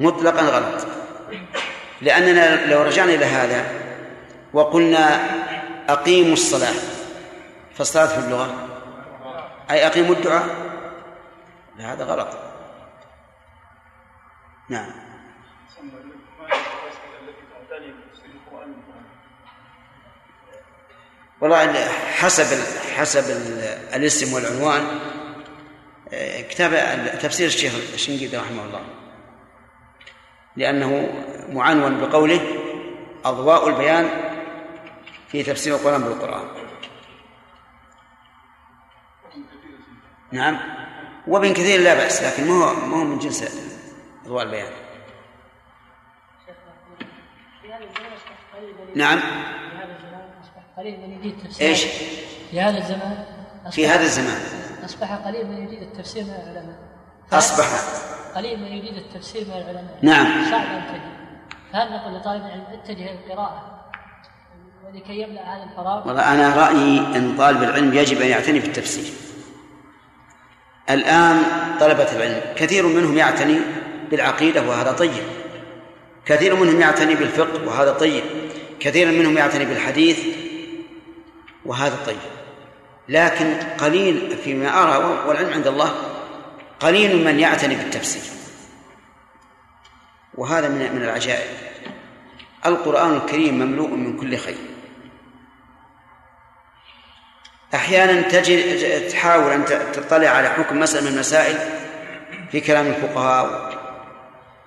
مطلقا 0.00 0.42
غلط. 0.42 0.86
لأننا 2.00 2.66
لو 2.66 2.82
رجعنا 2.82 3.14
إلى 3.14 3.24
هذا 3.24 3.70
وقلنا 4.52 5.20
أقيموا 5.88 6.32
الصلاة 6.32 6.74
فالصلاة 7.74 8.06
في 8.06 8.18
اللغة؟ 8.18 8.68
أي 9.70 9.86
أقيموا 9.86 10.14
الدعاء؟ 10.14 10.46
لا 11.76 11.92
هذا 11.92 12.04
غلط. 12.04 12.28
نعم. 14.68 15.03
والله 21.40 21.88
حسب 21.88 22.58
حسب 22.96 23.24
الاسم 23.94 24.34
والعنوان 24.34 25.00
آه، 26.12 26.40
كتاب 26.40 26.72
تفسير 27.22 27.46
الشيخ 27.46 27.72
الشنقيطي 27.94 28.36
رحمه 28.36 28.64
الله 28.64 28.84
لأنه 30.56 31.08
معنون 31.48 32.00
بقوله 32.00 32.40
أضواء 33.24 33.68
البيان 33.68 34.08
في 35.28 35.42
تفسير 35.42 35.74
القرآن 35.74 36.02
بالقرآن 36.02 36.48
نعم 40.32 40.58
وابن 41.26 41.52
كثير 41.52 41.80
لا 41.80 41.94
بأس 41.94 42.22
لكن 42.22 42.48
ما 42.48 42.54
هو 42.54 42.74
ما 42.74 42.96
هو 42.96 43.04
من 43.04 43.18
جنس 43.18 43.44
أضواء 44.26 44.44
البيان 44.44 44.72
نعم 48.94 49.20
قليل 50.78 51.00
من 51.00 51.18
يجيد 51.18 51.34
تفسير 51.44 51.68
إيش؟ 51.68 51.84
في 52.50 52.60
هذا 52.60 52.78
الزمان 52.78 53.24
في 53.70 53.88
هذا 53.88 54.02
الزمان. 54.02 54.40
أصبح 54.84 55.12
قليل 55.12 55.46
من 55.46 55.66
يجيد 55.66 55.82
التفسير 55.82 56.24
من 56.24 56.30
العلماء. 56.30 56.78
أصبح. 57.32 57.66
قليل 58.34 58.60
من 58.60 58.66
يجيد 58.66 58.96
التفسير 58.96 59.44
من 59.44 59.52
العلماء. 59.52 59.98
نعم. 60.02 60.50
صعب 60.50 60.66
أن 60.66 60.82
تجد. 60.88 61.00
فهل 61.72 61.92
نقول 61.92 62.14
لطالب 62.14 62.44
العلم 62.44 62.64
اتجه 62.72 63.10
القراءة؟ 63.12 63.90
ولكي 64.86 65.20
يملأ 65.20 65.56
هذا 65.56 65.64
الفراغ؟ 65.64 66.08
والله 66.08 66.34
أنا 66.34 66.56
رأيي 66.56 66.98
أن 66.98 67.34
طالب 67.38 67.62
العلم 67.62 67.94
يجب 67.94 68.20
أن 68.20 68.28
يعتني 68.28 68.58
بالتفسير 68.58 69.12
الآن 70.90 71.42
طلبة 71.80 72.12
العلم 72.12 72.40
كثير 72.56 72.86
منهم 72.86 73.16
يعتني 73.16 73.60
بالعقيدة 74.10 74.62
وهذا 74.62 74.92
طيب. 74.92 75.24
كثير 76.26 76.56
منهم 76.56 76.80
يعتني 76.80 77.14
بالفقه 77.14 77.66
وهذا 77.66 77.92
طيب. 77.92 78.24
كثير 78.80 79.12
منهم 79.12 79.38
يعتني 79.38 79.64
بالحديث 79.64 80.43
وهذا 81.66 81.98
طيب. 82.06 82.16
لكن 83.08 83.54
قليل 83.78 84.36
فيما 84.44 84.82
أرى 84.82 85.04
والعلم 85.26 85.52
عند 85.52 85.66
الله 85.66 85.94
قليل 86.80 87.24
من 87.24 87.40
يعتني 87.40 87.74
بالتفسير. 87.74 88.22
وهذا 90.34 90.68
من 90.68 90.94
من 90.94 91.02
العجائب. 91.02 91.50
القرآن 92.66 93.16
الكريم 93.16 93.54
مملوء 93.54 93.88
من 93.88 94.16
كل 94.16 94.36
خير. 94.36 94.56
أحيانا 97.74 98.20
تجد 98.20 99.08
تحاول 99.08 99.52
أن 99.52 99.64
تطلع 99.92 100.28
على 100.28 100.48
حكم 100.48 100.80
مسألة 100.80 101.06
من 101.06 101.14
المسائل 101.14 101.58
في 102.52 102.60
كلام 102.60 102.86
الفقهاء 102.86 103.74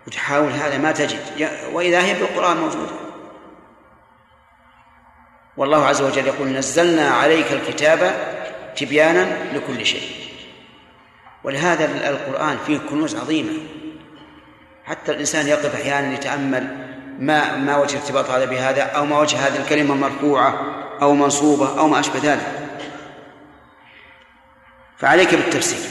وتحاول 0.08 0.52
هذا 0.52 0.78
ما 0.78 0.92
تجد. 0.92 1.50
وإذا 1.72 2.02
هي 2.02 2.14
بالقرآن 2.14 2.58
موجودة. 2.58 3.07
والله 5.58 5.86
عز 5.86 6.02
وجل 6.02 6.28
يقول 6.28 6.48
نزلنا 6.48 7.10
عليك 7.10 7.52
الكتاب 7.52 8.14
تبيانا 8.76 9.28
لكل 9.54 9.86
شيء. 9.86 10.10
ولهذا 11.44 12.10
القرآن 12.10 12.58
فيه 12.68 12.78
كنوز 12.78 13.16
عظيمة. 13.16 13.54
حتى 14.86 15.12
الإنسان 15.12 15.48
يقف 15.48 15.76
أحيانا 15.76 16.14
يتأمل 16.14 16.88
ما 17.20 17.56
ما 17.56 17.78
وجه 17.78 17.98
ارتباط 17.98 18.30
هذا 18.30 18.46
بهذا 18.46 18.82
أو 18.82 19.06
ما 19.06 19.20
وجه 19.20 19.48
هذه 19.48 19.58
الكلمة 19.58 19.96
مرفوعة 19.96 20.60
أو 21.02 21.14
منصوبة 21.14 21.80
أو 21.80 21.88
ما 21.88 22.00
أشبه 22.00 22.20
ذلك. 22.24 22.70
فعليك 24.98 25.36
بالتفسير. 25.36 25.90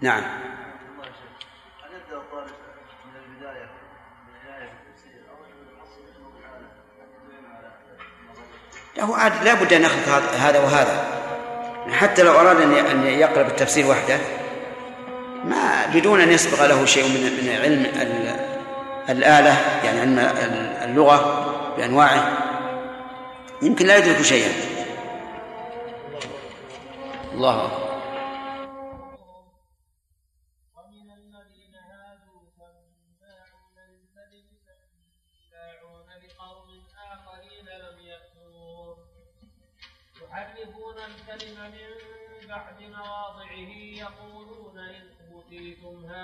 نعم. 0.00 0.43
له 8.96 9.16
عاد 9.16 9.44
لا 9.44 9.54
بد 9.54 9.72
أن 9.72 9.82
يخلط 9.82 10.22
هذا 10.40 10.58
وهذا. 10.58 11.04
حتى 11.92 12.22
لو 12.22 12.32
أراد 12.40 12.60
أن 12.60 13.06
يقرأ 13.06 13.42
بالتفسير 13.42 13.86
وحده 13.86 14.18
ما 15.44 15.86
بدون 15.94 16.20
أن 16.20 16.32
يسبق 16.32 16.66
له 16.66 16.86
شيء 16.86 17.04
من 17.04 17.22
من 17.46 17.58
علم 17.62 17.86
الآلة 19.08 19.56
يعني 19.84 20.00
علم 20.00 20.18
اللغة 20.84 21.46
بأنواعه 21.76 22.32
يمكن 23.62 23.86
لا 23.86 23.96
يدرك 23.96 24.22
شيئا. 24.22 24.52
الله 27.34 27.64
أكبر. 27.64 27.83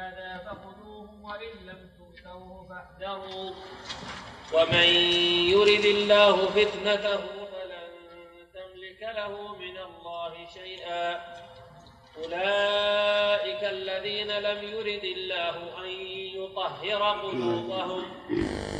هذا 0.01 0.30
فخذوه 0.46 1.09
وإن 1.22 1.53
لم 1.68 1.80
تؤتوه 1.98 2.66
فاحذروا. 2.68 3.51
ومن 4.55 4.88
يرد 5.55 5.84
الله 5.84 6.36
فتنته 6.46 7.22
فلن 7.53 7.88
تملك 8.55 9.01
له 9.03 9.32
من 9.57 9.76
الله 9.88 10.32
شيئا. 10.55 11.20
أولئك 12.18 13.62
الذين 13.64 14.30
لم 14.38 14.59
يرد 14.74 15.05
الله 15.05 15.57
أن 15.84 15.90
يطهر 16.40 17.03
قلوبهم. 17.22 18.05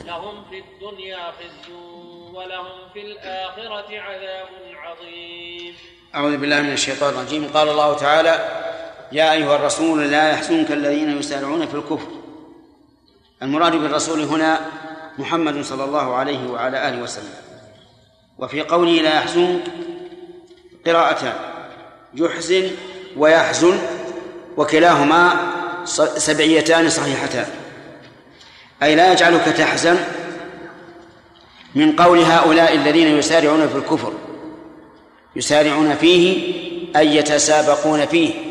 لهم 0.07 0.45
في 0.51 0.59
الدنيا 0.59 1.33
خزي 1.39 1.73
ولهم 2.35 2.79
في 2.93 3.01
الآخرة 3.01 4.01
عذاب 4.01 4.49
عظيم. 4.75 5.75
أعوذ 6.15 6.37
بالله 6.37 6.61
من 6.61 6.73
الشيطان 6.73 7.15
الرجيم. 7.15 7.53
قال 7.55 7.69
الله 7.69 7.97
تعالى 7.97 8.35
يا 9.13 9.33
أيها 9.33 9.57
الرسول 9.57 10.11
لا 10.11 10.31
يحزنك 10.31 10.71
الذين 10.73 11.19
يسارعون 11.19 11.67
في 11.67 11.75
الكفر. 11.75 12.09
المراد 13.43 13.73
بالرسول 13.73 14.21
هنا 14.21 14.61
محمد 15.19 15.63
صلى 15.63 15.85
الله 15.85 16.15
عليه 16.15 16.51
وعلى 16.51 16.89
آله 16.89 17.03
وسلم. 17.03 17.35
وفي 18.39 18.63
قوله 18.63 18.93
لا 18.93 19.15
يحزنك 19.15 19.61
قراءتان 20.87 21.33
يحزن 22.15 22.71
ويحزن 23.17 23.79
وكلاهما 24.57 25.37
سبعيتان 26.17 26.91
صحيحتان. 26.91 27.47
أي 28.83 28.95
لا 28.95 29.13
يجعلك 29.13 29.45
تحزن 29.45 29.97
من 31.75 31.97
قول 31.97 32.19
هؤلاء 32.19 32.75
الذين 32.75 33.19
يسارعون 33.19 33.69
في 33.69 33.77
الكفر. 33.77 34.13
يسارعون 35.37 35.95
فيه 35.95 36.55
أي 36.97 37.17
يتسابقون 37.17 38.07
فيه. 38.07 38.50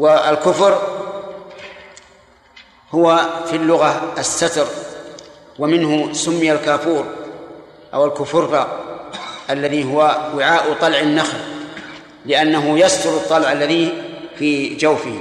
والكفر 0.00 0.78
هو 2.92 3.28
في 3.46 3.56
اللغة 3.56 4.12
الستر 4.18 4.66
ومنه 5.58 6.12
سمي 6.12 6.52
الكافور 6.52 7.04
أو 7.94 8.04
الكفر 8.06 8.66
الذي 9.50 9.84
هو 9.84 10.30
وعاء 10.36 10.72
طلع 10.72 11.00
النخل 11.00 11.38
لأنه 12.26 12.78
يستر 12.78 13.10
الطلع 13.10 13.52
الذي 13.52 14.02
في 14.38 14.74
جوفه. 14.74 15.18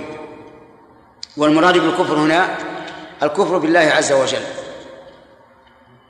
والمراد 1.37 1.77
بالكفر 1.77 2.13
هنا 2.15 2.55
الكفر 3.23 3.57
بالله 3.57 3.79
عز 3.79 4.11
وجل. 4.11 4.43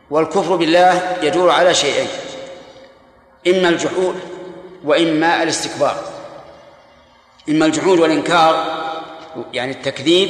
والكفر 0.09 0.55
بالله 0.55 1.17
يدور 1.21 1.49
على 1.49 1.73
شيئين 1.73 2.07
إما 3.47 3.69
الجحود 3.69 4.15
وإما 4.83 5.43
الاستكبار. 5.43 6.08
إما 7.49 7.65
الجحود 7.65 7.99
والإنكار 7.99 8.79
يعني 9.53 9.71
التكذيب 9.71 10.29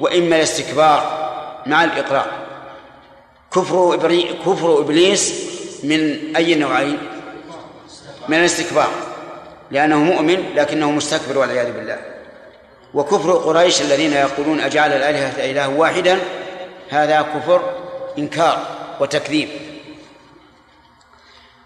وإما 0.00 0.36
الاستكبار 0.36 1.24
مع 1.66 1.84
الإقرار 1.84 2.26
كفر 3.52 3.96
كفر 4.46 4.78
إبليس 4.78 5.34
من 5.84 6.32
أي 6.36 6.54
نوعين؟ 6.54 6.98
من 8.28 8.38
الاستكبار 8.38 8.88
لأنه 9.70 9.98
مؤمن 9.98 10.44
لكنه 10.54 10.90
مستكبر 10.90 11.38
والعياذ 11.38 11.72
بالله. 11.72 11.98
وكفر 12.94 13.32
قريش 13.32 13.82
الذين 13.82 14.12
يقولون 14.12 14.60
أجعل 14.60 14.92
الآلهة 14.92 15.50
إله 15.50 15.68
واحدا 15.68 16.18
هذا 16.90 17.22
كفر 17.22 17.62
إنكار 18.18 18.66
وتكذيب. 19.00 19.48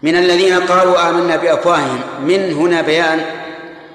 من 0.01 0.15
الذين 0.15 0.59
قالوا 0.59 1.09
آمنا 1.09 1.35
بأفواههم 1.35 2.01
من 2.21 2.53
هنا 2.53 2.81
بيان 2.81 3.38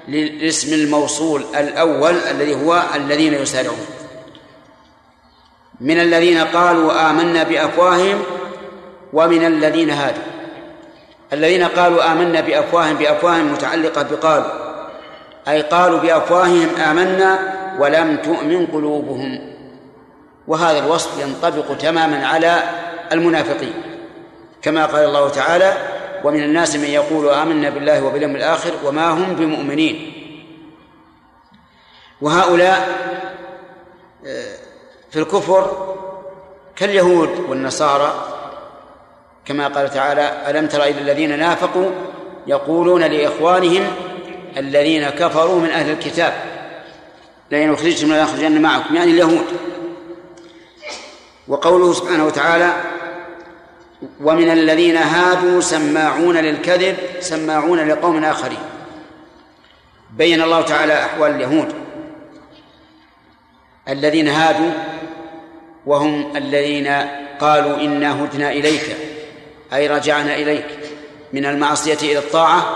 للاسم 0.07 0.73
الموصول 0.73 1.45
الأول 1.55 2.15
الذي 2.15 2.55
هو 2.65 2.83
الذين 2.95 3.33
يسارعون. 3.33 3.85
من 5.81 5.99
الذين 5.99 6.37
قالوا 6.37 7.09
آمنا 7.09 7.43
بأفواههم 7.43 8.23
ومن 9.13 9.45
الذين 9.45 9.89
هادوا. 9.89 10.23
الذين 11.33 11.63
قالوا 11.63 12.11
آمنا 12.11 12.41
بأفواههم 12.41 12.95
بأفواههم 12.95 13.53
متعلقة 13.53 14.03
بقالوا. 14.03 14.51
أي 15.47 15.61
قالوا 15.61 15.99
بأفواههم 15.99 16.75
آمنا 16.75 17.39
ولم 17.79 18.17
تؤمن 18.17 18.67
قلوبهم. 18.67 19.55
وهذا 20.47 20.79
الوصف 20.79 21.19
ينطبق 21.21 21.77
تماما 21.77 22.27
على 22.27 22.63
المنافقين. 23.11 23.73
كما 24.61 24.85
قال 24.85 25.03
الله 25.05 25.29
تعالى 25.29 25.73
ومن 26.25 26.43
الناس 26.43 26.75
من 26.75 26.83
يقول 26.83 27.29
آمنا 27.29 27.69
بالله 27.69 28.03
وباليوم 28.03 28.35
الآخر 28.35 28.71
وما 28.83 29.09
هم 29.09 29.35
بمؤمنين. 29.35 30.13
وهؤلاء 32.21 32.89
آه، 34.25 34.57
في 35.11 35.19
الكفر 35.19 35.95
كاليهود 36.75 37.29
والنصارى 37.49 38.13
كما 39.45 39.67
قال 39.67 39.89
تعالى 39.89 40.49
ألم 40.49 40.67
تر 40.67 40.83
إلى 40.83 41.01
الذين 41.01 41.39
نافقوا 41.39 41.91
يقولون 42.47 43.03
لإخوانهم 43.03 43.87
الذين 44.57 45.09
كفروا 45.09 45.59
من 45.59 45.69
أهل 45.69 45.91
الكتاب 45.91 46.33
لئن 47.51 47.73
أخرجتم 47.73 48.13
لنخرجن 48.13 48.61
معكم. 48.61 48.95
يعني 48.95 49.11
اليهود. 49.11 49.45
وقوله 51.47 51.93
سبحانه 51.93 52.25
وتعالى 52.25 52.73
ومن 54.21 54.51
الذين 54.51 54.97
هادوا 54.97 55.61
سماعون 55.61 56.37
للكذب 56.37 56.97
سماعون 57.19 57.87
لقوم 57.87 58.23
آخرين. 58.23 58.59
بين 60.17 60.41
الله 60.41 60.61
تعالى 60.61 60.93
أحوال 60.93 61.31
اليهود. 61.31 61.73
الذين 63.89 64.27
هادوا 64.27 64.71
وهم 65.85 66.37
الذين 66.37 66.87
قالوا 67.39 67.77
إنا 67.77 68.23
هدنا 68.23 68.51
إليك 68.51 68.95
أي 69.73 69.87
رجعنا 69.87 70.35
إليك 70.35 70.65
من 71.33 71.45
المعصية 71.45 71.97
إلى 72.11 72.17
الطاعة 72.17 72.75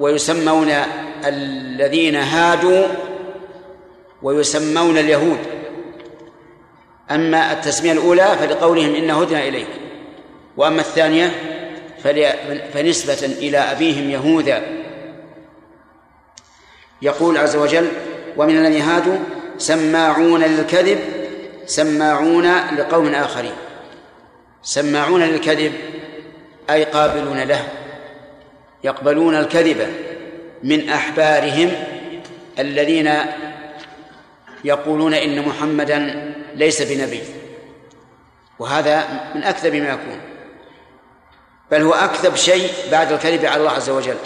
ويسمون 0.00 0.72
الذين 1.24 2.16
هادوا 2.16 2.86
ويسمون 4.22 4.98
اليهود. 4.98 5.38
أما 7.10 7.52
التسمية 7.52 7.92
الأولى 7.92 8.36
فلقولهم 8.40 8.94
إن 8.94 9.10
هدنا 9.10 9.48
إليك. 9.48 9.83
وأما 10.56 10.80
الثانية 10.80 11.30
فنسبة 12.74 13.26
إلى 13.26 13.58
أبيهم 13.58 14.10
يهوذا. 14.10 14.62
يقول 17.02 17.38
عز 17.38 17.56
وجل 17.56 17.88
ومن 18.36 18.58
الذين 18.58 18.82
هادوا 18.82 19.18
سماعون 19.58 20.42
للكذب 20.42 20.98
سماعون 21.66 22.46
لقوم 22.78 23.14
آخرين. 23.14 23.54
سماعون 24.62 25.22
للكذب 25.22 25.72
أي 26.70 26.84
قابلون 26.84 27.40
له 27.42 27.68
يقبلون 28.84 29.34
الكذب 29.34 29.86
من 30.62 30.88
أحبارهم 30.88 31.72
الذين 32.58 33.10
يقولون 34.64 35.14
إن 35.14 35.48
محمدا 35.48 36.32
ليس 36.54 36.82
بنبي. 36.82 37.22
وهذا 38.58 39.04
من 39.34 39.42
أكذب 39.42 39.74
ما 39.74 39.88
يكون. 39.88 40.20
بل 41.70 41.82
هو 41.82 41.92
أكذب 41.92 42.36
شيء 42.36 42.72
بعد 42.90 43.12
الكذب 43.12 43.44
على 43.44 43.56
الله 43.56 43.70
عز 43.70 43.90
وجل. 43.90 44.16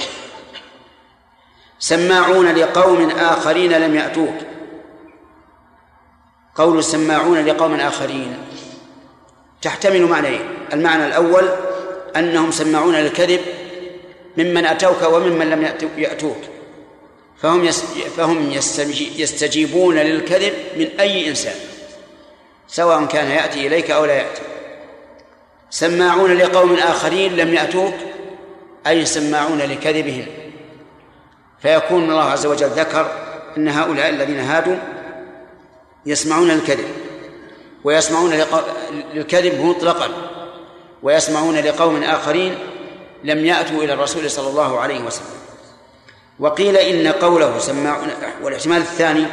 سماعون 1.79 2.55
لقوم 2.55 3.11
آخرين 3.11 3.73
لم 3.73 3.95
يأتوك. 3.95 4.35
قول 6.55 6.85
سماعون 6.85 7.47
لقوم 7.47 7.75
آخرين. 7.75 8.39
تحتمل 9.63 10.03
معنيين 10.03 10.49
المعنى 10.73 11.07
الأول 11.07 11.49
أنهم 12.17 12.51
سماعون 12.51 12.95
للكذب 12.95 13.41
ممن 14.37 14.67
أتوك 14.67 15.03
وممن 15.03 15.51
لم 15.51 15.73
يأتوك. 15.97 16.43
فهم 17.43 17.71
فهم 18.17 18.53
يستجيبون 19.17 19.99
للكذب 19.99 20.53
من 20.77 21.01
أي 21.01 21.29
إنسان. 21.29 21.55
سواء 22.69 23.05
كان 23.05 23.31
يأتي 23.31 23.67
إليك 23.67 23.91
أو 23.91 24.05
لا 24.05 24.15
يأتي. 24.15 24.43
سماعون 25.71 26.33
لقوم 26.33 26.75
آخرين 26.75 27.37
لم 27.37 27.55
يأتوك؟ 27.55 27.95
أي 28.87 29.05
سماعون 29.05 29.59
لكذبهم. 29.59 30.27
فيكون 31.63 32.11
الله 32.11 32.25
عز 32.25 32.47
وجل 32.47 32.67
ذكر 32.67 33.13
أن 33.57 33.69
هؤلاء 33.69 34.09
الذين 34.09 34.41
هادوا 34.41 34.77
يسمعون 36.07 36.51
الكذب 36.51 36.89
ويسمعون 37.85 38.33
للكذب 39.15 39.61
مطلقا 39.61 40.09
ويسمعون 41.03 41.57
لقوم 41.57 42.03
آخرين 42.03 42.55
لم 43.25 43.47
يأتوا 43.47 43.85
إلى 43.85 43.93
الرسول 43.93 44.31
صلى 44.31 44.49
الله 44.51 44.81
عليه 44.81 45.01
وسلم. 45.01 45.39
وقيل 46.39 46.77
إن 46.77 47.13
قوله 47.13 47.59
سماعون 47.59 48.09
والاحتمال 48.43 48.79
الثاني 48.79 49.25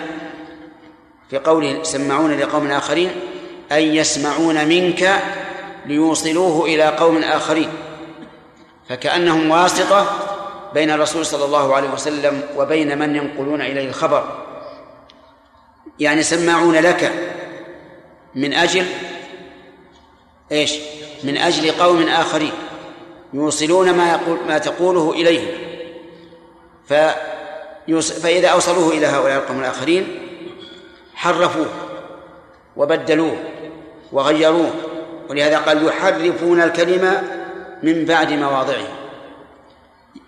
في 1.30 1.38
قوله 1.38 1.84
سماعون 1.84 2.40
لقوم 2.40 2.72
آخرين 2.72 3.12
أي 3.72 3.96
يسمعون 3.96 4.68
منك 4.68 5.22
ليوصلوه 5.88 6.66
إلى 6.66 6.84
قوم 6.84 7.24
آخرين. 7.24 7.70
فكأنهم 8.90 9.52
واسطة 9.52 10.08
بين 10.74 10.92
الرسول 10.92 11.26
صلى 11.26 11.46
الله 11.46 11.76
عليه 11.76 11.90
وسلم 11.90 12.44
وبين 12.58 12.98
من 12.98 13.16
ينقلون 13.16 13.62
إليه 13.62 13.90
الخبر. 13.90 14.46
يعني 16.00 16.24
سماعون 16.24 16.76
لك. 16.76 17.12
من 18.36 18.54
أجل 18.54 18.86
إيش؟ 20.52 20.76
من 21.24 21.38
أجل 21.38 21.72
قوم 21.72 22.08
آخرين. 22.08 22.52
يوصلون 23.34 23.94
ما 23.94 24.12
يقول 24.12 24.38
ما 24.48 24.58
تقوله 24.58 25.12
إليهم. 25.12 25.48
فإذا 28.22 28.48
أوصلوه 28.48 28.92
إلى 28.92 29.08
هؤلاء 29.08 29.38
القوم 29.38 29.60
الآخرين 29.60 30.20
حرفوه 31.16 31.70
وبدلوه 32.78 33.38
وغيروه. 34.12 34.72
ولهذا 35.30 35.58
قال 35.58 35.88
يحرفون 35.88 36.62
الكلمة 36.62 37.22
من 37.84 38.06
بعد 38.06 38.34
مواضعه. 38.34 38.88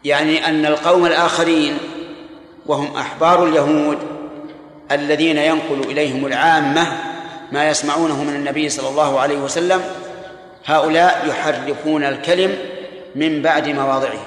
يعني 0.04 0.48
أن 0.48 0.66
القوم 0.66 1.06
الآخرين 1.06 1.78
وهم 2.66 2.95
أحبار 2.98 3.43
اليهود 3.45 3.98
الذين 4.91 5.38
ينقل 5.38 5.80
إليهم 5.80 6.26
العامة 6.26 6.88
ما 7.52 7.70
يسمعونه 7.70 8.24
من 8.24 8.36
النبي 8.36 8.70
صلى 8.70 8.89
الله 8.89 9.20
عليه 9.20 9.38
وسلم 9.38 9.82
هؤلاء 10.66 11.26
يحرفون 11.28 12.04
الكلم 12.04 12.58
من 13.16 13.41
بعد 13.41 13.68
مواضعه. 13.70 14.26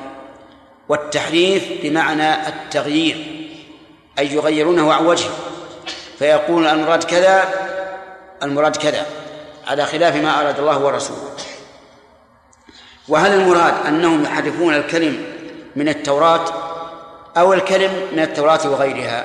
والتحريف 0.89 1.65
بمعنى 1.83 2.49
التغيير 2.49 3.17
أي 4.19 4.35
يغيرونه 4.35 4.93
عن 4.93 5.07
وجهه 5.07 5.31
فيقول 6.19 6.67
المراد 6.67 7.05
كذا 7.05 7.45
المراد 8.43 8.77
كذا. 8.77 9.07
على 9.67 9.87
خلاف 9.87 10.17
ما 10.17 10.41
أراد 10.41 10.59
الله 10.59 10.79
ورسوله. 10.79 11.31
وهل 13.09 13.33
المراد 13.33 13.87
أنهم 13.87 14.25
يحرفون 14.25 14.75
الكلم 14.75 15.25
من 15.77 15.89
التوراة 15.89 16.45
أو 17.37 17.53
الكلم 17.53 17.91
من 18.13 18.19
التوراة 18.19 18.71
وغيرها؟ 18.71 19.25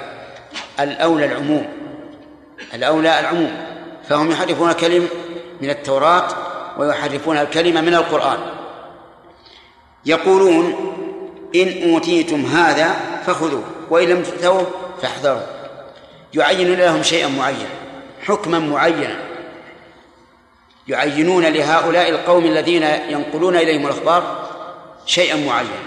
الأولى 0.80 1.26
العموم. 1.26 1.68
الأولى 2.74 3.20
العموم. 3.20 3.66
فهم 4.10 4.32
يحرفون 4.32 4.72
كلمة 4.72 5.08
من 5.62 5.70
التوراة 5.70 6.28
ويحرفون 6.78 7.38
الكلمة 7.38 7.82
من 7.82 7.96
القرآن. 7.96 8.38
يقولون 10.06 10.94
إن 11.56 11.92
أوتيتم 11.92 12.46
هذا 12.46 12.96
فخذوه 13.26 13.64
وإن 13.90 14.10
لم 14.10 14.24
تؤتوه 14.24 14.68
فاحذروا. 15.02 15.42
يعين 16.34 16.76
لهم 16.76 17.04
شيئا 17.04 17.28
معينا 17.28 17.70
حكما 18.26 18.60
معينا. 18.60 19.25
يعينون 20.88 21.46
لهؤلاء 21.46 22.10
القوم 22.10 22.46
الذين 22.46 22.84
ينقلون 22.84 23.56
إليهم 23.56 23.86
الأخبار 23.86 24.50
شيئا 25.06 25.36
معينا 25.36 25.80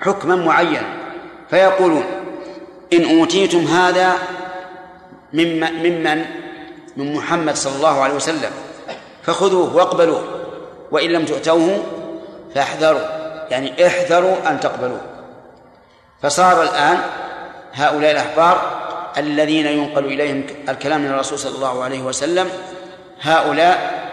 حكما 0.00 0.36
معينا. 0.36 0.96
فيقولون 1.50 2.04
إن 2.92 3.18
أوتيتم 3.18 3.58
هذا 3.58 4.12
ممن 5.32 6.24
من 6.96 7.14
محمد 7.14 7.54
صلى 7.56 7.76
الله 7.76 8.00
عليه 8.00 8.14
وسلم. 8.14 8.50
فخذوه 9.22 9.76
واقبلوه. 9.76 10.24
وإن 10.90 11.10
لم 11.10 11.24
تؤتوه 11.24 11.84
فاحذروا 12.54 13.00
يعني 13.50 13.86
احذروا 13.86 14.50
أن 14.50 14.60
تقبلوه. 14.60 15.00
فصار 16.22 16.62
الآن 16.62 16.98
هؤلاء 17.72 18.10
الأحبار 18.10 18.86
الذين 19.18 19.66
ينقل 19.66 20.04
إليهم 20.04 20.46
الكلام 20.68 21.00
من 21.00 21.08
الرسول 21.08 21.38
صلى 21.38 21.54
الله 21.56 21.84
عليه 21.84 22.02
وسلم 22.02 22.48
هؤلاء 23.20 24.05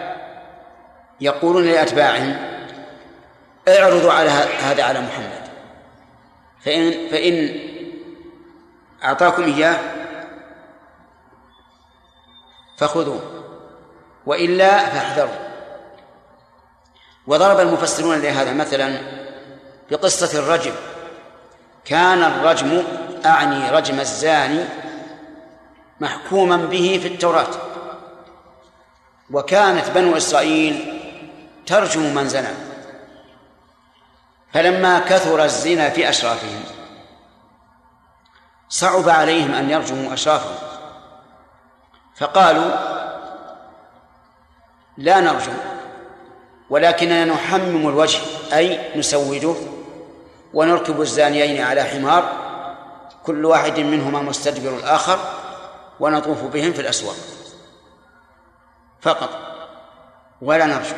يقولون 1.24 1.66
لأتباعهم 1.66 2.38
اعرضوا 3.68 4.12
على 4.12 4.30
هذا 4.60 4.84
على 4.84 5.02
محمد. 5.02 5.44
فإن 6.66 7.10
فإن 7.12 7.60
أعطاكم 9.04 9.44
إياه 9.44 9.80
فخذوه. 12.78 13.22
وإلا 14.26 14.86
فاحذروا. 14.86 15.54
وضرب 17.28 17.60
المفسرون 17.60 18.20
لهذا 18.20 18.54
مثلا 18.54 19.00
بقصة 19.92 20.40
الرجم. 20.40 20.74
كان 21.86 22.24
الرجم 22.24 22.84
أعني 23.26 23.70
رجم 23.70 24.00
الزاني 24.00 24.66
محكوما 26.00 26.58
به 26.58 27.00
في 27.02 27.08
التوراة. 27.08 27.54
وكانت 29.32 29.90
بنو 29.90 30.18
إسرائيل 30.18 30.93
ترجم 31.66 32.16
من 32.16 32.30
زنى. 32.30 32.54
فلما 34.54 35.00
كثر 35.00 35.44
الزنا 35.44 35.90
في 35.90 36.10
أشرافهم 36.10 36.64
صعب 38.70 39.10
عليهم 39.10 39.54
أن 39.54 39.70
يرجموا 39.70 40.14
أشرافهم. 40.14 40.56
فقالوا 42.16 42.72
لا 44.98 45.20
نرجم 45.20 45.58
ولكننا 46.70 47.26
نحمم 47.26 47.90
الوجه 47.90 48.20
أي 48.54 49.00
نسوده 49.00 49.56
ونركب 50.54 51.02
الزانيين 51.02 51.64
على 51.64 51.84
حمار 51.84 52.44
كل 53.24 53.46
واحد 53.46 53.80
منهما 53.80 54.22
مستدبر 54.22 54.78
الآخر 54.78 55.20
ونطوف 56.00 56.44
بهم 56.44 56.74
في 56.74 56.82
الأسواق. 56.82 57.16
فقط 59.02 59.30
ولا 60.42 60.66
نرجو 60.66 60.96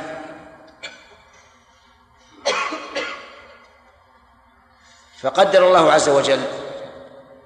فقدر 5.21 5.67
الله 5.67 5.91
عز 5.91 6.09
وجل 6.09 6.41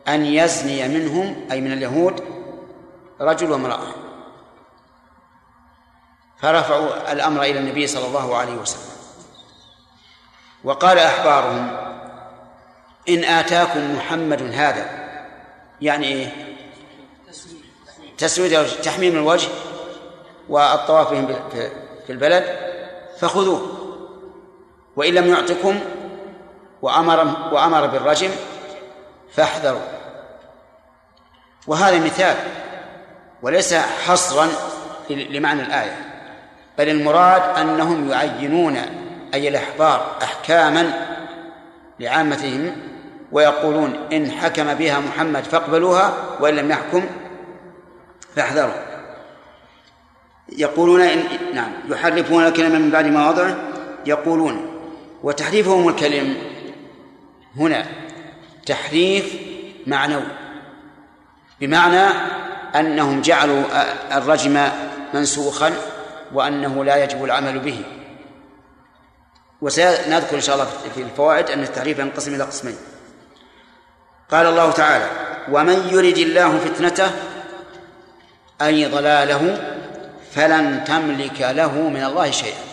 أن 0.07 0.25
يزني 0.25 0.87
منهم 0.87 1.47
أي 1.51 1.61
من 1.61 1.73
اليهود 1.73 2.23
رجل 3.21 3.51
وامرأة. 3.51 3.87
فرفعوا 6.41 7.11
الأمر 7.11 7.41
إلى 7.41 7.59
النبي 7.59 7.87
صلى 7.87 8.07
الله 8.07 8.35
عليه 8.37 8.53
وسلم. 8.53 8.89
وقال 10.63 10.97
أحبارهم 10.97 11.77
إن 13.09 13.23
آتاكم 13.23 13.95
محمد 13.95 14.41
هذا 14.41 15.09
يعني 15.81 16.07
إيه؟ 16.07 16.55
تسويد 18.17 18.65
تحميم 18.67 19.15
الوجه 19.15 19.49
والطواف 20.49 21.11
بهم 21.11 21.27
في 22.07 22.09
البلد 22.09 22.59
فخذوه. 23.19 23.75
وإن 24.95 25.13
لم 25.13 25.27
يعطكم 25.27 25.79
وأمر 26.81 27.35
وأمر 27.51 27.87
بالرجم 27.87 28.29
فاحذروا. 29.35 29.81
وهذا 31.67 31.99
مثال 31.99 32.35
وليس 33.41 33.73
حصرا 33.73 34.47
لمعنى 35.09 35.61
الآية 35.61 36.05
بل 36.77 36.89
المراد 36.89 37.41
أنهم 37.57 38.09
يعينون 38.09 38.77
أي 39.33 39.47
الأحبار 39.47 40.17
أحكاما 40.23 41.07
لعامتهم 41.99 42.75
ويقولون 43.31 44.07
إن 44.13 44.31
حكم 44.31 44.73
بها 44.73 44.99
محمد 44.99 45.43
فاقبلوها 45.43 46.13
وإن 46.39 46.55
لم 46.55 46.71
يحكم 46.71 47.05
فاحذروا. 48.35 48.73
يقولون 50.49 51.01
إن 51.01 51.23
نعم 51.53 51.71
يحرفون 51.89 52.45
الكلمة 52.45 52.79
من 52.79 52.89
بعد 52.89 53.05
مواضعه 53.05 53.55
يقولون 54.05 54.81
وتحريفهم 55.23 55.89
الكلم 55.89 56.37
هنا 57.57 57.85
تحريف 58.65 59.35
معنوي 59.87 60.27
بمعنى 61.61 62.03
أنهم 62.75 63.21
جعلوا 63.21 63.63
الرجم 64.17 64.69
منسوخا 65.13 65.73
وأنه 66.33 66.83
لا 66.83 67.03
يجب 67.03 67.23
العمل 67.23 67.59
به. 67.59 67.83
وسنذكر 69.61 70.35
إن 70.35 70.41
شاء 70.41 70.55
الله 70.55 70.67
في 70.95 71.01
الفوائد 71.01 71.49
أن 71.49 71.63
التحريف 71.63 71.99
ينقسم 71.99 72.35
إلى 72.35 72.43
قسمين. 72.43 72.77
قال 74.31 74.45
الله 74.45 74.71
تعالى 74.71 75.09
ومن 75.51 75.89
يرد 75.91 76.17
الله 76.17 76.59
فتنته 76.59 77.11
أي 78.61 78.85
ضلاله 78.85 79.75
فلن 80.31 80.83
تملك 80.83 81.41
له 81.41 81.89
من 81.89 82.03
الله 82.03 82.31
شيئا. 82.31 82.63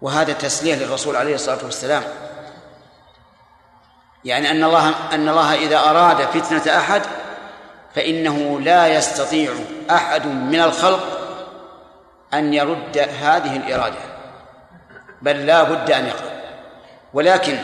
وهذا 0.00 0.32
تسلية 0.32 0.74
للرسول 0.74 1.16
عليه 1.16 1.34
الصلاة 1.34 1.64
والسلام. 1.64 2.02
يعني 4.24 4.50
أن 4.50 4.64
الله 4.64 4.94
أن 5.12 5.28
الله 5.28 5.54
إذا 5.54 5.78
أراد 5.78 6.16
فتنة 6.16 6.76
أحد 6.76 7.02
فإنه 7.94 8.60
لا 8.60 8.86
يستطيع 8.86 9.52
أحد 9.90 10.26
من 10.26 10.60
الخلق 10.60 11.18
أن 12.34 12.54
يرد 12.54 12.98
هذه 12.98 13.56
الإرادة 13.56 13.98
بل 15.22 15.46
لا 15.46 15.62
بد 15.62 15.90
أن 15.90 16.06
يقرأ. 16.06 16.32
ولكن 17.14 17.58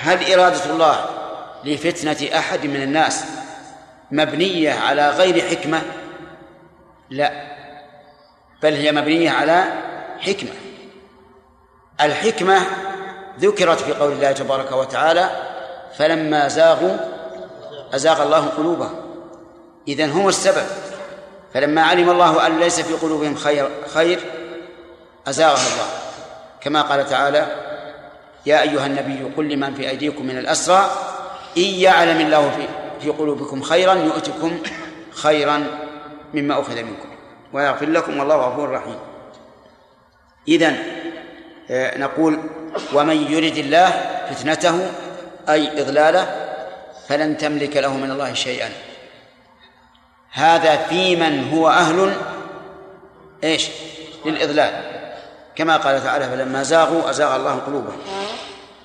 هل 0.00 0.32
إرادة 0.32 0.64
الله 0.70 1.04
لفتنة 1.64 2.38
أحد 2.38 2.66
من 2.66 2.82
الناس 2.82 3.24
مبنية 4.10 4.72
على 4.72 5.10
غير 5.10 5.48
حكمة؟ 5.48 5.82
لا 7.10 7.32
بل 8.62 8.74
هي 8.74 8.92
مبنية 8.92 9.30
على 9.30 9.64
حكمة. 10.20 10.50
الحكمة 12.00 12.60
ذكرت 13.38 13.80
في 13.80 13.92
قول 13.92 14.12
الله 14.12 14.32
تبارك 14.32 14.72
وتعالى 14.72 15.49
فلما 15.98 16.48
زاغوا 16.48 16.96
أزاغ 17.94 18.22
الله 18.22 18.46
قلوبهم. 18.46 18.94
إذن 19.88 20.10
هم 20.10 20.28
السبب. 20.28 20.66
فلما 21.54 21.82
علم 21.82 22.10
الله 22.10 22.46
أن 22.46 22.58
ليس 22.58 22.80
في 22.80 22.94
قلوبهم 22.94 23.34
خير 23.34 23.68
خير 23.94 24.20
أزاغها 25.26 25.54
الله. 25.72 25.86
كما 26.60 26.82
قال 26.82 27.08
تعالى 27.08 27.46
يا 28.46 28.62
أيها 28.62 28.86
النبي 28.86 29.34
قل 29.36 29.48
لمن 29.48 29.74
في 29.74 29.90
أيديكم 29.90 30.26
من 30.26 30.38
الأسرى 30.38 30.90
إن 31.56 31.62
يعلم 31.62 32.20
الله 32.20 32.50
في 32.50 32.62
في 33.00 33.10
قلوبكم 33.10 33.62
خيرا 33.62 33.94
يؤتكم 33.94 34.58
خيرا 35.12 35.66
مما 36.34 36.60
أخذ 36.60 36.76
منكم. 36.76 37.08
ويغفر 37.52 37.86
لكم 37.86 38.18
والله 38.18 38.36
غفور 38.36 38.70
رحيم. 38.70 38.98
إذن 40.48 40.76
آه، 41.70 41.98
نقول 41.98 42.38
ومن 42.94 43.16
يرد 43.32 43.56
الله 43.56 43.90
فتنته 44.30 44.90
أي 45.48 45.80
إضلاله 45.80 46.26
فلن 47.08 47.36
تملك 47.36 47.76
له 47.76 47.96
من 47.96 48.10
الله 48.10 48.34
شيئا. 48.34 48.70
هذا 50.32 50.76
في 50.76 51.16
من 51.16 51.50
هو 51.52 51.68
أهل 51.68 52.12
إيش؟ 53.44 53.68
للإضلال. 54.26 54.82
كما 55.56 55.76
قال 55.76 56.04
تعالى 56.04 56.24
فلما 56.24 56.62
زاغوا 56.62 57.10
أزاغ 57.10 57.36
الله 57.36 57.54
قلوبهم. 57.54 57.98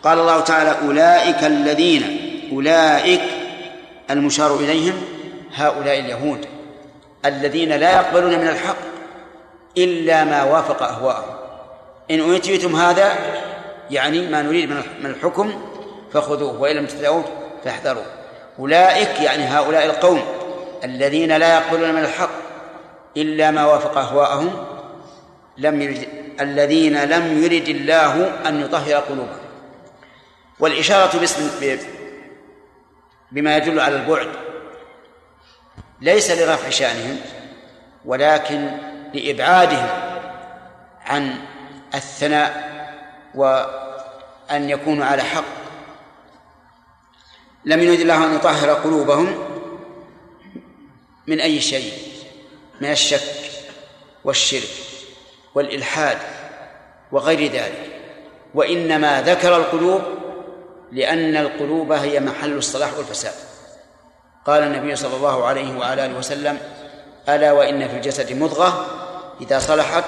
قال 0.03 0.20
الله 0.20 0.39
تعالى 0.39 0.76
أولئك 0.88 1.43
الذين 1.43 2.20
أولئك 2.51 3.22
المشار 4.10 4.56
إليهم 4.56 5.01
هؤلاء 5.53 5.99
اليهود 5.99 6.45
الذين 7.26 7.70
لا 7.70 7.91
يقبلون 7.91 8.39
من 8.39 8.47
الحق 8.47 8.78
إلا 9.78 10.24
ما 10.24 10.43
وافق 10.43 10.84
أهواءهم. 10.84 11.36
إن 12.12 12.20
أوتيتم 12.20 12.76
هذا 12.76 13.16
يعني 13.91 14.28
ما 14.28 14.41
نريد 14.41 14.70
من 14.70 15.06
الحكم 15.06 15.74
فخذوه 16.14 16.62
وإن 16.62 16.76
لم 16.76 16.86
تدعوه 16.86 17.24
فاحذروا 17.64 18.03
أولئك 18.60 19.22
يعني 19.22 19.43
هؤلاء 19.43 19.86
القوم 19.86 20.22
الذين 20.84 21.38
لا 21.38 21.56
يقبلون 21.56 21.91
من 21.91 22.01
الحق 22.01 22.30
إلا 23.18 23.51
ما 23.51 23.66
وافق 23.66 23.97
أهواءهم 23.97 24.66
لم 25.58 25.82
يرد 25.82 26.08
الذين 26.39 27.03
لم 27.03 27.43
يرد 27.43 27.70
الله 27.70 28.32
أن 28.47 28.62
يطهر 28.62 28.93
قلوبهم. 28.93 29.45
والإشارة 30.60 31.20
باسم 31.20 31.49
بما 33.32 33.58
يدل 33.58 33.80
على 33.80 33.95
البعد 33.95 34.28
ليس 36.01 36.32
لرفع 36.32 36.70
شأنهم 36.70 37.18
ولكن 38.06 38.72
لإبعادهم 39.14 39.88
عن 41.06 41.36
الثناء 41.95 42.76
وأن 43.36 44.70
يكونوا 44.70 45.06
على 45.06 45.24
حق. 45.24 45.64
لم 47.66 47.80
يرد 47.80 47.99
الله 47.99 48.26
أن 48.26 48.36
يطهر 48.36 48.74
قلوبهم 48.74 49.43
من 51.28 51.39
أي 51.39 51.61
شيء 51.61 51.93
من 52.82 52.91
الشك 52.91 53.51
والشرك 54.24 54.70
والإلحاد 55.55 56.18
وغير 57.11 57.51
ذلك. 57.51 58.01
وإنما 58.53 59.22
ذكر 59.22 59.57
القلوب 59.57 60.01
لأن 60.91 61.38
القلوب 61.38 61.91
هي 61.91 62.20
محل 62.20 62.57
الصلاح 62.57 62.97
والفساد. 62.97 63.34
قال 64.45 64.63
النبي 64.63 64.95
صلى 64.95 65.16
الله 65.16 65.45
عليه 65.45 65.78
وعلى 65.78 66.05
آله 66.05 66.18
وسلم 66.18 66.57
ألا 67.30 67.51
وإن 67.51 67.88
في 67.88 67.95
الجسد 67.95 68.34
مضغة 68.34 68.86
إذا 69.41 69.59
صلحت 69.59 70.05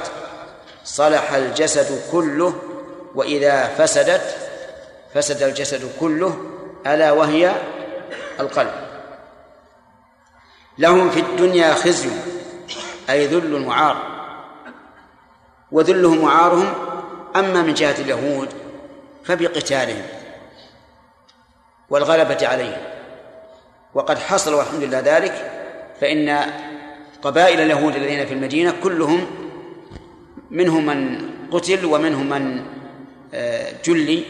صلح 0.83 1.33
الجسد 1.33 2.01
كله 2.11 2.53
وإذا 3.15 3.67
فسدت 3.67 4.37
فسد 5.13 5.43
الجسد 5.43 5.91
كله 5.99 6.37
ألا 6.85 7.11
وهي 7.11 7.55
القلب. 8.39 8.73
لهم 10.77 11.09
في 11.09 11.19
الدنيا 11.19 11.73
خزي 11.73 12.09
أي 13.09 13.27
ذل 13.27 13.65
وعار. 13.67 14.17
وذلهم 15.71 16.23
وعارهم 16.23 16.73
أما 17.35 17.61
من 17.61 17.73
جهة 17.73 17.95
اليهود 18.01 18.49
فبقتالهم 19.23 20.03
والغلبة 21.89 22.47
عليهم. 22.47 22.81
وقد 23.93 24.17
حصل 24.17 24.53
والحمد 24.53 24.83
لله 24.83 24.99
ذلك 24.99 25.51
فإن 26.01 26.45
قبائل 27.21 27.59
اليهود 27.59 27.95
الذين 27.95 28.25
في 28.25 28.33
المدينة 28.33 28.73
كلهم 28.83 29.25
منهم 30.51 30.85
من 30.85 31.29
قتل 31.51 31.85
ومنهم 31.85 32.29
من 32.29 32.65
آه، 33.33 33.73
جلي. 33.85 34.23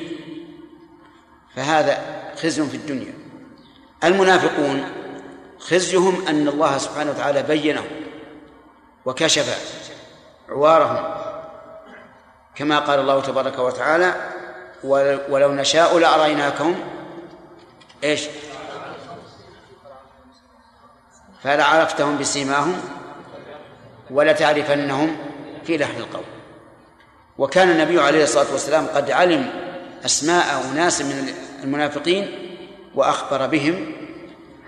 فهذا 1.55 2.16
خزي 2.37 2.63
في 2.63 2.77
الدنيا. 2.77 3.13
المنافقون 4.03 4.83
خزيهم 5.59 6.27
أن 6.27 6.47
الله 6.47 6.77
سبحانه 6.77 7.11
وتعالى 7.11 7.43
بينهم 7.43 7.87
وكشف 9.05 9.57
عوارهم. 10.49 11.15
كما 12.55 12.79
قال 12.79 12.99
الله 12.99 13.21
تبارك 13.21 13.59
وتعالى 13.59 14.15
ولو 15.29 15.51
نشاء 15.53 15.97
لأريناكم 15.97 16.75
إيش؟ 18.03 18.27
فلعرفتهم 21.43 22.17
بسيماهم 22.17 22.81
ولتعرفنهم 24.11 25.17
في 25.63 25.77
لحن 25.77 25.97
القول. 25.97 26.23
وكان 27.37 27.69
النبي 27.69 28.01
عليه 28.01 28.23
الصلاة 28.23 28.51
والسلام 28.51 28.87
قد 28.87 29.11
علم 29.11 29.49
أسماء 30.05 30.71
أناس 30.71 31.01
من 31.01 31.33
المنافقين 31.63 32.31
وأخبر 32.95 33.47
بهم 33.47 33.91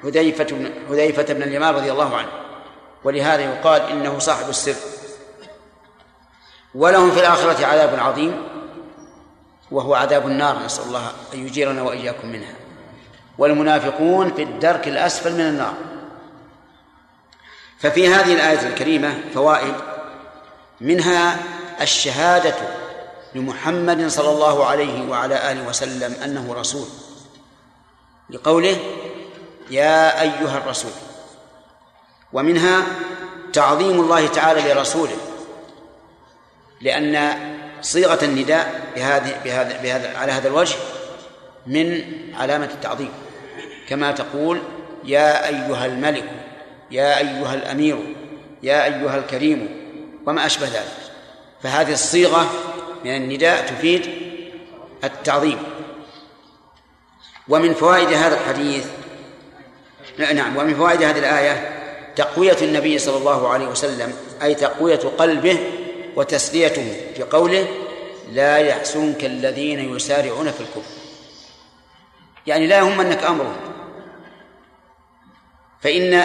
حذيفة 0.03 0.43
بن 0.43 0.71
حذيفة 0.89 1.33
بن 1.33 1.43
اليمان 1.43 1.75
رضي 1.75 1.91
الله 1.91 2.17
عنه. 2.17 2.29
ولهذا 3.03 3.41
يقال 3.41 3.81
إنه 3.81 4.19
صاحب 4.19 4.49
السر. 4.49 4.75
ولهم 6.75 7.11
في 7.11 7.19
الآخرة 7.19 7.65
عذاب 7.65 7.99
عظيم 7.99 8.43
وهو 9.71 9.95
عذاب 9.95 10.27
النار. 10.27 10.65
نسأل 10.65 10.83
الله 10.83 11.11
أن 11.33 11.45
يجيرنا 11.45 11.81
وإياكم 11.81 12.27
منها. 12.27 12.53
والمنافقون 13.37 14.33
في 14.33 14.43
الدرك 14.43 14.87
الأسفل 14.87 15.33
من 15.33 15.41
النار. 15.41 15.73
ففي 17.79 18.07
هذه 18.07 18.33
الآية 18.33 18.67
الكريمة 18.67 19.19
فوائد. 19.33 19.75
منها 20.81 21.37
الشهادة 21.81 22.55
لمحمد 23.35 24.07
صلى 24.07 24.29
الله 24.29 24.65
عليه 24.65 25.09
وعلى 25.09 25.51
آله 25.51 25.67
وسلم 25.67 26.13
أنه 26.23 26.53
رسول. 26.53 26.87
لقوله 28.29 28.77
يا 29.69 30.21
أيها 30.21 30.57
الرسول 30.57 30.91
ومنها 32.33 32.83
تعظيم 33.53 34.01
الله 34.01 34.27
تعالى 34.27 34.73
لرسوله 34.73 35.17
لأن 36.81 37.33
صيغة 37.81 38.25
النداء 38.25 38.81
بهذه 38.95 39.41
بهذا 39.43 39.81
بهذا 39.81 40.17
على 40.17 40.31
هذا 40.31 40.47
الوجه 40.47 40.75
من 41.67 42.01
علامة 42.33 42.65
التعظيم. 42.65 43.11
كما 43.89 44.11
تقول 44.11 44.61
يا 45.03 45.47
أيها 45.47 45.85
الملك 45.85 46.29
يا 46.91 47.17
أيها 47.17 47.53
الأمير 47.53 48.15
يا 48.63 48.85
أيها 48.85 49.17
الكريم 49.17 49.89
وما 50.27 50.45
أشبه 50.45 50.67
ذلك. 50.67 50.97
فهذه 51.63 51.93
الصيغة 51.93 52.49
من 53.05 53.15
النداء 53.15 53.65
تفيد 53.67 54.09
التعظيم. 55.03 55.57
ومن 57.47 57.73
فوائد 57.73 58.13
هذا 58.13 58.35
الحديث 58.35 58.85
نعم 60.33 60.57
ومن 60.57 60.75
فوائد 60.75 61.03
هذه 61.03 61.19
الآية 61.19 61.79
تقوية 62.15 62.57
النبي 62.61 62.99
صلى 62.99 63.17
الله 63.17 63.49
عليه 63.49 63.67
وسلم 63.67 64.13
أي 64.43 64.55
تقوية 64.55 64.99
قلبه 65.17 65.59
وتسليته 66.15 67.01
في 67.15 67.23
قوله 67.23 67.67
لا 68.31 68.57
يحسنك 68.57 69.25
الذين 69.25 69.95
يسارعون 69.95 70.51
في 70.51 70.61
الكفر 70.61 70.99
يعني 72.47 72.67
لا 72.67 72.77
يهمنك 72.77 73.23
أمرهم. 73.23 73.55
فإن 75.81 76.23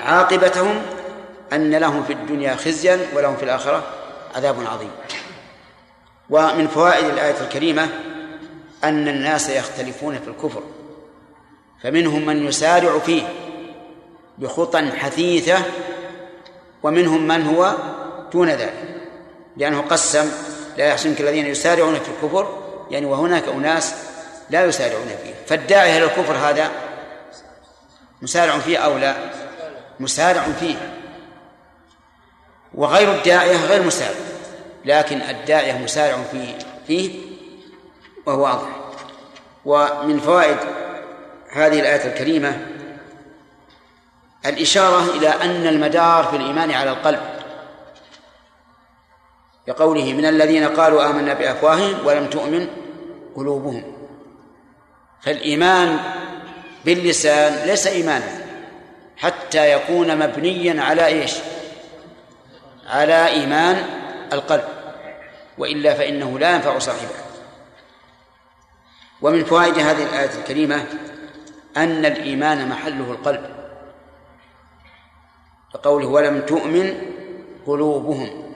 عاقبتهم 0.00 0.82
أن 1.52 1.74
لهم 1.74 2.04
في 2.04 2.12
الدنيا 2.12 2.54
خزيا 2.54 3.06
ولهم 3.14 3.36
في 3.36 3.42
الآخرة 3.42 3.82
عذاب 4.34 4.56
عظيم. 4.66 4.90
ومن 6.30 6.68
فوائد 6.68 7.04
الآية 7.04 7.40
الكريمة 7.40 7.88
أن 8.84 9.08
الناس 9.08 9.50
يختلفون 9.50 10.18
في 10.18 10.28
الكفر 10.28 10.62
فمنهم 11.82 12.26
من 12.26 12.46
يسارع 12.46 12.98
فيه 12.98 13.22
بخطى 14.38 14.90
حثيثة 14.90 15.58
ومنهم 16.82 17.26
من 17.28 17.46
هو 17.46 17.74
دون 18.32 18.48
ذلك 18.48 18.98
لأنه 19.56 19.80
قسم 19.80 20.30
لا 20.78 20.86
يحسنك 20.86 21.20
الذين 21.20 21.46
يسارعون 21.46 21.94
في 21.94 22.08
الكفر 22.08 22.58
يعني 22.90 23.06
وهناك 23.06 23.48
أناس 23.48 23.94
لا 24.50 24.64
يسارعون 24.64 25.08
فيه. 25.22 25.34
فالداعي 25.46 25.96
إلى 25.96 26.04
الكفر 26.04 26.36
هذا 26.36 26.70
مسارع 28.22 28.58
فيه 28.58 28.78
أو 28.78 28.98
لا؟ 28.98 29.14
مسارع 30.00 30.42
فيه. 30.60 30.94
وغير 32.74 33.14
الداعية 33.14 33.66
غير 33.66 33.82
مسارع. 33.82 34.14
لكن 34.84 35.22
الداعية 35.22 35.78
مسارع 35.78 36.22
فيه 36.22 36.58
فيه 36.86 37.20
وهو 38.26 38.42
واضح. 38.42 38.68
ومن 39.64 40.20
فوائد 40.20 40.56
هذه 41.50 41.80
الآية 41.80 42.12
الكريمة 42.12 42.66
الإشارة 44.46 45.10
إلى 45.16 45.28
أن 45.28 45.66
المدار 45.66 46.24
في 46.24 46.36
الإيمان 46.36 46.70
على 46.70 46.90
القلب. 46.90 47.20
كقوله 49.66 50.12
من 50.12 50.26
الذين 50.26 50.64
قالوا 50.64 51.10
آمنا 51.10 51.34
بأفواههم 51.34 52.06
ولم 52.06 52.26
تؤمن 52.26 52.68
قلوبهم. 53.36 53.82
فالإيمان 55.22 55.98
باللسان 56.84 57.66
ليس 57.66 57.86
إيمانا 57.86 58.48
حتى 59.16 59.72
يكون 59.72 60.18
مبنيا 60.18 60.82
على 60.82 61.06
إيش؟ 61.06 61.34
على 62.88 63.26
إيمان 63.26 63.97
القلب 64.32 64.64
وإلا 65.58 65.94
فإنه 65.94 66.38
لا 66.38 66.54
ينفع 66.54 66.78
صاحبه. 66.78 67.14
ومن 69.22 69.44
فوائد 69.44 69.78
هذه 69.78 70.02
الآية 70.02 70.30
الكريمة 70.38 70.86
أن 71.76 72.04
الإيمان 72.04 72.68
محله 72.68 73.10
القلب 73.12 73.50
كقوله 75.74 76.06
ولم 76.06 76.40
تؤمن 76.40 77.12
قلوبهم. 77.66 78.54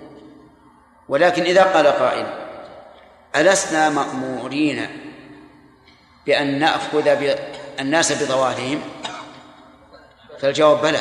ولكن 1.09 1.43
إذا 1.43 1.63
قال 1.63 1.87
قائل 1.87 2.27
ألسنا 3.37 3.91
مأمورين 3.91 4.87
بأن 6.27 6.59
نأخذ 6.59 7.09
الناس 7.81 8.23
بظواهرهم 8.23 8.81
فالجواب 10.39 10.83
بلى 10.83 11.01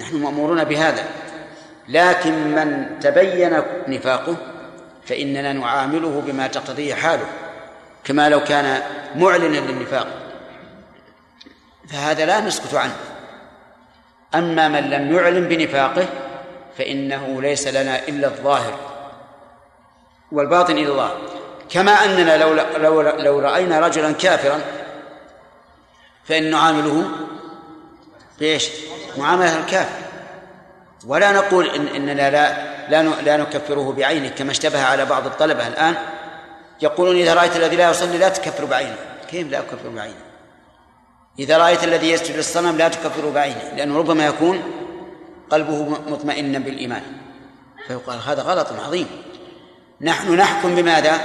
نحن 0.00 0.16
مأمورون 0.16 0.64
بهذا. 0.64 1.27
لكن 1.88 2.54
من 2.54 2.98
تبين 3.00 3.62
نفاقه 3.88 4.36
فإننا 5.06 5.52
نعامله 5.52 6.22
بما 6.26 6.46
تقتضيه 6.46 6.94
حاله 6.94 7.26
كما 8.04 8.28
لو 8.28 8.44
كان 8.44 8.82
معلنا 9.14 9.56
للنفاق. 9.56 10.06
فهذا 11.88 12.26
لا 12.26 12.40
نسكت 12.40 12.74
عنه. 12.74 12.96
أما 14.34 14.68
من 14.68 14.90
لم 14.90 15.14
يعلم 15.16 15.48
بنفاقه 15.48 16.06
فإنه 16.78 17.42
ليس 17.42 17.68
لنا 17.68 18.08
إلا 18.08 18.28
الظاهر 18.28 18.74
والباطن 20.32 20.72
إلى 20.72 20.88
الله. 20.92 21.10
كما 21.70 21.92
أننا 21.92 22.36
لو 22.36 22.54
لو 22.76 23.00
لو 23.00 23.38
رأينا 23.38 23.80
رجلا 23.80 24.12
كافرا 24.12 24.60
فإن 26.24 26.50
نعامله 26.50 27.10
بإيش؟ 28.38 28.70
معاملة 29.18 29.60
الكافر. 29.60 30.07
ولا 31.06 31.32
نقول 31.32 31.70
إن 31.70 31.86
إننا 31.86 32.30
لا 32.30 32.78
لا 32.88 33.02
لا 33.02 33.36
نكفره 33.36 33.94
بعينه 33.96 34.28
كما 34.28 34.50
اشتبه 34.50 34.82
على 34.82 35.04
بعض 35.04 35.26
الطلبة 35.26 35.66
الآن. 35.66 35.94
يقولون 36.82 37.16
إذا 37.16 37.34
رأيت 37.34 37.56
الذي 37.56 37.76
لا 37.76 37.90
يصلي 37.90 38.18
لا 38.18 38.28
تكفر 38.28 38.64
بعينه. 38.64 38.96
كيف 39.30 39.48
لا 39.48 39.58
أكفر 39.58 39.88
بعينه؟ 39.88 40.14
إذا 41.38 41.58
رأيت 41.58 41.84
الذي 41.84 42.10
يسجد 42.10 42.36
للصنم 42.36 42.76
لا 42.76 42.88
تكفر 42.88 43.30
بعينه 43.30 43.72
لأنه 43.76 43.98
ربما 43.98 44.26
يكون 44.26 44.62
قلبه 45.50 45.88
مطمئنا 45.88 46.58
بالإيمان. 46.58 47.02
فيقال 47.86 48.18
هذا 48.26 48.42
غلط 48.42 48.68
عظيم. 48.86 49.06
نحن 50.00 50.34
نحكم 50.36 50.74
بماذا؟ 50.74 51.20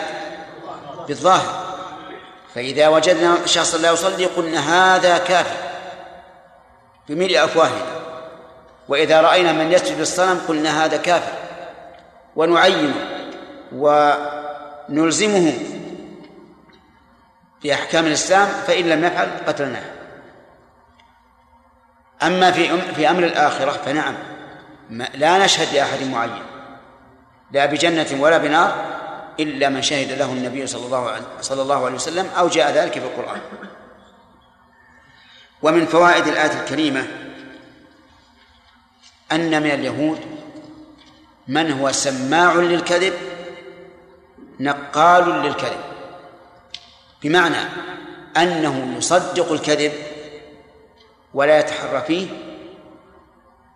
بالظاهر. 1.08 1.76
فإذا 2.56 2.88
وجدنا 2.88 3.38
شخصا 3.46 3.78
لا 3.78 3.92
يصلي 3.92 4.26
قلنا 4.26 4.60
هذا 4.96 5.18
كافر 5.18 5.58
بملء 7.10 7.44
أفواهنا. 7.44 8.03
وإذا 8.88 9.22
رأينا 9.22 9.52
من 9.52 9.72
يسجد 9.72 10.00
للصنم 10.00 10.42
قلنا 10.48 10.86
هذا 10.86 10.98
كافر. 10.98 11.34
ونعينه 12.36 12.96
ونلزمه 13.76 15.54
بأحكام 17.64 18.06
الإسلام 18.06 18.48
فإن 18.48 18.90
لم 18.90 19.06
يفعل 19.06 19.28
قتلناه. 19.48 19.84
أما 22.24 22.52
في 22.52 22.82
في 22.96 23.10
أمر 23.10 23.24
الآخرة 23.24 23.72
فنعم. 23.72 24.16
لا 25.14 25.46
نشهد 25.46 25.76
لأحد 25.76 26.04
معين. 26.04 26.44
لا 27.52 27.66
بجنة 27.66 28.08
ولا 28.20 28.38
بنار 28.38 28.76
إلا 29.40 29.70
من 29.70 29.82
شهد 29.82 30.12
له 30.12 30.26
النبي 30.26 30.68
صلى 30.68 30.86
الله 30.86 31.10
عليه 31.10 31.26
صلى 31.42 31.62
الله 31.62 31.86
عليه 31.86 31.96
وسلم 31.96 32.30
أو 32.38 32.48
جاء 32.48 32.72
ذلك 32.72 32.94
في 32.94 33.06
القرآن. 33.06 33.42
ومن 35.62 35.86
فوائد 35.86 36.28
الآية 36.28 36.62
الكريمة 36.62 37.08
أن 39.34 39.64
من 39.64 39.72
اليهود 39.72 40.20
من 41.48 41.72
هو 41.72 41.92
سماع 41.92 42.54
للكذب 42.54 43.14
نقال 44.60 45.30
للكذب. 45.30 45.80
بمعنى 47.24 47.58
أنه 48.38 48.98
يصدق 48.98 49.52
الكذب 49.52 49.92
ولا 51.34 51.60
يتحرى 51.60 52.02
فيه 52.02 52.28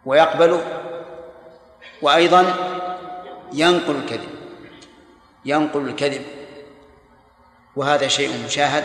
ويقبله 0.05 0.63
وأيضا 2.01 2.53
ينقل 3.53 3.95
الكذب 3.95 4.29
ينقل 5.45 5.87
الكذب. 5.89 6.21
وهذا 7.75 8.07
شيء 8.07 8.45
مشاهد 8.45 8.83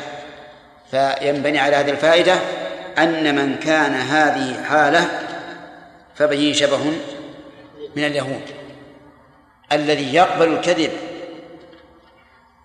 فينبني 0.91 1.59
على 1.59 1.77
هذه 1.77 1.91
الفائدة 1.91 2.35
أن 2.99 3.35
من 3.35 3.57
كان 3.57 3.95
هذه 3.95 4.65
حالة 4.65 5.22
فبه 6.15 6.53
شبه 6.53 6.85
من 7.97 8.05
اليهود. 8.05 8.43
الذي 9.73 10.15
يقبل 10.15 10.49
الكذب 10.49 10.91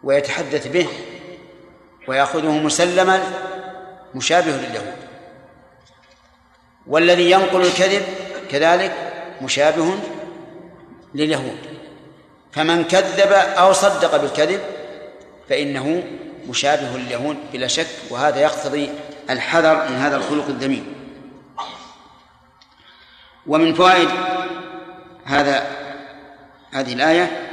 ويتحدث 0.03 0.67
به 0.67 0.87
ويأخذه 2.07 2.51
مسلما 2.51 3.23
مشابه 4.15 4.51
لليهود. 4.51 4.97
والذي 6.87 7.31
ينقل 7.31 7.61
الكذب 7.61 8.03
كذلك 8.51 8.93
مشابه 9.41 9.99
لليهود. 11.15 11.57
فمن 12.51 12.83
كذب 12.83 13.31
أو 13.31 13.73
صدق 13.73 14.17
بالكذب 14.17 14.61
فإنه 15.49 16.03
مشابه 16.49 16.97
لليهود 16.97 17.37
بلا 17.53 17.67
شك 17.67 17.87
وهذا 18.09 18.39
يقتضي 18.39 18.89
الحذر 19.29 19.89
من 19.89 19.95
هذا 19.95 20.15
الخلق 20.15 20.47
الذميم. 20.47 20.96
ومن 23.47 23.73
فوائد 23.73 24.09
هذا 25.25 25.67
هذه 26.71 26.93
الآية 26.93 27.43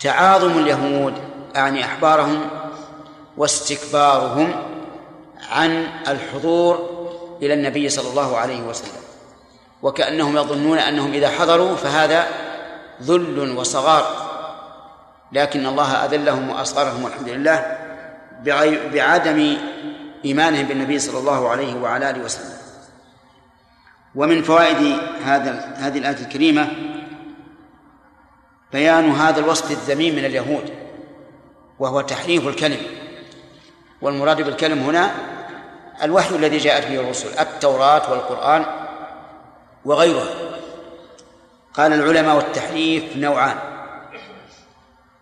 تعاظم 0.00 0.58
اليهود 0.58 1.14
أعني 1.56 1.84
أحبارهم 1.84 2.50
واستكبارهم 3.36 4.54
عن 5.50 5.86
الحضور 6.08 6.88
إلى 7.42 7.54
النبي 7.54 7.88
صلى 7.88 8.10
الله 8.10 8.36
عليه 8.36 8.62
وسلم. 8.62 9.02
وكأنهم 9.82 10.36
يظنون 10.36 10.78
أنهم 10.78 11.12
إذا 11.12 11.28
حضروا 11.28 11.76
فهذا 11.76 12.26
ذل 13.02 13.56
وصغار. 13.56 14.32
لكن 15.32 15.66
الله 15.66 16.04
أذلهم 16.04 16.50
وأصغرهم 16.50 17.04
والحمد 17.04 17.28
لله 17.28 17.78
بعدم 18.92 19.56
إيمانهم 20.24 20.66
بالنبي 20.66 20.98
صلى 20.98 21.18
الله 21.18 21.48
عليه 21.48 21.74
وعلى 21.74 22.10
آله 22.10 22.24
وسلم. 22.24 22.51
ومن 24.14 24.42
فوائد 24.42 24.98
هذا 25.24 25.74
هذه 25.76 25.98
الآية 25.98 26.16
الكريمة 26.16 26.68
بيان 28.72 29.10
هذا 29.10 29.40
الوصف 29.40 29.70
الذميم 29.70 30.14
من 30.14 30.24
اليهود 30.24 30.74
وهو 31.78 32.00
تحريف 32.00 32.48
الكلم. 32.48 32.80
والمراد 34.02 34.42
بالكلم 34.42 34.78
هنا 34.78 35.14
الوحي 36.02 36.36
الذي 36.36 36.58
جاءت 36.58 36.86
به 36.86 37.00
الرسل 37.00 37.38
التوراة 37.38 38.10
والقرآن 38.10 38.64
وغيرها. 39.84 40.34
قال 41.74 41.92
العلماء 41.92 42.36
والتحريف 42.36 43.16
نوعان. 43.16 43.56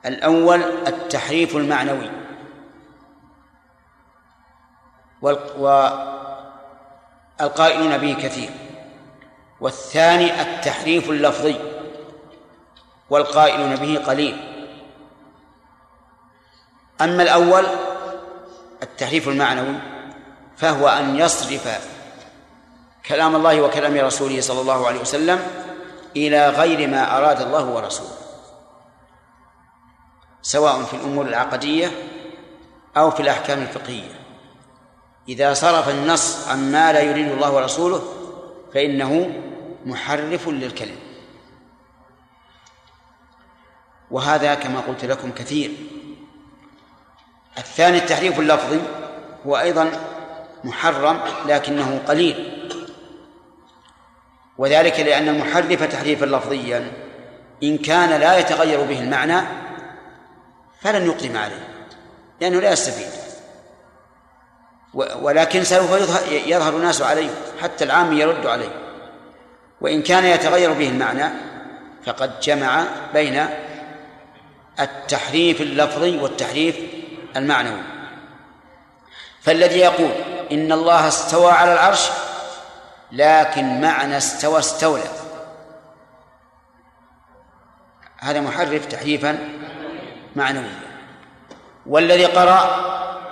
الأول 0.07 0.63
التحريف 0.87 1.57
المعنوي. 1.57 2.11
والقائلون 7.39 7.99
به 7.99 8.17
كثير. 8.23 8.51
والثاني 9.61 10.41
التحريف 10.43 11.11
اللفظي 11.11 11.57
والقائلون 13.11 13.77
به 13.77 14.03
قليل. 14.07 14.37
أما 17.01 17.23
الأول 17.23 17.67
التحريف 18.83 19.29
المعنوي 19.29 19.75
فهو 20.57 20.89
أن 20.89 21.17
يصرف 21.17 21.91
كلام 23.07 23.37
الله 23.37 23.63
وكلام 23.63 23.97
رسوله 23.97 24.41
صلى 24.41 24.61
الله 24.61 24.87
عليه 24.87 25.01
وسلم 25.01 25.47
إلى 26.17 26.49
غير 26.49 26.89
ما 26.89 27.19
أراد 27.19 27.41
الله 27.41 27.65
ورسوله 27.65 28.11
سواء 30.43 30.83
في 30.83 30.95
الأمور 30.95 31.27
العقدية 31.27 31.91
أو 32.97 33.11
في 33.11 33.21
الأحكام 33.21 33.63
الفقهية. 33.63 34.21
إذا 35.29 35.55
صرف 35.55 35.89
النص 35.89 36.49
عما 36.49 36.93
لا 36.93 37.01
يريد 37.01 37.29
الله 37.29 37.53
ورسوله 37.53 38.03
فإنه 38.75 39.43
محرف 39.87 40.49
للكلم. 40.49 40.97
وهذا 44.11 44.55
كما 44.55 44.81
قلت 44.81 45.05
لكم 45.05 45.33
كثير. 45.33 45.71
الثاني 47.59 47.99
التحريف 47.99 48.41
اللفظي 48.41 48.81
هو 49.47 49.57
أيضا 49.57 49.91
محرم 50.65 51.21
لكنه 51.47 52.01
قليل. 52.09 52.57
وذلك 54.59 55.01
لأن 55.01 55.29
المحرف 55.29 55.83
تحريفا 55.83 56.25
لفظيا 56.25 56.93
إن 57.63 57.79
كان 57.79 58.21
لا 58.21 58.39
يتغير 58.39 58.83
به 58.83 59.01
المعنى 59.01 59.41
فلن 60.81 61.07
يقدم 61.07 61.37
عليه 61.37 61.69
لأنه 62.41 62.61
لا 62.61 62.73
يستفيد. 62.73 63.21
ولكن 64.95 65.65
سوف 65.65 65.91
يظهر 66.47 66.77
الناس 66.77 67.03
عليه 67.03 67.31
حتى 67.63 67.85
العام 67.85 68.13
يرد 68.13 68.47
عليه. 68.47 68.80
وإن 69.81 70.03
كان 70.03 70.25
يتغير 70.25 70.73
به 70.73 70.89
المعنى 70.89 71.31
فقد 72.07 72.41
جمع 72.41 72.85
بين 73.13 73.47
التحريف 74.81 75.61
اللفظي 75.61 76.19
والتحريف 76.19 76.77
المعنوي. 77.37 77.83
فالذي 79.43 79.79
يقول 79.79 80.11
إن 80.53 80.73
الله 80.73 81.09
استوى 81.09 81.53
على 81.53 81.73
العرش 81.73 82.11
لكن 83.13 83.81
معنى 83.81 84.17
استوى 84.17 84.59
استولى. 84.59 85.09
هذا 88.19 88.41
محرف 88.41 88.87
تحريفا 88.87 89.39
معنويا. 90.37 90.81
والذي 91.87 92.25
قرأ 92.25 92.91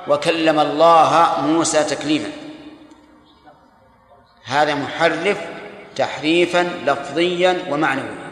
وكلم 0.08 0.60
الله 0.60 1.40
موسى 1.40 1.84
تكليما. 1.84 2.30
هذا 4.44 4.74
محرف 4.74 5.38
تحريفا 5.98 6.62
لفظيا 6.62 7.64
ومعنويا. 7.70 8.28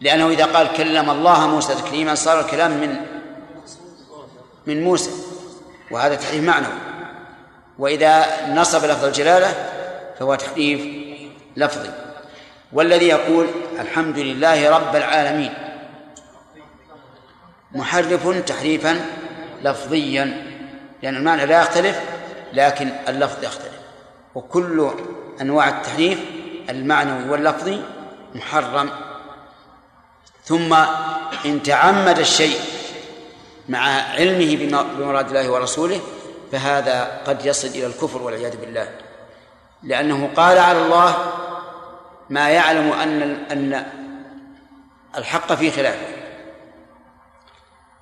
لأنه 0.00 0.28
إذا 0.28 0.44
قال 0.44 0.72
كلم 0.72 1.10
الله 1.10 1.46
موسى 1.46 1.74
تكليما 1.74 2.14
صار 2.14 2.40
الكلام 2.40 2.70
من 2.70 2.96
من 4.66 4.84
موسى. 4.84 5.10
وهذا 5.90 6.14
تحريف 6.14 6.44
معنوي. 6.44 6.78
وإذا 7.78 8.26
نصب 8.54 8.84
لفظ 8.84 9.04
الجلالة 9.04 9.70
فهو 10.18 10.34
تحريف 10.34 10.80
لفظي. 11.56 11.90
والذي 12.72 13.08
يقول 13.08 13.46
الحمد 13.80 14.18
لله 14.18 14.70
رب 14.70 14.96
العالمين. 14.96 15.54
محرف 17.72 18.28
تحريفا 18.46 19.00
لفظيا. 19.62 20.24
لأن 21.02 21.16
المعنى 21.16 21.46
لا 21.46 21.62
يختلف 21.62 22.00
لكن 22.52 22.90
اللفظ 23.08 23.44
يختلف. 23.44 23.72
وكل 24.34 24.90
أنواع 25.40 25.68
التحريف 25.68 26.18
المعنوي 26.70 27.30
واللفظي 27.30 27.82
محرم. 28.34 28.90
ثم 30.44 30.74
إن 31.44 31.62
تعمد 31.62 32.18
الشيء 32.18 32.58
مع 33.68 33.78
علمه 34.18 34.56
بمراد 34.98 35.28
الله 35.28 35.50
ورسوله 35.50 36.00
فهذا 36.52 37.20
قد 37.26 37.46
يصل 37.46 37.68
إلى 37.68 37.86
الكفر 37.86 38.22
والعياذ 38.22 38.56
بالله. 38.56 38.88
لأنه 39.82 40.30
قال 40.36 40.58
على 40.58 40.82
الله 40.82 41.32
ما 42.30 42.48
يعلم 42.50 42.92
أن 42.92 43.22
أن 43.50 43.86
الحق 45.16 45.52
في 45.52 45.70
خلافه. 45.70 46.06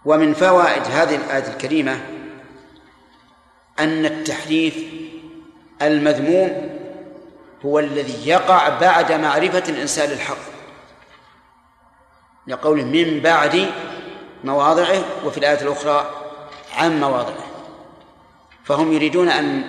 ومن 0.04 0.34
فوائد 0.34 0.82
هذه 0.82 1.16
الآية 1.16 1.48
الكريمة 1.52 2.00
أن 3.78 4.06
التحريف 4.06 4.76
المذموم 5.82 6.69
هو 7.64 7.78
الذي 7.78 8.28
يقع 8.28 8.68
بعد 8.68 9.12
معرفة 9.12 9.62
الإنسان 9.68 10.10
للحق 10.10 10.36
لقوله 12.46 12.84
من 12.84 13.20
بعد 13.20 13.70
مواضعه 14.44 15.04
وفي 15.24 15.38
الآية 15.38 15.60
الأخرى 15.62 16.10
عن 16.76 17.00
مواضعه. 17.00 17.46
فهم 18.64 18.92
يريدون 18.92 19.28
أن 19.28 19.62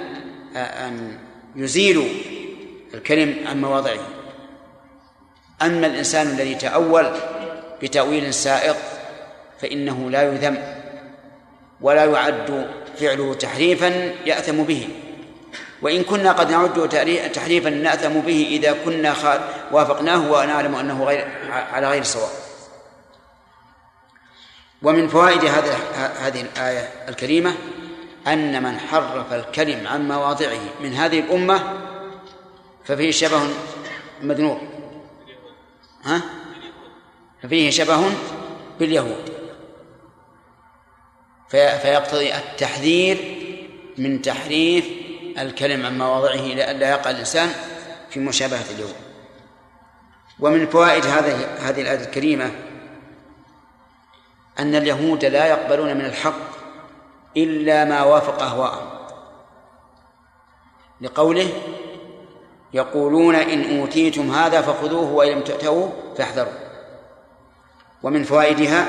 أن 0.56 1.20
يزيلوا 1.56 2.08
الكلم 2.94 3.48
عن 3.48 3.62
مواضعه. 3.62 4.00
أما 5.62 5.88
الإنسان 5.88 6.28
الذي 6.28 6.56
تأول 6.56 7.12
بتأويل 7.82 8.34
سائق 8.34 8.78
فإنه 9.60 10.10
لا 10.10 10.34
يذم 10.34 10.58
ولا 11.82 12.06
يعد 12.06 12.70
فعله 12.98 13.34
تحريفا 13.34 13.88
يأثم 14.26 14.64
به. 14.64 14.88
وإن 15.82 16.04
كنا 16.04 16.32
قد 16.32 16.52
نعده 16.52 16.86
تحريفا 17.28 17.70
نأثم 17.70 18.20
به 18.20 18.48
إذا 18.50 18.78
كنا 18.86 19.16
وافقناه 19.72 20.32
ونعلم 20.32 20.76
أنه 20.76 21.04
غير 21.04 21.28
على 21.52 21.90
غير 21.90 22.04
صواب. 22.04 22.30
ومن 24.84 25.08
فوائد 25.08 25.46
هذه 25.46 25.78
هذه 26.28 26.42
الآية 26.42 26.90
الكريمة 27.10 27.56
أن 28.28 28.64
من 28.64 28.80
حرف 28.80 29.34
الكلم 29.34 29.88
عن 29.88 30.08
مواضعه 30.08 30.60
من 30.82 30.94
هذه 30.94 31.20
الأمة 31.20 31.74
ففيه 32.86 33.12
شبه 33.12 33.42
مذنوب 34.22 34.58
ها؟ 36.04 36.22
ففيه 37.44 37.70
شبه 37.70 38.12
باليهود. 38.80 39.32
فيقتضي 41.50 42.36
التحذير 42.36 43.18
من 43.98 44.22
تحريف 44.22 45.01
الكلم 45.40 45.86
عن 45.86 45.98
مواضعه 45.98 46.36
لئلا 46.36 46.90
يقع 46.90 47.10
الإنسان 47.10 47.50
في 48.10 48.20
مشابهة 48.20 48.66
اليهود 48.76 48.96
ومن 50.40 50.68
فوائد 50.68 51.06
هذه 51.06 51.48
هذه 51.60 51.82
الآية 51.82 52.00
الكريمة 52.00 52.52
أن 54.60 54.76
اليهود 54.76 55.26
لا 55.26 55.46
يقبلون 55.46 55.98
من 55.98 56.06
الحق 56.06 56.52
إلا 57.38 57.86
ما 57.86 58.04
وافق 58.04 58.44
أهواءهم. 58.44 58.90
لقوله 61.02 61.48
يقولون 62.74 63.36
إن 63.36 63.80
أوتيتم 63.80 64.32
هذا 64.32 64.62
فخذوه 64.62 65.12
وإن 65.12 65.32
لم 65.32 65.42
تؤتوه 65.42 65.94
فاحذروا. 66.18 66.54
ومن 68.04 68.24
فوائدها 68.24 68.88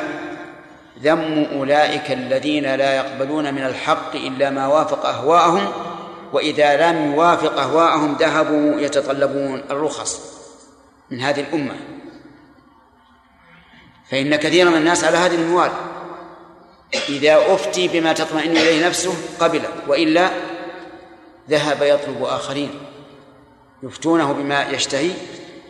ذم 1.01 1.47
أولئك 1.53 2.13
الذين 2.13 2.75
لا 2.75 2.97
يقبلون 2.97 3.55
من 3.55 3.63
الحق 3.63 4.15
إلا 4.15 4.51
ما 4.51 4.67
وافق 4.67 5.07
أهواءهم 5.07 5.73
وإذا 6.33 6.91
لم 6.91 7.13
يوافق 7.13 7.59
أهواءهم 7.59 8.17
ذهبوا 8.21 8.81
يتطلبون 8.81 9.65
الرخص 9.71 10.21
من 11.11 11.21
هذه 11.21 11.41
الأمة. 11.41 11.75
فإن 14.11 14.37
كثيرا 14.37 14.71
من 14.71 14.77
الناس 14.77 15.05
على 15.05 15.17
هذه 15.17 15.35
الموال 15.35 15.71
إذا 17.09 17.55
أفتي 17.55 17.89
بما 17.89 18.13
تطمئن 18.13 18.51
إليه 18.51 18.87
نفسه 18.87 19.15
قبل 19.41 19.63
وإلا 19.89 20.31
ذهب 21.51 21.83
يطلب 21.83 22.23
آخرين 22.23 22.71
يفتونه 23.83 24.33
بما 24.33 24.63
يشتهي. 24.71 25.11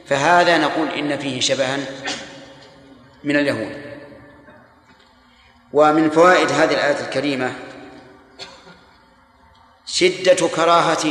فهذا 0.06 0.58
نقول 0.58 0.88
إن 0.88 1.18
فيه 1.18 1.40
شبها 1.40 1.78
من 3.24 3.36
اليهود. 3.36 3.82
ومن 5.72 6.10
فوائد 6.10 6.50
هذه 6.50 6.72
الآية 6.72 7.00
الكريمة 7.00 7.52
شدة 9.86 10.48
كراهة 10.48 11.06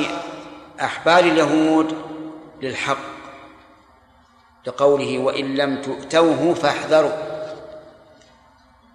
أحبار 0.82 1.20
اليهود 1.20 1.96
للحق 2.62 2.98
لقوله 4.68 5.18
وإن 5.20 5.56
لم 5.56 5.82
تؤتوه 5.82 6.54
فاحذروا. 6.54 7.12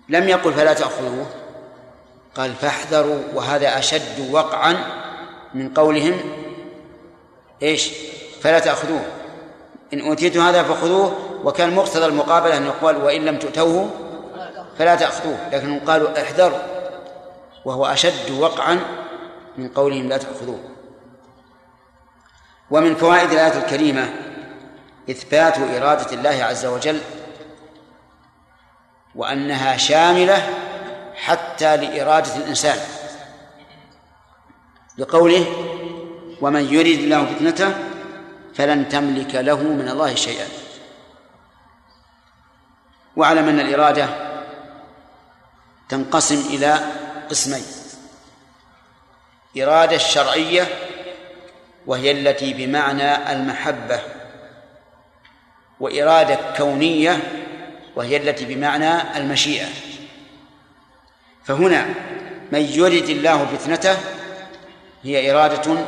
لم 0.09 0.29
يقل 0.29 0.53
فلا 0.53 0.73
تأخذوه 0.73 1.27
قال 2.37 2.55
فاحذروا 2.55 3.23
وهذا 3.35 3.79
أشد 3.79 4.31
وقعا 4.31 4.77
من 5.55 5.75
قولهم. 5.75 6.21
إيش؟ 7.63 7.91
فلا 8.41 8.59
تأخذوه. 8.59 9.05
إن 9.93 10.01
أوتيتم 10.01 10.41
هذا 10.41 10.63
فخذوه. 10.63 11.27
وكان 11.45 11.75
مقتضى 11.75 12.07
المقابلة 12.07 12.57
أن 12.57 12.67
يقال 12.67 12.97
وإن 13.05 13.25
لم 13.25 13.39
تؤتوه 13.39 13.91
فلا 14.79 14.95
تأخذوه 14.95 15.39
لكنهم 15.53 15.81
قالوا 15.81 16.23
احذروا 16.23 16.59
وهو 17.65 17.87
أشد 17.87 18.31
وقعا 18.31 18.81
من 19.59 19.69
قولهم 19.69 20.09
لا 20.09 20.17
تأخذوه 20.17 20.61
ومن 22.71 22.95
فوائد 22.95 23.31
الآية 23.31 23.59
الكريمة 23.59 24.15
إثبات 25.11 25.59
إرادة 25.59 26.13
الله 26.13 26.45
عز 26.45 26.67
وجل 26.67 27.01
وأنها 29.15 29.77
شاملة 29.77 30.49
حتى 31.15 31.77
لإرادة 31.77 32.37
الإنسان. 32.37 32.79
لقوله 34.99 35.47
ومن 36.41 36.75
يريد 36.75 37.01
الله 37.01 37.27
فتنته 37.27 37.75
فلن 38.55 38.89
تملك 38.89 39.35
له 39.35 39.63
من 39.63 39.89
الله 39.89 40.15
شيئا. 40.15 40.47
واعلم 43.17 43.49
أن 43.49 43.61
الإرادة 43.61 44.09
تنقسم 45.89 46.41
إلى 46.55 46.79
قسمين. 47.31 47.65
إرادة 49.59 49.97
الشرعية 49.97 50.67
وهي 51.87 52.11
التي 52.11 52.53
بمعنى 52.53 53.33
المحبة 53.33 54.01
وإرادة 55.81 56.39
كونية 56.57 57.19
وهي 57.97 58.17
التي 58.17 58.45
بمعنى 58.45 59.17
المشيئة. 59.17 59.67
فهنا 61.45 61.87
من 62.53 62.61
يرد 62.61 63.09
الله 63.09 63.47
فتنته 63.47 63.97
هي 65.03 65.33
إرادة 65.33 65.85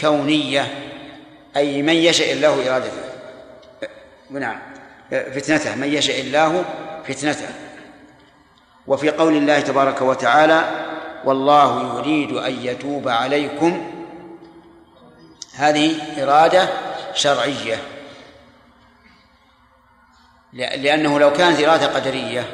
كونية 0.00 0.66
أي 1.56 1.82
من 1.82 1.94
يشاء 1.94 2.32
الله 2.32 2.70
إرادته. 2.70 3.02
نعم. 4.30 4.58
فتنته 5.10 5.74
من 5.74 5.94
يشاء 5.94 6.20
الله 6.20 6.64
فتنته. 7.08 7.48
وفي 8.86 9.10
قول 9.10 9.36
الله 9.36 9.60
تبارك 9.60 10.02
وتعالى 10.02 10.88
والله 11.24 11.98
يريد 11.98 12.32
أن 12.32 12.52
يتوب 12.62 13.08
عليكم. 13.08 13.90
هذه 15.54 15.96
إرادة 16.22 16.68
شرعية. 17.14 17.82
لأنه 20.52 21.18
لو 21.18 21.32
كانت 21.32 21.60
إرادة 21.60 21.86
قدرية 21.86 22.46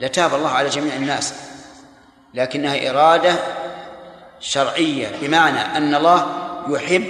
لتاب 0.00 0.34
الله 0.34 0.48
على 0.48 0.68
جميع 0.68 0.94
الناس 0.94 1.34
لكنها 2.34 2.90
إرادة 2.90 3.34
شرعية 4.40 5.08
بمعنى 5.22 5.60
أن 5.60 5.94
الله 5.94 6.26
يحب 6.68 7.04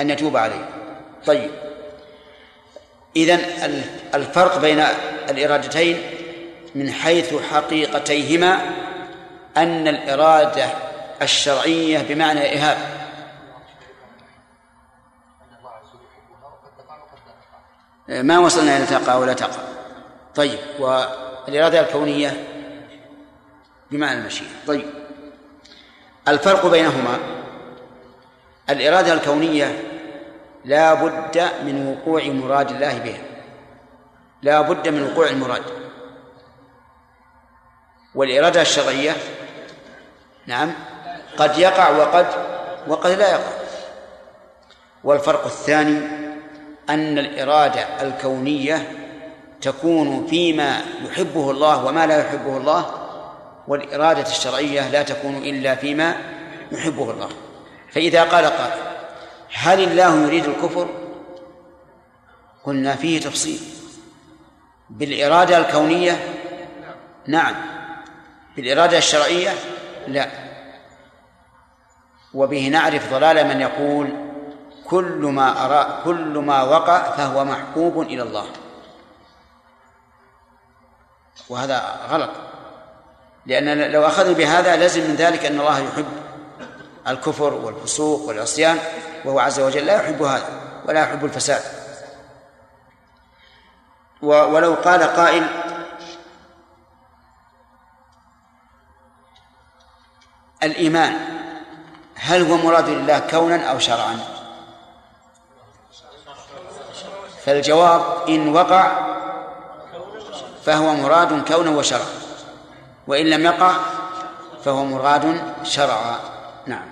أن 0.00 0.10
يتوب 0.10 0.36
عليه. 0.36 0.68
طيب. 1.26 1.50
إذن 3.16 3.40
الفرق 4.14 4.58
بين 4.58 4.84
الإرادتين 5.30 5.98
من 6.74 6.92
حيث 6.92 7.34
حقيقتيهما 7.50 8.60
أن 9.56 9.88
الإرادة 9.88 10.66
الشرعية 11.22 12.02
بمعنى 12.08 12.58
إهاب 12.58 12.78
ما 18.08 18.38
وصلنا 18.38 18.76
إلى 18.76 18.86
تقع 18.86 19.14
ولا 19.14 19.32
تقع 19.32 19.62
طيب 20.34 20.58
والإرادة 20.78 21.80
الكونية 21.80 22.46
بمعنى 23.90 24.20
المشيئة. 24.20 24.48
طيب 24.66 24.86
الفرق 26.28 26.66
بينهما 26.66 27.18
الإرادة 28.70 29.12
الكونية 29.12 29.82
لا 30.64 30.94
بد 30.94 31.38
من 31.38 31.86
وقوع 31.86 32.24
مراد 32.24 32.70
الله 32.70 32.98
بها. 32.98 33.22
لا 34.42 34.60
بد 34.60 34.88
من 34.88 35.02
وقوع 35.02 35.26
المراد. 35.26 35.62
والإرادة 38.14 38.62
الشرعية 38.62 39.12
نعم. 40.46 40.72
قد 41.36 41.58
يقع 41.58 41.90
وقد 41.90 42.26
وقد 42.88 43.10
لا 43.10 43.30
يقع. 43.30 43.52
والفرق 45.04 45.44
الثاني 45.44 45.98
أن 46.90 47.18
الإرادة 47.18 48.02
الكونية 48.02 48.92
تكون 49.60 50.26
فيما 50.26 50.80
يحبه 51.04 51.50
الله 51.50 51.84
وما 51.84 52.06
لا 52.06 52.18
يحبه 52.20 52.56
الله 52.56 52.90
والإرادة 53.68 54.28
الشرعية 54.28 54.88
لا 54.88 55.02
تكون 55.02 55.36
إلا 55.36 55.74
فيما 55.74 56.16
يحبه 56.72 57.10
الله. 57.10 57.28
فإذا 57.92 58.22
قال 58.22 58.44
قائل 58.44 58.80
هل 59.52 59.82
الله 59.82 60.26
يريد 60.26 60.44
الكفر؟ 60.44 60.88
قلنا 62.64 62.96
فيه 62.96 63.20
تفصيل. 63.20 63.60
بالإرادة 64.90 65.58
الكونية 65.58 66.34
نعم. 67.26 67.54
بالإرادة 68.56 68.98
الشرعية 68.98 69.50
لا. 70.06 70.28
وبه 72.34 72.68
نعرف 72.68 73.12
ضلال 73.12 73.46
من 73.46 73.60
يقول 73.60 74.26
كل 74.86 75.30
ما 75.32 75.66
أرى 75.66 76.02
كل 76.04 76.38
ما 76.38 76.62
وقع 76.62 77.10
فهو 77.10 77.44
محبوب 77.44 78.02
إلى 78.02 78.22
الله. 78.22 78.46
وهذا 81.48 82.00
غلط. 82.08 82.30
لأن 83.46 83.92
لو 83.92 84.06
أخذنا 84.06 84.32
بهذا 84.32 84.76
لازم 84.76 85.00
من 85.00 85.14
ذلك 85.14 85.44
أن 85.44 85.60
الله 85.60 85.78
يحب 85.78 86.06
الكفر 87.08 87.54
والفسوق 87.54 88.28
والعصيان 88.28 88.78
وهو 89.24 89.38
عز 89.38 89.60
وجل 89.60 89.86
لا 89.86 89.94
يحب 89.94 90.22
هذا 90.22 90.48
ولا 90.84 91.00
يحب 91.00 91.24
الفساد. 91.24 91.62
ولو 94.22 94.74
قال 94.74 95.02
قائل 95.02 95.46
الإيمان. 100.62 101.16
هل 102.14 102.42
هو 102.42 102.56
مراد 102.56 102.88
لله 102.88 103.18
كونا 103.18 103.70
أو 103.70 103.78
شرعا؟ 103.78 104.18
فالجواب 107.44 108.28
إن 108.28 108.48
وقع 108.48 109.16
فهو 110.64 110.94
مراد 110.94 111.52
كونا 111.52 111.70
وشرعا 111.70 112.06
وإن 113.06 113.26
لم 113.26 113.44
يقع 113.44 113.72
فهو 114.64 114.84
مراد 114.84 115.54
شرعا. 115.62 116.18
نعم. 116.66 116.86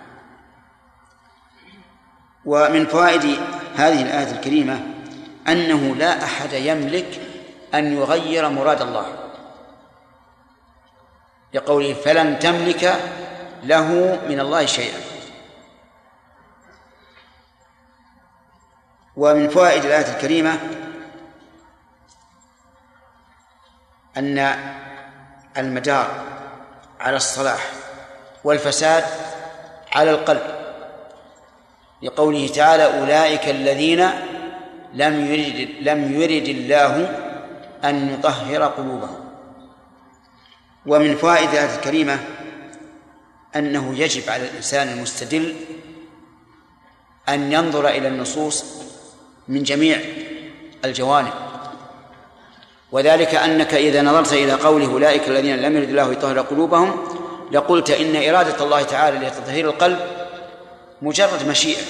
ومن 2.45 2.87
فوائد 2.87 3.39
هذه 3.77 4.03
الآية 4.03 4.33
الكريمة 4.33 4.81
أنه 5.49 5.95
لا 5.95 6.25
أحد 6.25 6.53
يملك 6.53 7.21
أن 7.75 7.97
يغير 7.97 8.49
مراد 8.49 8.83
الله. 8.83 9.07
لقوله 11.55 11.95
فلن 11.95 12.39
تملك 12.39 13.01
له 13.65 14.19
من 14.29 14.41
الله 14.41 14.67
شيئا. 14.67 15.01
ومن 19.17 19.49
فوائد 19.49 19.85
الآية 19.85 20.15
الكريمة 20.17 20.59
أن 24.17 24.59
المدار 25.57 26.25
على 27.01 27.17
الصلاح 27.17 27.71
والفساد 28.45 29.05
على 29.93 30.11
القلب 30.11 30.43
لقوله 32.03 32.49
تعالى 32.49 33.01
أولئك 33.01 33.49
الذين 33.49 34.11
لم 34.95 35.27
يرد 35.27 35.69
لم 35.81 36.21
يرد 36.23 36.49
الله 36.49 36.95
أن 37.85 38.15
يطهر 38.15 38.65
قلوبهم. 38.65 39.25
ومن 40.87 41.17
فوائد 41.17 41.51
الآية 41.51 41.75
الكريمة 41.75 42.19
أنه 43.57 43.99
يجب 43.99 44.31
على 44.31 44.45
الإنسان 44.45 44.89
المستدل 44.89 45.57
أن 47.29 47.53
ينظر 47.53 47.89
إلى 47.89 48.09
النصوص 48.09 48.65
من 49.49 49.63
جميع 49.63 50.01
الجوانب. 50.85 51.33
وذلك 52.93 53.35
أنك 53.35 53.75
إذا 53.75 54.03
نظرت 54.03 54.33
إلى 54.33 54.53
قوله 54.53 54.87
أولئك 54.87 55.29
الذين 55.29 55.57
لم 55.57 55.77
يرد 55.77 55.89
الله 55.89 56.13
يطهر 56.13 56.41
قلوبهم 56.41 57.09
لقلت 57.53 57.91
إن 57.91 58.35
إرادة 58.35 58.65
الله 58.65 58.83
تعالى 58.83 59.27
لتطهير 59.27 59.71
القلب 59.71 59.99
مجرد 61.03 61.49
مشيئة. 61.49 61.83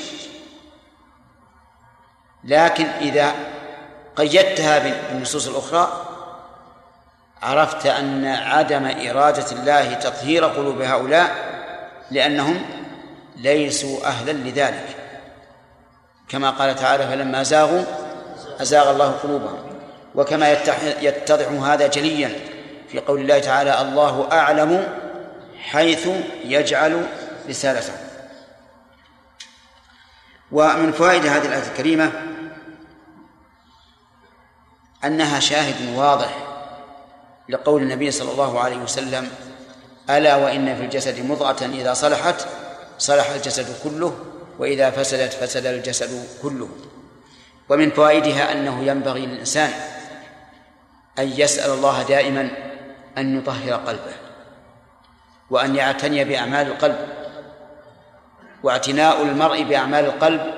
لكن 2.44 2.84
إذا 2.84 3.34
قيدتها 4.16 4.78
بالنصوص 4.78 5.48
الأخرى 5.48 6.06
عرفت 7.42 7.86
أن 7.86 8.24
عدم 8.24 8.84
إرادة 8.84 9.52
الله 9.52 9.94
تطهير 9.94 10.44
قلوب 10.44 10.80
هؤلاء 10.82 11.53
لأنهم 12.10 12.62
ليسوا 13.36 14.06
أهلا 14.06 14.32
لذلك. 14.32 14.96
كما 16.28 16.50
قال 16.50 16.76
تعالى 16.76 17.08
فلما 17.08 17.42
زاغوا 17.42 17.84
أزاغ 18.60 18.90
الله 18.90 19.10
قلوبهم. 19.10 19.58
وكما 20.14 20.52
يتضح 21.00 21.48
هذا 21.48 21.86
جليا 21.86 22.40
في 22.88 22.98
قول 23.00 23.20
الله 23.20 23.38
تعالى 23.38 23.80
الله 23.80 24.28
أعلم 24.32 24.88
حيث 25.58 26.08
يجعل 26.44 27.06
رسالته. 27.48 27.92
ومن 30.52 30.92
فوائد 30.92 31.26
هذه 31.26 31.46
الآية 31.46 31.68
الكريمة 31.72 32.12
أنها 35.04 35.40
شاهد 35.40 35.96
واضح 35.96 36.38
لقول 37.48 37.82
النبي 37.82 38.10
صلى 38.10 38.32
الله 38.32 38.60
عليه 38.60 38.76
وسلم 38.76 39.30
ألا 40.10 40.36
وإن 40.36 40.76
في 40.76 40.82
الجسد 40.82 41.24
مضغة 41.24 41.66
إذا 41.66 41.94
صلحت 41.94 42.46
صلح 42.98 43.30
الجسد 43.30 43.66
كله 43.84 44.18
وإذا 44.58 44.90
فسدت 44.90 45.32
فسد 45.32 45.66
الجسد 45.66 46.28
كله. 46.42 46.68
ومن 47.68 47.90
فوائدها 47.90 48.52
أنه 48.52 48.84
ينبغي 48.84 49.26
للإنسان 49.26 49.70
أن 51.18 51.32
يسأل 51.36 51.70
الله 51.70 52.02
دائما 52.02 52.50
أن 53.18 53.38
يطهر 53.38 53.72
قلبه 53.72 54.14
وأن 55.50 55.76
يعتني 55.76 56.24
بأعمال 56.24 56.66
القلب. 56.66 57.08
واعتناء 58.62 59.22
المرء 59.22 59.62
بأعمال 59.62 60.04
القلب 60.04 60.54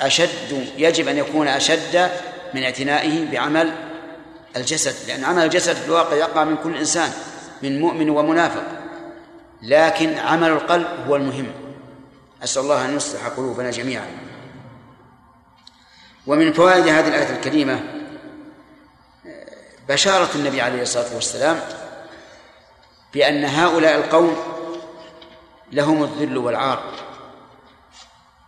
أشد 0.00 0.66
يجب 0.76 1.08
أن 1.08 1.16
يكون 1.16 1.48
أشد 1.48 2.10
من 2.54 2.62
اعتنائه 2.62 3.30
بعمل 3.30 3.72
الجسد 4.56 5.08
لأن 5.08 5.24
عمل 5.24 5.44
الجسد 5.44 5.74
في 5.74 5.86
الواقع 5.86 6.16
يقع 6.16 6.44
من 6.44 6.56
كل 6.56 6.76
إنسان. 6.76 7.12
من 7.62 7.80
مؤمن 7.80 8.10
ومنافق. 8.10 8.64
لكن 9.62 10.18
عمل 10.18 10.48
القلب 10.48 10.86
هو 11.08 11.16
المهم. 11.16 11.52
أسأل 12.44 12.62
الله 12.62 12.84
أن 12.84 12.96
يصلح 12.96 13.26
قلوبنا 13.26 13.70
جميعا. 13.70 14.06
ومن 16.26 16.52
فوائد 16.52 16.88
هذه 16.88 17.08
الآية 17.08 17.36
الكريمة 17.36 17.80
بشارة 19.88 20.28
النبي 20.34 20.60
عليه 20.60 20.82
الصلاة 20.82 21.14
والسلام 21.14 21.60
بأن 23.14 23.44
هؤلاء 23.44 23.98
القوم 23.98 24.36
لهم 25.72 26.02
الذل 26.02 26.38
والعار 26.38 26.82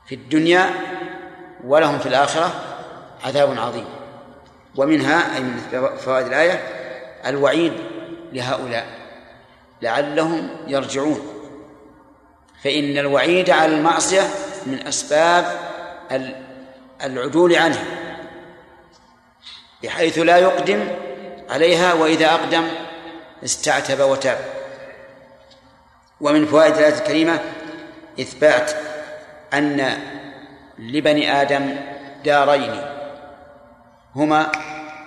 في 0.07 0.15
الدنيا 0.15 0.71
ولهم 1.65 1.99
في 1.99 2.07
الآخرة 2.07 2.53
عذاب 3.25 3.59
عظيم. 3.59 3.87
ومنها 4.77 5.37
أي 5.37 5.41
من 5.41 5.61
فوائد 5.97 6.27
الآية 6.27 6.53
الوعيد 7.27 7.73
لهؤلاء. 8.33 9.02
لعلهم 9.83 10.49
يرجعون. 10.67 11.21
فإن 12.65 12.99
الوعيد 12.99 13.51
على 13.51 13.75
المعصية 13.75 14.29
من 14.67 14.87
أسباب 14.87 15.59
العدول 17.05 17.55
عنها 17.57 17.85
بحيث 19.83 20.19
لا 20.19 20.37
يقدم 20.39 20.89
عليها 21.49 21.93
وإذا 21.95 22.27
أقدم 22.27 22.69
استعتب 23.45 24.01
وتاب. 24.01 24.39
ومن 26.21 26.47
فوائد 26.47 26.77
الآية 26.77 26.95
الكريمة 26.95 27.41
إثبات 28.21 28.73
أن 29.55 29.99
لبني 30.79 31.43
آدم 31.43 31.77
دارين 32.25 32.81
هما 34.17 34.53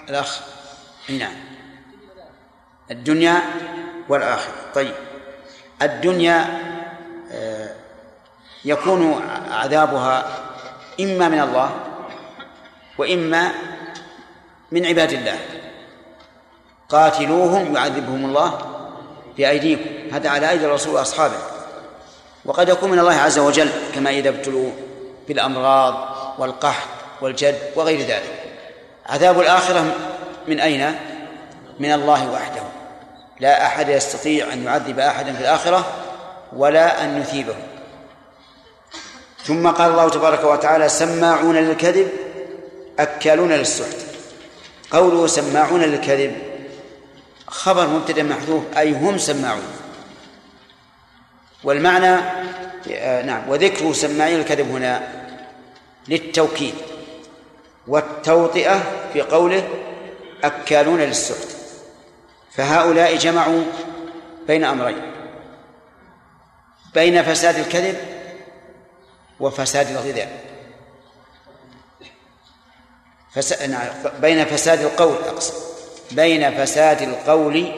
الأخ 0.09 0.41
نعم 1.09 1.35
الدنيا 2.91 3.41
والآخرة. 4.09 4.53
طيب. 4.75 4.93
الدنيا 5.81 6.61
آه، 7.31 7.69
يكون 8.65 9.21
عذابها 9.51 10.25
إما 10.99 11.29
من 11.29 11.41
الله 11.41 11.71
وإما 12.97 13.51
من 14.71 14.85
عباد 14.85 15.13
الله. 15.13 15.39
قاتلوهم 16.89 17.75
يعذبهم 17.75 18.25
الله 18.25 18.59
بأيديكم. 19.37 20.15
هذا 20.15 20.29
على 20.29 20.49
أيدي 20.49 20.65
الرسول 20.65 20.95
وأصحابه. 20.95 21.37
وقد 22.45 22.69
يكون 22.69 22.91
من 22.91 22.99
الله 22.99 23.13
عز 23.13 23.39
وجل 23.39 23.69
كما 23.95 24.09
إذا 24.09 24.29
ابتلوا 24.29 24.71
بالأمراض 25.27 26.15
والقحط 26.39 26.87
والجد 27.21 27.59
وغير 27.75 27.99
ذلك. 27.99 28.43
عذاب 29.05 29.39
الآخرة 29.39 29.95
من 30.47 30.59
أين؟ 30.59 30.95
من 31.79 31.91
الله 31.91 32.31
وحده. 32.31 32.74
لا 33.39 33.65
أحد 33.65 33.89
يستطيع 33.89 34.53
أن 34.53 34.63
يعذب 34.63 34.99
أحدا 34.99 35.33
في 35.33 35.41
الآخرة 35.41 35.85
ولا 36.53 37.03
أن 37.03 37.21
يثيبه 37.21 37.55
ثم 39.43 39.67
قال 39.67 39.91
الله 39.91 40.09
تبارك 40.09 40.43
وتعالى 40.43 40.89
سماعون 40.89 41.55
للكذب 41.55 42.09
أكالون 42.99 43.51
للسحت. 43.51 43.97
قوله 44.91 45.27
سماعون 45.27 45.81
للكذب 45.81 46.35
خبر 47.47 47.87
مبتدأ 47.87 48.23
محذوف 48.23 48.63
أي 48.77 48.91
هم 48.91 49.17
سماعون. 49.17 49.63
والمعنى 51.63 52.19
آه، 52.91 53.21
نعم 53.21 53.49
وذكر 53.49 53.93
سماعين 53.93 54.39
الكذب 54.39 54.71
هنا 54.71 55.07
للتوكيد 56.07 56.75
والتوطئة 57.87 58.83
في 59.13 59.21
قوله 59.21 59.67
أكالون 60.43 61.01
للسحت. 61.01 61.54
فهؤلاء 62.57 63.15
جمعوا 63.15 63.63
بين 64.47 64.63
أمرين. 64.63 65.11
بين 66.93 67.23
فساد 67.23 67.55
الكذب 67.55 67.97
وفساد 69.39 69.89
الغذاء. 69.89 70.39
فس... 73.33 73.61
نعم 73.61 73.87
بين 74.21 74.45
فساد 74.45 74.81
القول 74.81 75.15
أقصد. 75.27 75.53
بين 76.11 76.65
فساد 76.65 77.01
القول 77.01 77.71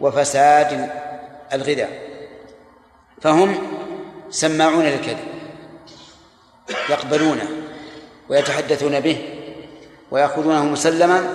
وفساد 0.00 0.90
الغذاء. 1.52 2.02
فهم 3.22 3.58
سماعون 4.30 4.84
للكذب 4.84 5.32
يقبلونه 6.90 7.48
ويتحدثون 8.28 9.00
به 9.00 9.28
ويأخذونه 10.10 10.64
مسلما 10.64 11.34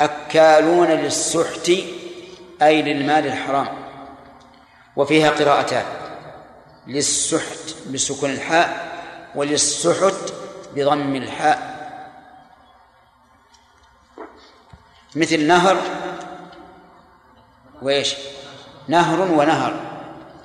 أكالون 0.00 0.86
للسحت 0.86 1.68
أي 2.62 2.82
للمال 2.82 3.26
الحرام. 3.26 3.68
وفيها 4.96 5.30
قراءتان 5.30 5.84
للسحت 6.86 7.74
بسكون 7.92 8.30
الحاء 8.30 8.90
وللسحت 9.34 10.32
بضم 10.74 11.16
الحاء. 11.16 11.70
مثل 15.16 15.46
نهر 15.46 15.76
وإيش؟ 17.82 18.14
نهر 18.88 19.20
ونهر. 19.20 19.80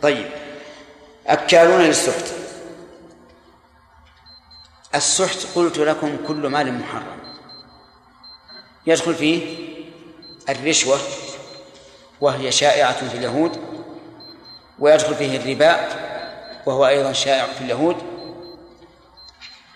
طيب 0.02 0.30
أكالون 1.28 1.82
للسحت. 1.82 2.34
السحت 4.96 5.48
قلت 5.56 5.78
لكم 5.78 6.18
كل 6.28 6.48
مال 6.48 6.74
محرم. 6.80 7.25
يدخل 8.88 9.16
فيه 9.16 9.56
الرشوة 10.50 10.98
وهي 12.22 12.52
شائعة 12.52 13.10
في 13.10 13.18
اليهود 13.18 13.52
ويدخل 14.80 15.16
فيه 15.16 15.38
الربا 15.38 15.88
وهو 16.66 16.88
أيضا 16.88 17.14
شائع 17.14 17.46
في 17.46 17.62
اليهود 17.62 17.96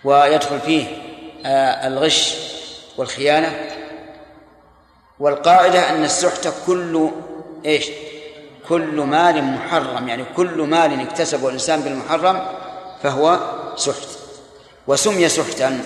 ويدخل 0.04 0.60
فيه 0.60 0.86
آه، 1.46 1.88
الغش 1.88 2.36
والخيانة. 2.98 3.70
والقاعدة 5.20 5.90
أن 5.90 6.04
السحت 6.04 6.48
كل 6.68 7.10
إيش؟ 7.66 7.88
كل 8.70 9.02
مال 9.02 9.44
محرم 9.44 10.08
يعني 10.08 10.26
كل 10.36 10.62
مال 10.62 11.02
اكتسبه 11.02 11.48
الإنسان 11.48 11.82
بالمحرم 11.82 12.46
فهو 13.04 13.40
سحت. 13.76 14.08
وسمي 14.88 15.30
سحتا 15.30 15.84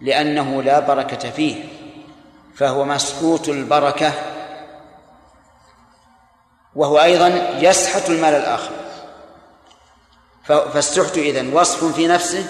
لأنه 0.00 0.62
لا 0.62 0.80
بركة 0.80 1.30
فيه. 1.30 1.64
فهو 2.56 2.84
مسكوت 2.84 3.48
البركة 3.48 4.12
وهو 6.74 6.98
أيضا 6.98 7.28
يسحت 7.58 8.10
المال 8.10 8.34
الآخر. 8.34 8.72
فالسحت 10.44 11.18
إذن 11.18 11.52
وصف 11.52 11.84
في 11.94 12.06
نفسه 12.06 12.46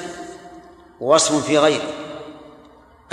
ووصف 1.01 1.47
في 1.47 1.59
غيره. 1.59 1.89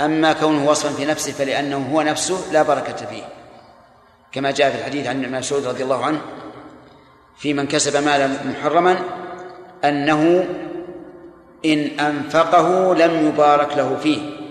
أما 0.00 0.32
كونه 0.32 0.70
وصفا 0.70 0.88
في 0.88 1.04
نفسه 1.04 1.32
فلأنه 1.32 1.90
هو 1.92 2.02
نفسه 2.02 2.52
لا 2.52 2.62
بركة 2.62 3.06
فيه. 3.06 3.24
كما 4.32 4.50
جاء 4.50 4.70
في 4.70 4.78
الحديث 4.78 5.06
عن 5.06 5.24
ابن 5.24 5.38
مسعود 5.38 5.66
رضي 5.66 5.82
الله 5.82 6.04
عنه 6.04 6.20
في 7.38 7.54
من 7.54 7.66
كسب 7.66 8.04
مالا 8.04 8.26
محرما 8.44 8.98
أنه 9.84 10.48
إن 11.64 12.00
أنفقه 12.00 12.94
لم 12.94 13.28
يبارك 13.28 13.76
له 13.76 13.96
فيه. 14.02 14.41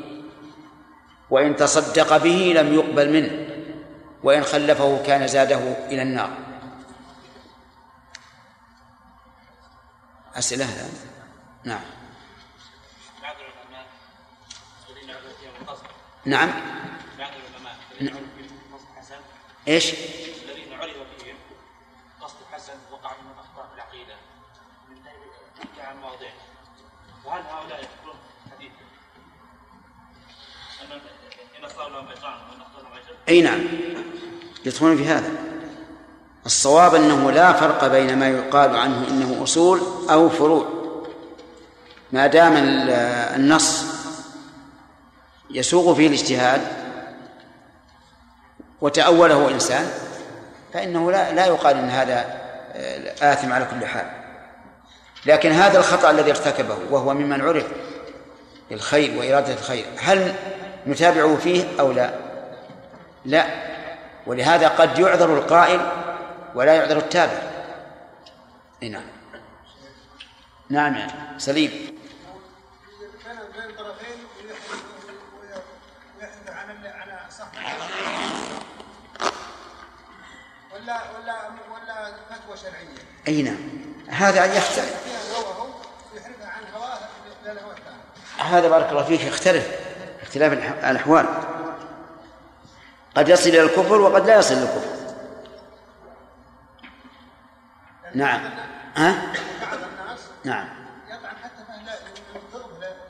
وإن 1.31 1.55
تصدق 1.55 2.17
به 2.17 2.53
لم 2.55 2.73
يقبل 2.73 3.09
منه 3.13 3.47
وإن 4.23 4.43
خلفه 4.43 5.03
كان 5.03 5.27
زاده 5.27 5.87
إلى 5.87 6.01
النار. 6.01 6.37
أسئلة؟ 10.35 10.67
نعم. 11.63 11.81
نعم. 16.25 16.49
إيش؟ 19.67 19.93
الذين 19.93 20.73
عرف 20.73 20.97
فيهم 21.19 21.35
قصد 22.21 22.35
حسن 22.51 22.73
وقع 22.91 23.11
منهم 23.21 23.39
أخطاء 23.39 23.67
في 23.67 23.75
العقيدة. 23.75 24.15
من 24.89 25.81
عن 25.81 25.97
مواضيع. 25.97 26.31
وهل 27.25 27.41
هؤلاء 27.41 28.00
أي 33.29 33.41
نعم. 33.41 33.59
يدخلون 34.65 34.97
في 34.97 35.05
هذا. 35.05 35.31
الصواب 36.45 36.95
أنه 36.95 37.31
لا 37.31 37.53
فرق 37.53 37.87
بين 37.87 38.17
ما 38.17 38.29
يقال 38.29 38.75
عنه 38.75 39.07
إنه 39.07 39.43
أصول 39.43 39.81
أو 40.09 40.29
فروع. 40.29 40.65
ما 42.11 42.27
دام 42.27 42.53
النص 43.35 43.85
يسوغ 45.49 45.95
فيه 45.95 46.07
الاجتهاد 46.07 46.61
وتأوله 48.81 49.49
إنسان 49.49 49.91
فإنه 50.73 51.11
لا 51.11 51.33
لا 51.33 51.45
يقال 51.45 51.77
أن 51.77 51.89
هذا 51.89 52.41
آه، 52.73 53.33
آثم 53.33 53.53
على 53.53 53.65
كل 53.65 53.85
حال. 53.85 54.05
لكن 55.25 55.51
هذا 55.51 55.79
الخطأ 55.79 56.11
الذي 56.11 56.31
ارتكبه 56.31 56.77
وهو 56.91 57.13
ممن 57.13 57.41
عرف 57.41 57.65
بالخير 58.69 59.19
وإرادة 59.19 59.53
الخير 59.53 59.85
هل 59.97 60.33
نتابعه 60.87 61.35
فيه 61.35 61.79
أو 61.79 61.91
لا؟ 61.91 62.13
لا. 63.25 63.45
ولهذا 64.27 64.67
قد 64.67 64.99
يعذر 64.99 65.37
القائل 65.37 65.91
ولا 66.55 66.73
يعذر 66.73 66.97
التابع. 66.97 67.41
نعم. 68.81 69.03
نعم 70.69 71.07
سليم. 71.37 71.97
ولا 80.73 81.01
ولا 81.17 81.35
ولا 81.71 82.11
فتوى 82.29 82.57
شرعيه 82.57 82.87
إي 83.27 83.41
نعم. 83.41 83.57
هذا 84.09 84.45
يختلف. 84.45 85.11
هذا 88.37 88.69
بارك 88.69 88.89
الله 88.89 89.03
فيك 89.03 89.21
يختلف. 89.21 89.80
اختلاف 90.31 90.53
الأحوال. 90.89 91.25
قد 93.15 93.29
يصل 93.29 93.49
إلى 93.49 93.61
الكفر 93.61 94.01
وقد 94.01 94.27
لا 94.27 94.35
يصل 94.39 94.53
إلى 94.53 94.63
الكفر. 94.63 95.01
نعم. 98.15 98.41
ها؟ 98.95 99.33
بعض 99.61 99.73
الناس 99.73 100.19
نعم. 100.43 100.67
حتى 101.43 101.65
في 101.65 101.71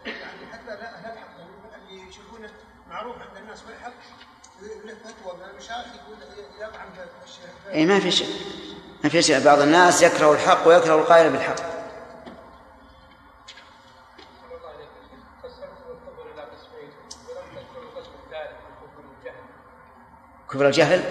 يعني 0.05 0.53
حتى 0.53 0.71
أهل 0.71 1.11
الحق 1.11 1.27
اللي 1.89 2.09
يشوفونه 2.09 2.49
معروف 2.89 3.15
عند 3.15 3.37
الناس 3.37 3.61
بالحق 3.61 3.93
فتوى 4.59 5.39
يقول 5.69 6.17
يطعن 6.59 6.87
اي 7.73 7.85
ما 7.85 7.99
في 7.99 8.11
شيء. 8.11 8.35
ما 9.03 9.09
في 9.09 9.21
شيء. 9.21 9.45
بعض 9.45 9.59
الناس 9.59 10.01
يكره 10.01 10.33
الحق 10.33 10.67
ويكره 10.67 10.95
القائل 10.95 11.29
بالحق. 11.29 11.70
كبر 20.61 20.67
الجهل؟ 20.67 21.01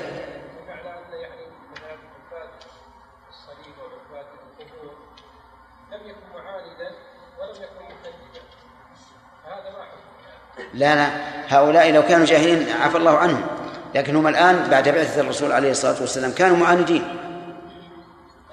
لا 10.75 10.95
لا. 10.95 11.11
هؤلاء 11.49 11.93
لو 11.93 12.03
كانوا 12.03 12.27
جاهلين 12.27 12.73
عفى 12.73 12.97
الله 12.97 13.19
عنهم. 13.19 13.47
لكن 13.95 14.17
هم 14.17 14.27
الآن 14.27 14.71
بعد 14.71 14.89
بعثة 14.89 15.21
الرسول 15.21 15.53
عليه 15.53 15.71
الصلاة 15.71 16.01
والسلام 16.01 16.33
كانوا 16.33 16.57
معاندين. 16.57 17.19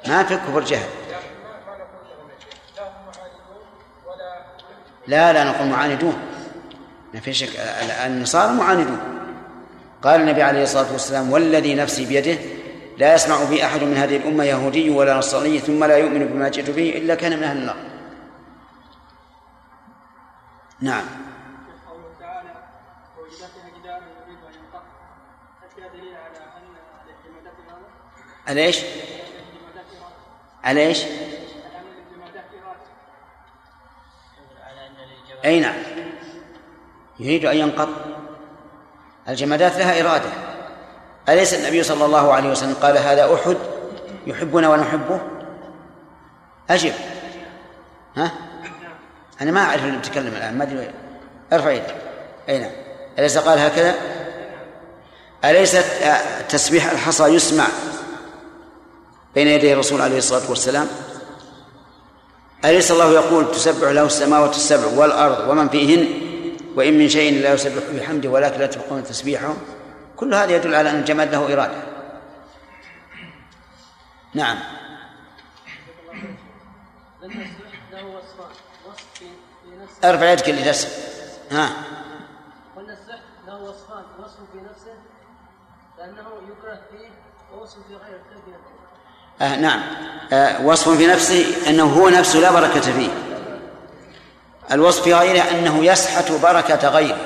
ما 0.07 0.23
في 0.23 0.35
كفر 0.35 0.59
جهل. 0.59 0.89
لا 5.07 5.33
لا 5.33 5.43
نقول 5.43 5.67
معاندون. 5.67 6.21
ما 7.13 7.19
في 7.19 7.33
شك. 7.33 7.59
النصارى 8.05 8.53
معاندون. 8.53 9.16
قال 10.07 10.21
النبي 10.21 10.43
عليه 10.43 10.63
الصلاة 10.63 10.91
والسلام 10.91 11.31
والذي 11.31 11.75
نفسي 11.75 12.05
بيده 12.05 12.37
لا 12.97 13.13
يسمع 13.13 13.43
بي 13.43 13.65
أحد 13.65 13.83
من 13.83 13.97
هذه 13.97 14.17
الأمة 14.17 14.43
يهودي 14.43 14.89
ولا 14.89 15.17
نصراني 15.17 15.59
ثم 15.59 15.83
لا 15.83 15.97
يؤمن 15.97 16.25
بما 16.27 16.49
جئت 16.49 16.69
به 16.69 16.89
إلا 16.89 17.15
كان 17.15 17.37
من 17.37 17.43
أهل 17.43 17.57
النار 17.57 17.75
نعم 20.81 21.05
ان 28.47 28.53
على 28.53 28.61
ان 28.61 28.65
إيش؟ 28.65 28.79
على 30.63 30.87
إيش؟ 30.87 31.03
ان. 31.03 31.09
أي 35.45 35.59
نعم 35.59 35.75
يريد 37.19 37.45
أن 37.45 37.57
ينقض 37.57 38.16
الجمادات 39.29 39.77
لها 39.77 40.01
إرادة. 40.01 40.29
أليس 41.29 41.53
النبي 41.53 41.83
صلى 41.83 42.05
الله 42.05 42.33
عليه 42.33 42.49
وسلم 42.49 42.73
قال 42.73 42.97
هذا 42.97 43.33
أحد 43.33 43.57
يحبنا 44.27 44.69
ونحبه؟ 44.69 45.19
أجب. 46.69 46.93
ها؟ 48.15 48.31
أنا 49.41 49.51
ما 49.51 49.61
أعرف 49.61 49.83
اللي 49.83 49.97
بتكلم 49.97 50.27
الآن 50.27 50.57
ما 50.57 50.63
أدري 50.63 50.91
ارفع 51.53 51.71
يدك. 51.71 51.95
أي 52.49 52.59
نعم. 52.59 52.71
أليس 53.19 53.37
قال 53.37 53.59
هكذا؟ 53.59 53.95
أليست 55.45 55.85
آه، 56.03 56.41
تسبيح 56.41 56.91
الحصى 56.91 57.23
يسمع 57.23 57.65
بين 59.35 59.47
يدي 59.47 59.73
الرسول 59.73 60.01
عليه 60.01 60.17
الصلاة 60.17 60.49
والسلام؟ 60.49 60.87
أليس 62.65 62.91
الله 62.91 63.11
يقول 63.11 63.51
تسبح 63.51 63.87
له 63.87 64.03
السماوات 64.03 64.55
السبع 64.55 64.87
والأرض 64.95 65.49
ومن 65.49 65.69
فيهن؟ 65.69 66.26
وإن 66.77 66.97
من 66.97 67.09
شيء 67.09 67.41
لا 67.41 67.53
يسبح 67.53 67.83
بحمده 67.93 68.29
ولكن 68.29 68.59
لا 68.59 68.65
تفقهون 68.65 69.03
تسبيحهم 69.03 69.57
كل 70.15 70.33
هذا 70.33 70.55
يدل 70.55 70.75
على 70.75 70.89
أن 70.89 70.99
الجماد 70.99 71.31
له 71.31 71.53
إرادة. 71.53 71.83
نعم. 74.33 74.57
ارفع 80.03 80.31
يدك 80.31 80.49
اللي 80.49 80.63
تسأل 80.63 80.91
ها. 81.51 81.69
قلنا 82.75 82.93
السحر 82.93 83.19
له 83.47 83.55
وصفان 83.55 84.03
وصف 84.19 84.37
في 84.53 84.57
نفسه 84.57 84.93
لأنه 85.97 86.27
يكره 86.51 86.79
فيه 86.91 87.09
ووصف 87.53 87.77
في 87.87 87.93
غيره؟ 87.93 88.21
آه 89.41 89.55
نعم. 89.55 89.81
آه 90.33 90.65
وصف 90.65 90.97
في 90.97 91.07
نفسه 91.07 91.69
أنه 91.69 91.83
هو 91.83 92.09
نفسه 92.09 92.39
لا 92.39 92.51
بركة 92.51 92.81
فيه. 92.81 93.26
الوصف 94.71 95.03
في 95.03 95.13
غيره 95.13 95.43
أنه 95.51 95.85
يسحت 95.85 96.31
بركة 96.31 96.89
غيره. 96.89 97.17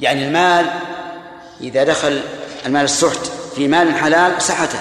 يعني 0.00 0.26
المال 0.26 0.66
إذا 1.60 1.84
دخل 1.84 2.20
المال 2.66 2.84
السحت 2.84 3.26
في 3.56 3.68
مال 3.68 3.94
حلال 3.94 4.42
سحته. 4.42 4.78